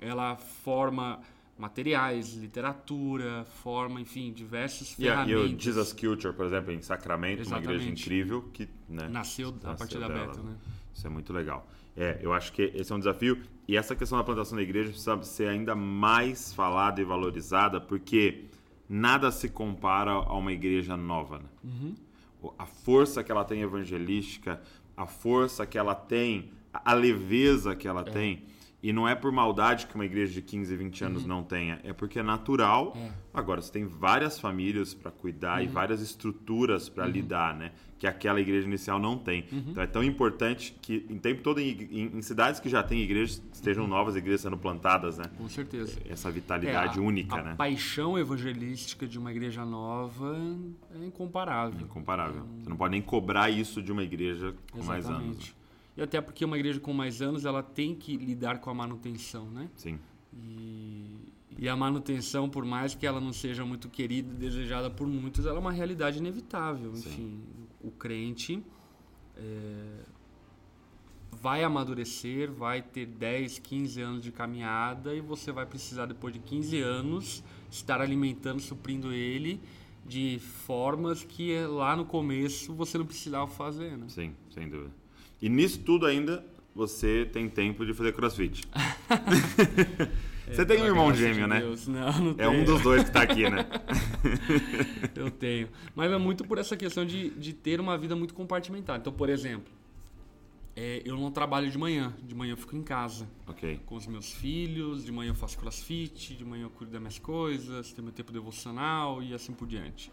ela 0.00 0.36
forma 0.36 1.20
materiais, 1.58 2.34
literatura, 2.34 3.44
forma, 3.44 4.00
enfim, 4.00 4.32
diversos 4.32 4.96
yeah, 4.96 5.24
ferramentas. 5.26 5.52
E 5.52 5.56
o 5.56 5.60
Jesus 5.60 5.92
Culture, 5.92 6.32
por 6.32 6.46
exemplo, 6.46 6.72
em 6.72 6.80
Sacramento, 6.80 7.40
Exatamente. 7.40 7.66
uma 7.66 7.74
igreja 7.74 7.90
incrível 7.90 8.42
que 8.52 8.68
né, 8.88 9.08
nasceu, 9.08 9.50
nasceu 9.50 9.70
a 9.70 9.74
partir 9.74 9.98
da 9.98 10.08
Bethel, 10.08 10.44
né? 10.44 10.56
Isso 10.94 11.06
é 11.06 11.10
muito 11.10 11.32
legal. 11.32 11.68
É, 11.96 12.18
eu 12.22 12.32
acho 12.32 12.52
que 12.52 12.62
esse 12.74 12.92
é 12.92 12.94
um 12.94 12.98
desafio 12.98 13.42
e 13.66 13.76
essa 13.76 13.94
questão 13.96 14.16
da 14.18 14.24
plantação 14.24 14.56
da 14.56 14.62
igreja 14.62 14.90
precisa 14.90 15.20
ser 15.24 15.48
ainda 15.48 15.74
mais 15.74 16.52
falada 16.52 17.00
e 17.00 17.04
valorizada 17.04 17.80
porque 17.80 18.44
nada 18.88 19.32
se 19.32 19.48
compara 19.48 20.12
a 20.12 20.36
uma 20.36 20.52
igreja 20.52 20.96
nova. 20.96 21.38
Né? 21.38 21.48
Uhum. 21.64 21.94
A 22.56 22.66
força 22.66 23.24
que 23.24 23.32
ela 23.32 23.44
tem 23.44 23.62
evangelística, 23.62 24.60
a 24.96 25.06
força 25.06 25.66
que 25.66 25.76
ela 25.76 25.94
tem 25.94 26.52
a 26.84 26.94
leveza 26.94 27.74
que 27.74 27.88
ela 27.88 28.02
é. 28.02 28.04
tem. 28.04 28.48
E 28.80 28.92
não 28.92 29.08
é 29.08 29.14
por 29.14 29.32
maldade 29.32 29.88
que 29.88 29.94
uma 29.96 30.04
igreja 30.04 30.32
de 30.32 30.40
15, 30.40 30.76
20 30.76 31.04
anos 31.04 31.22
uhum. 31.22 31.28
não 31.28 31.42
tenha, 31.42 31.80
é 31.82 31.92
porque 31.92 32.20
é 32.20 32.22
natural. 32.22 32.96
É. 32.96 33.10
Agora, 33.34 33.60
você 33.60 33.72
tem 33.72 33.84
várias 33.84 34.38
famílias 34.38 34.94
para 34.94 35.10
cuidar 35.10 35.58
uhum. 35.58 35.64
e 35.64 35.66
várias 35.66 36.00
estruturas 36.00 36.88
para 36.88 37.04
uhum. 37.04 37.10
lidar, 37.10 37.56
né? 37.56 37.72
Que 37.98 38.06
aquela 38.06 38.40
igreja 38.40 38.68
inicial 38.68 39.00
não 39.00 39.18
tem. 39.18 39.44
Uhum. 39.50 39.64
Então 39.70 39.82
é 39.82 39.86
tão 39.88 40.04
importante 40.04 40.76
que, 40.80 41.04
em 41.10 41.18
tempo 41.18 41.42
todo, 41.42 41.60
em, 41.60 41.70
em, 41.90 42.18
em 42.18 42.22
cidades 42.22 42.60
que 42.60 42.68
já 42.68 42.80
têm 42.80 43.02
igrejas, 43.02 43.42
estejam 43.52 43.82
uhum. 43.82 43.90
novas 43.90 44.14
igrejas 44.14 44.42
sendo 44.42 44.56
plantadas, 44.56 45.18
né? 45.18 45.24
Com 45.36 45.48
certeza. 45.48 45.98
Essa 46.08 46.30
vitalidade 46.30 47.00
é, 47.00 47.02
a, 47.02 47.04
única, 47.04 47.34
a 47.34 47.42
né? 47.42 47.52
A 47.52 47.56
paixão 47.56 48.16
evangelística 48.16 49.08
de 49.08 49.18
uma 49.18 49.32
igreja 49.32 49.64
nova 49.64 50.38
é 50.94 51.04
incomparável. 51.04 51.80
incomparável. 51.80 52.46
Você 52.62 52.70
não 52.70 52.76
pode 52.76 52.92
nem 52.92 53.02
cobrar 53.02 53.50
isso 53.50 53.82
de 53.82 53.90
uma 53.90 54.04
igreja 54.04 54.54
com 54.70 54.78
Exatamente. 54.78 55.08
mais 55.08 55.20
anos. 55.20 55.38
Né? 55.48 55.57
E 55.98 56.02
até 56.02 56.20
porque 56.20 56.44
uma 56.44 56.56
igreja 56.56 56.78
com 56.78 56.92
mais 56.92 57.20
anos, 57.20 57.44
ela 57.44 57.60
tem 57.60 57.92
que 57.92 58.16
lidar 58.16 58.60
com 58.60 58.70
a 58.70 58.74
manutenção, 58.74 59.50
né? 59.50 59.68
Sim. 59.74 59.98
E, 60.32 61.32
e 61.58 61.68
a 61.68 61.74
manutenção, 61.74 62.48
por 62.48 62.64
mais 62.64 62.94
que 62.94 63.04
ela 63.04 63.20
não 63.20 63.32
seja 63.32 63.64
muito 63.64 63.88
querida 63.88 64.32
e 64.32 64.36
desejada 64.36 64.88
por 64.88 65.08
muitos, 65.08 65.44
ela 65.44 65.56
é 65.56 65.58
uma 65.58 65.72
realidade 65.72 66.18
inevitável. 66.18 66.94
Sim. 66.94 67.08
Enfim, 67.08 67.40
o 67.82 67.90
crente, 67.90 68.62
é, 69.36 70.04
vai 71.32 71.64
amadurecer, 71.64 72.48
vai 72.52 72.80
ter 72.80 73.04
10, 73.04 73.58
15 73.58 74.00
anos 74.00 74.22
de 74.22 74.30
caminhada 74.30 75.16
e 75.16 75.20
você 75.20 75.50
vai 75.50 75.66
precisar, 75.66 76.06
depois 76.06 76.32
de 76.32 76.38
15 76.38 76.80
anos, 76.80 77.42
estar 77.68 78.00
alimentando, 78.00 78.60
suprindo 78.60 79.12
ele 79.12 79.60
de 80.06 80.38
formas 80.38 81.24
que 81.24 81.58
lá 81.66 81.96
no 81.96 82.04
começo 82.04 82.72
você 82.72 82.96
não 82.96 83.04
precisava 83.04 83.48
fazer, 83.48 83.98
né? 83.98 84.06
Sim, 84.08 84.32
sem 84.48 84.68
dúvida. 84.68 85.07
E 85.40 85.48
nisso 85.48 85.80
tudo 85.80 86.06
ainda 86.06 86.44
você 86.74 87.28
tem 87.32 87.48
tempo 87.48 87.84
de 87.84 87.92
fazer 87.92 88.12
crossfit. 88.12 88.64
você 90.46 90.62
é, 90.62 90.64
tem 90.64 90.82
um 90.82 90.86
irmão 90.86 91.12
gêmeo, 91.12 91.42
de 91.42 91.46
né? 91.48 91.60
Não, 91.88 92.20
não 92.20 92.34
é 92.38 92.48
um 92.48 92.64
dos 92.64 92.80
dois 92.82 93.02
que 93.02 93.08
está 93.08 93.22
aqui, 93.22 93.48
né? 93.48 93.66
eu 95.14 95.30
tenho. 95.30 95.68
Mas 95.94 96.10
é 96.10 96.18
muito 96.18 96.44
por 96.44 96.58
essa 96.58 96.76
questão 96.76 97.04
de, 97.04 97.30
de 97.30 97.52
ter 97.52 97.80
uma 97.80 97.98
vida 97.98 98.14
muito 98.14 98.34
compartimentada. 98.34 98.98
Então, 98.98 99.12
por 99.12 99.28
exemplo, 99.28 99.72
é, 100.76 101.02
eu 101.04 101.16
não 101.16 101.32
trabalho 101.32 101.68
de 101.68 101.76
manhã. 101.76 102.14
De 102.22 102.34
manhã 102.34 102.52
eu 102.52 102.56
fico 102.56 102.76
em 102.76 102.82
casa. 102.82 103.28
Com 103.84 103.96
os 103.96 104.06
meus 104.06 104.32
filhos. 104.32 105.04
De 105.04 105.10
manhã 105.10 105.30
eu 105.30 105.34
faço 105.34 105.58
crossfit. 105.58 106.34
De 106.34 106.44
manhã 106.44 106.64
eu 106.64 106.70
cuido 106.70 106.92
das 106.92 107.00
minhas 107.00 107.18
coisas. 107.18 107.92
Tenho 107.92 108.04
meu 108.04 108.12
tempo 108.12 108.32
devocional 108.32 109.20
e 109.20 109.34
assim 109.34 109.52
por 109.52 109.66
diante. 109.66 110.12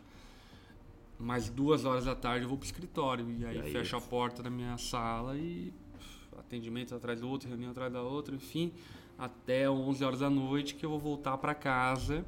Mais 1.20 1.50
duas 1.50 1.86
horas 1.86 2.06
da 2.06 2.16
tarde 2.16 2.44
eu 2.46 2.50
vou 2.50 2.58
pro 2.58 2.66
escritório. 2.66 3.30
E 3.32 3.46
aí, 3.46 3.58
e 3.58 3.62
aí 3.62 3.72
fecho 3.72 3.96
a 3.96 4.02
porta 4.02 4.44
da 4.44 4.50
minha 4.50 4.78
sala 4.78 5.38
e 5.38 5.74
atendimento 6.38 6.94
atrás 6.94 7.22
do 7.22 7.30
outro, 7.30 7.48
reunião 7.48 7.72
atrás 7.72 7.92
da 7.92 8.02
outra, 8.02 8.36
enfim, 8.36 8.74
até 9.18 9.70
11 9.70 10.04
horas 10.04 10.20
da 10.20 10.30
noite 10.30 10.76
que 10.76 10.86
eu 10.86 10.90
vou 10.90 11.00
voltar 11.00 11.38
para 11.38 11.56
casa 11.56 12.26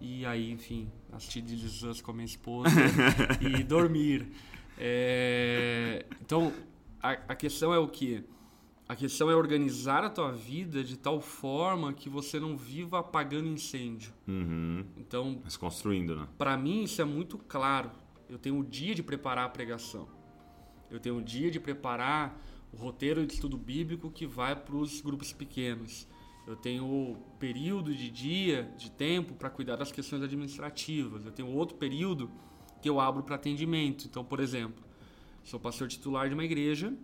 e 0.00 0.26
aí, 0.26 0.50
enfim, 0.50 0.90
assistir 1.12 1.42
This 1.42 1.84
Us 1.84 2.00
com 2.00 2.10
a 2.10 2.14
minha 2.14 2.26
esposa 2.26 2.70
e 3.40 3.62
dormir. 3.62 4.26
É, 4.76 6.04
então, 6.20 6.52
a, 7.00 7.10
a 7.10 7.34
questão 7.36 7.72
é 7.72 7.78
o 7.78 7.86
que? 7.86 8.24
A 8.88 8.96
questão 8.96 9.30
é 9.30 9.34
organizar 9.36 10.02
a 10.02 10.10
tua 10.10 10.32
vida 10.32 10.82
de 10.82 10.96
tal 10.96 11.20
forma 11.20 11.92
que 11.92 12.10
você 12.10 12.40
não 12.40 12.56
viva 12.56 12.98
apagando 12.98 13.46
incêndio. 13.48 14.12
Uhum. 14.26 14.84
Então, 14.96 15.40
mas 15.44 15.56
construindo, 15.56 16.16
né? 16.16 16.26
Para 16.36 16.56
mim 16.56 16.82
isso 16.82 17.00
é 17.00 17.04
muito 17.04 17.38
claro. 17.38 17.90
Eu 18.32 18.38
tenho 18.38 18.58
o 18.58 18.64
dia 18.64 18.94
de 18.94 19.02
preparar 19.02 19.44
a 19.44 19.48
pregação. 19.48 20.08
Eu 20.90 20.98
tenho 20.98 21.18
o 21.18 21.22
dia 21.22 21.50
de 21.50 21.60
preparar 21.60 22.40
o 22.72 22.76
roteiro 22.76 23.26
de 23.26 23.34
estudo 23.34 23.56
bíblico 23.56 24.10
que 24.10 24.26
vai 24.26 24.56
para 24.56 24.74
os 24.74 25.00
grupos 25.00 25.32
pequenos. 25.32 26.08
Eu 26.46 26.56
tenho 26.56 27.16
período 27.38 27.94
de 27.94 28.10
dia, 28.10 28.72
de 28.76 28.90
tempo 28.90 29.34
para 29.34 29.50
cuidar 29.50 29.76
das 29.76 29.92
questões 29.92 30.22
administrativas. 30.22 31.24
Eu 31.24 31.32
tenho 31.32 31.48
outro 31.48 31.76
período 31.76 32.30
que 32.80 32.88
eu 32.88 32.98
abro 32.98 33.22
para 33.22 33.36
atendimento. 33.36 34.06
Então, 34.06 34.24
por 34.24 34.40
exemplo, 34.40 34.82
Sou 35.44 35.58
pastor 35.58 35.88
titular 35.88 36.28
de 36.28 36.34
uma 36.34 36.44
igreja 36.44 36.94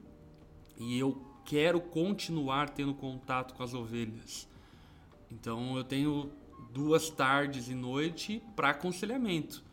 e 0.76 0.96
eu 0.96 1.20
quero 1.44 1.80
continuar 1.80 2.70
tendo 2.70 2.94
contato 2.94 3.54
com 3.54 3.62
as 3.62 3.74
ovelhas. 3.74 4.48
Então 5.30 5.76
eu 5.76 5.82
tenho 5.82 6.30
duas 6.72 7.10
tardes 7.10 7.68
e 7.68 7.74
noite 7.74 8.42
para 8.54 8.70
aconselhamento. 8.70 9.64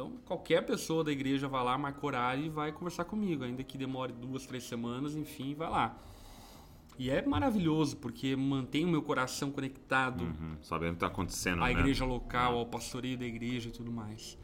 Então 0.00 0.12
qualquer 0.24 0.64
pessoa 0.64 1.04
da 1.04 1.12
igreja 1.12 1.46
vai 1.46 1.62
lá, 1.62 1.76
marca 1.76 2.06
horário 2.06 2.46
e 2.46 2.48
vai 2.48 2.72
conversar 2.72 3.04
comigo, 3.04 3.44
ainda 3.44 3.62
que 3.62 3.76
demore 3.76 4.14
duas, 4.14 4.46
três 4.46 4.64
semanas, 4.64 5.14
enfim, 5.14 5.54
vai 5.54 5.68
lá. 5.68 5.98
E 6.98 7.10
é 7.10 7.20
maravilhoso 7.20 7.98
porque 7.98 8.34
mantém 8.34 8.86
o 8.86 8.88
meu 8.88 9.02
coração 9.02 9.50
conectado. 9.50 10.24
Uhum, 10.24 10.56
sabendo 10.62 10.88
o 10.88 10.92
que 10.92 10.96
está 10.96 11.06
acontecendo. 11.08 11.62
À 11.62 11.66
né? 11.66 11.72
igreja 11.72 12.06
local, 12.06 12.56
ao 12.56 12.64
pastoreio 12.64 13.18
da 13.18 13.26
igreja 13.26 13.68
e 13.68 13.72
tudo 13.72 13.92
mais. 13.92 14.38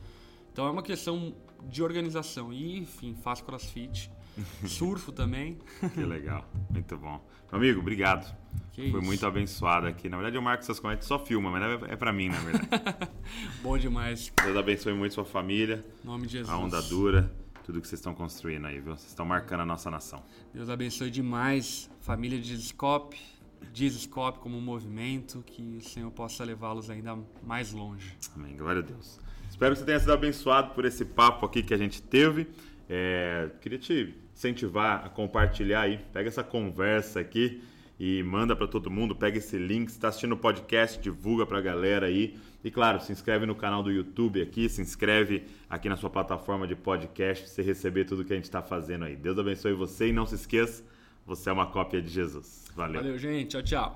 Então 0.53 0.67
é 0.67 0.71
uma 0.71 0.83
questão 0.83 1.35
de 1.65 1.83
organização. 1.83 2.53
E, 2.53 2.79
enfim, 2.79 3.15
faço 3.15 3.43
crossfit, 3.43 4.11
surfo 4.67 5.13
também. 5.13 5.59
Que 5.95 6.05
legal, 6.05 6.49
muito 6.71 6.97
bom. 6.97 7.25
Meu 7.51 7.61
amigo, 7.61 7.81
obrigado. 7.81 8.35
Que 8.73 8.91
Foi 8.91 9.01
isso. 9.01 9.07
muito 9.07 9.27
abençoado 9.27 9.87
aqui. 9.87 10.09
Na 10.09 10.17
verdade, 10.17 10.37
o 10.37 10.43
Marcos 10.43 10.67
Comentários 10.81 11.07
só 11.07 11.19
filma, 11.19 11.51
mas 11.51 11.83
é 11.89 11.97
para 11.97 12.13
mim, 12.13 12.29
na 12.29 12.39
verdade. 12.41 13.11
bom 13.63 13.79
demais. 13.79 14.33
Deus 14.43 14.57
abençoe 14.57 14.93
muito 14.93 15.15
sua 15.15 15.25
família. 15.25 15.85
Em 16.03 16.07
nome 16.07 16.27
de 16.27 16.33
Jesus. 16.33 16.51
A 16.51 16.59
onda 16.59 16.83
dura 16.83 17.33
tudo 17.67 17.81
que 17.81 17.89
vocês 17.89 17.99
estão 17.99 18.15
construindo 18.15 18.65
aí, 18.67 18.79
viu? 18.81 18.97
Vocês 18.97 19.09
estão 19.09 19.27
marcando 19.27 19.61
a 19.61 19.67
nossa 19.67 19.91
nação. 19.91 20.23
Deus 20.55 20.71
abençoe 20.71 21.11
demais, 21.11 21.91
família 22.01 22.41
de 22.41 22.57
Discope, 22.57 23.19
Discope 23.73 24.39
como 24.39 24.57
um 24.57 24.61
movimento, 24.61 25.43
que 25.45 25.79
o 25.79 25.81
Senhor 25.83 26.11
possa 26.13 26.45
levá-los 26.45 26.89
ainda 26.91 27.19
mais 27.43 27.73
longe. 27.73 28.17
Amém. 28.37 28.57
Glória 28.57 28.83
a 28.83 28.85
Deus. 28.85 29.19
Espero 29.51 29.75
que 29.75 29.81
você 29.81 29.85
tenha 29.85 29.99
sido 29.99 30.13
abençoado 30.13 30.75
por 30.75 30.85
esse 30.85 31.05
papo 31.05 31.45
aqui 31.45 31.63
que 31.63 31.75
a 31.75 31.77
gente 31.77 32.01
teve. 32.01 32.47
É, 32.89 33.51
queria 33.61 33.79
te 33.79 34.15
incentivar 34.35 35.05
a 35.05 35.09
compartilhar 35.09 35.83
aí. 35.83 35.99
Pega 36.13 36.29
essa 36.29 36.45
conversa 36.45 37.21
aqui 37.21 37.63
e 37.99 38.23
manda 38.23 38.55
para 38.55 38.67
todo 38.67 38.91
mundo. 38.91 39.15
Pega 39.15 39.39
esse 39.39 39.59
link. 39.59 39.89
Está 39.89 40.09
assistindo 40.09 40.33
o 40.33 40.37
podcast, 40.37 41.01
divulga 41.01 41.47
para 41.47 41.59
a 41.59 41.63
galera 41.63 42.07
aí. 42.07 42.37
E 42.63 42.71
claro, 42.71 43.01
se 43.01 43.13
inscreve 43.13 43.47
no 43.47 43.55
canal 43.55 43.83
do 43.83 43.93
YouTube 43.93 44.43
aqui, 44.43 44.69
se 44.69 44.83
inscreve 44.83 45.45
aqui 45.71 45.89
na 45.89 45.97
sua 45.97 46.11
plataforma 46.11 46.67
de 46.67 46.75
podcast 46.75 47.45
para 47.45 47.53
você 47.53 47.63
receber 47.63 48.05
tudo 48.05 48.25
que 48.25 48.33
a 48.33 48.37
gente 48.37 48.45
está 48.45 48.61
fazendo 48.61 49.05
aí. 49.05 49.15
Deus 49.15 49.39
abençoe 49.39 49.73
você 49.73 50.09
e 50.09 50.13
não 50.13 50.27
se 50.27 50.35
esqueça, 50.35 50.83
você 51.25 51.49
é 51.49 51.53
uma 51.53 51.67
cópia 51.67 52.03
de 52.03 52.09
Jesus. 52.09 52.65
Valeu. 52.75 53.01
Valeu, 53.01 53.19
gente. 53.19 53.51
Tchau, 53.51 53.63
tchau. 53.63 53.95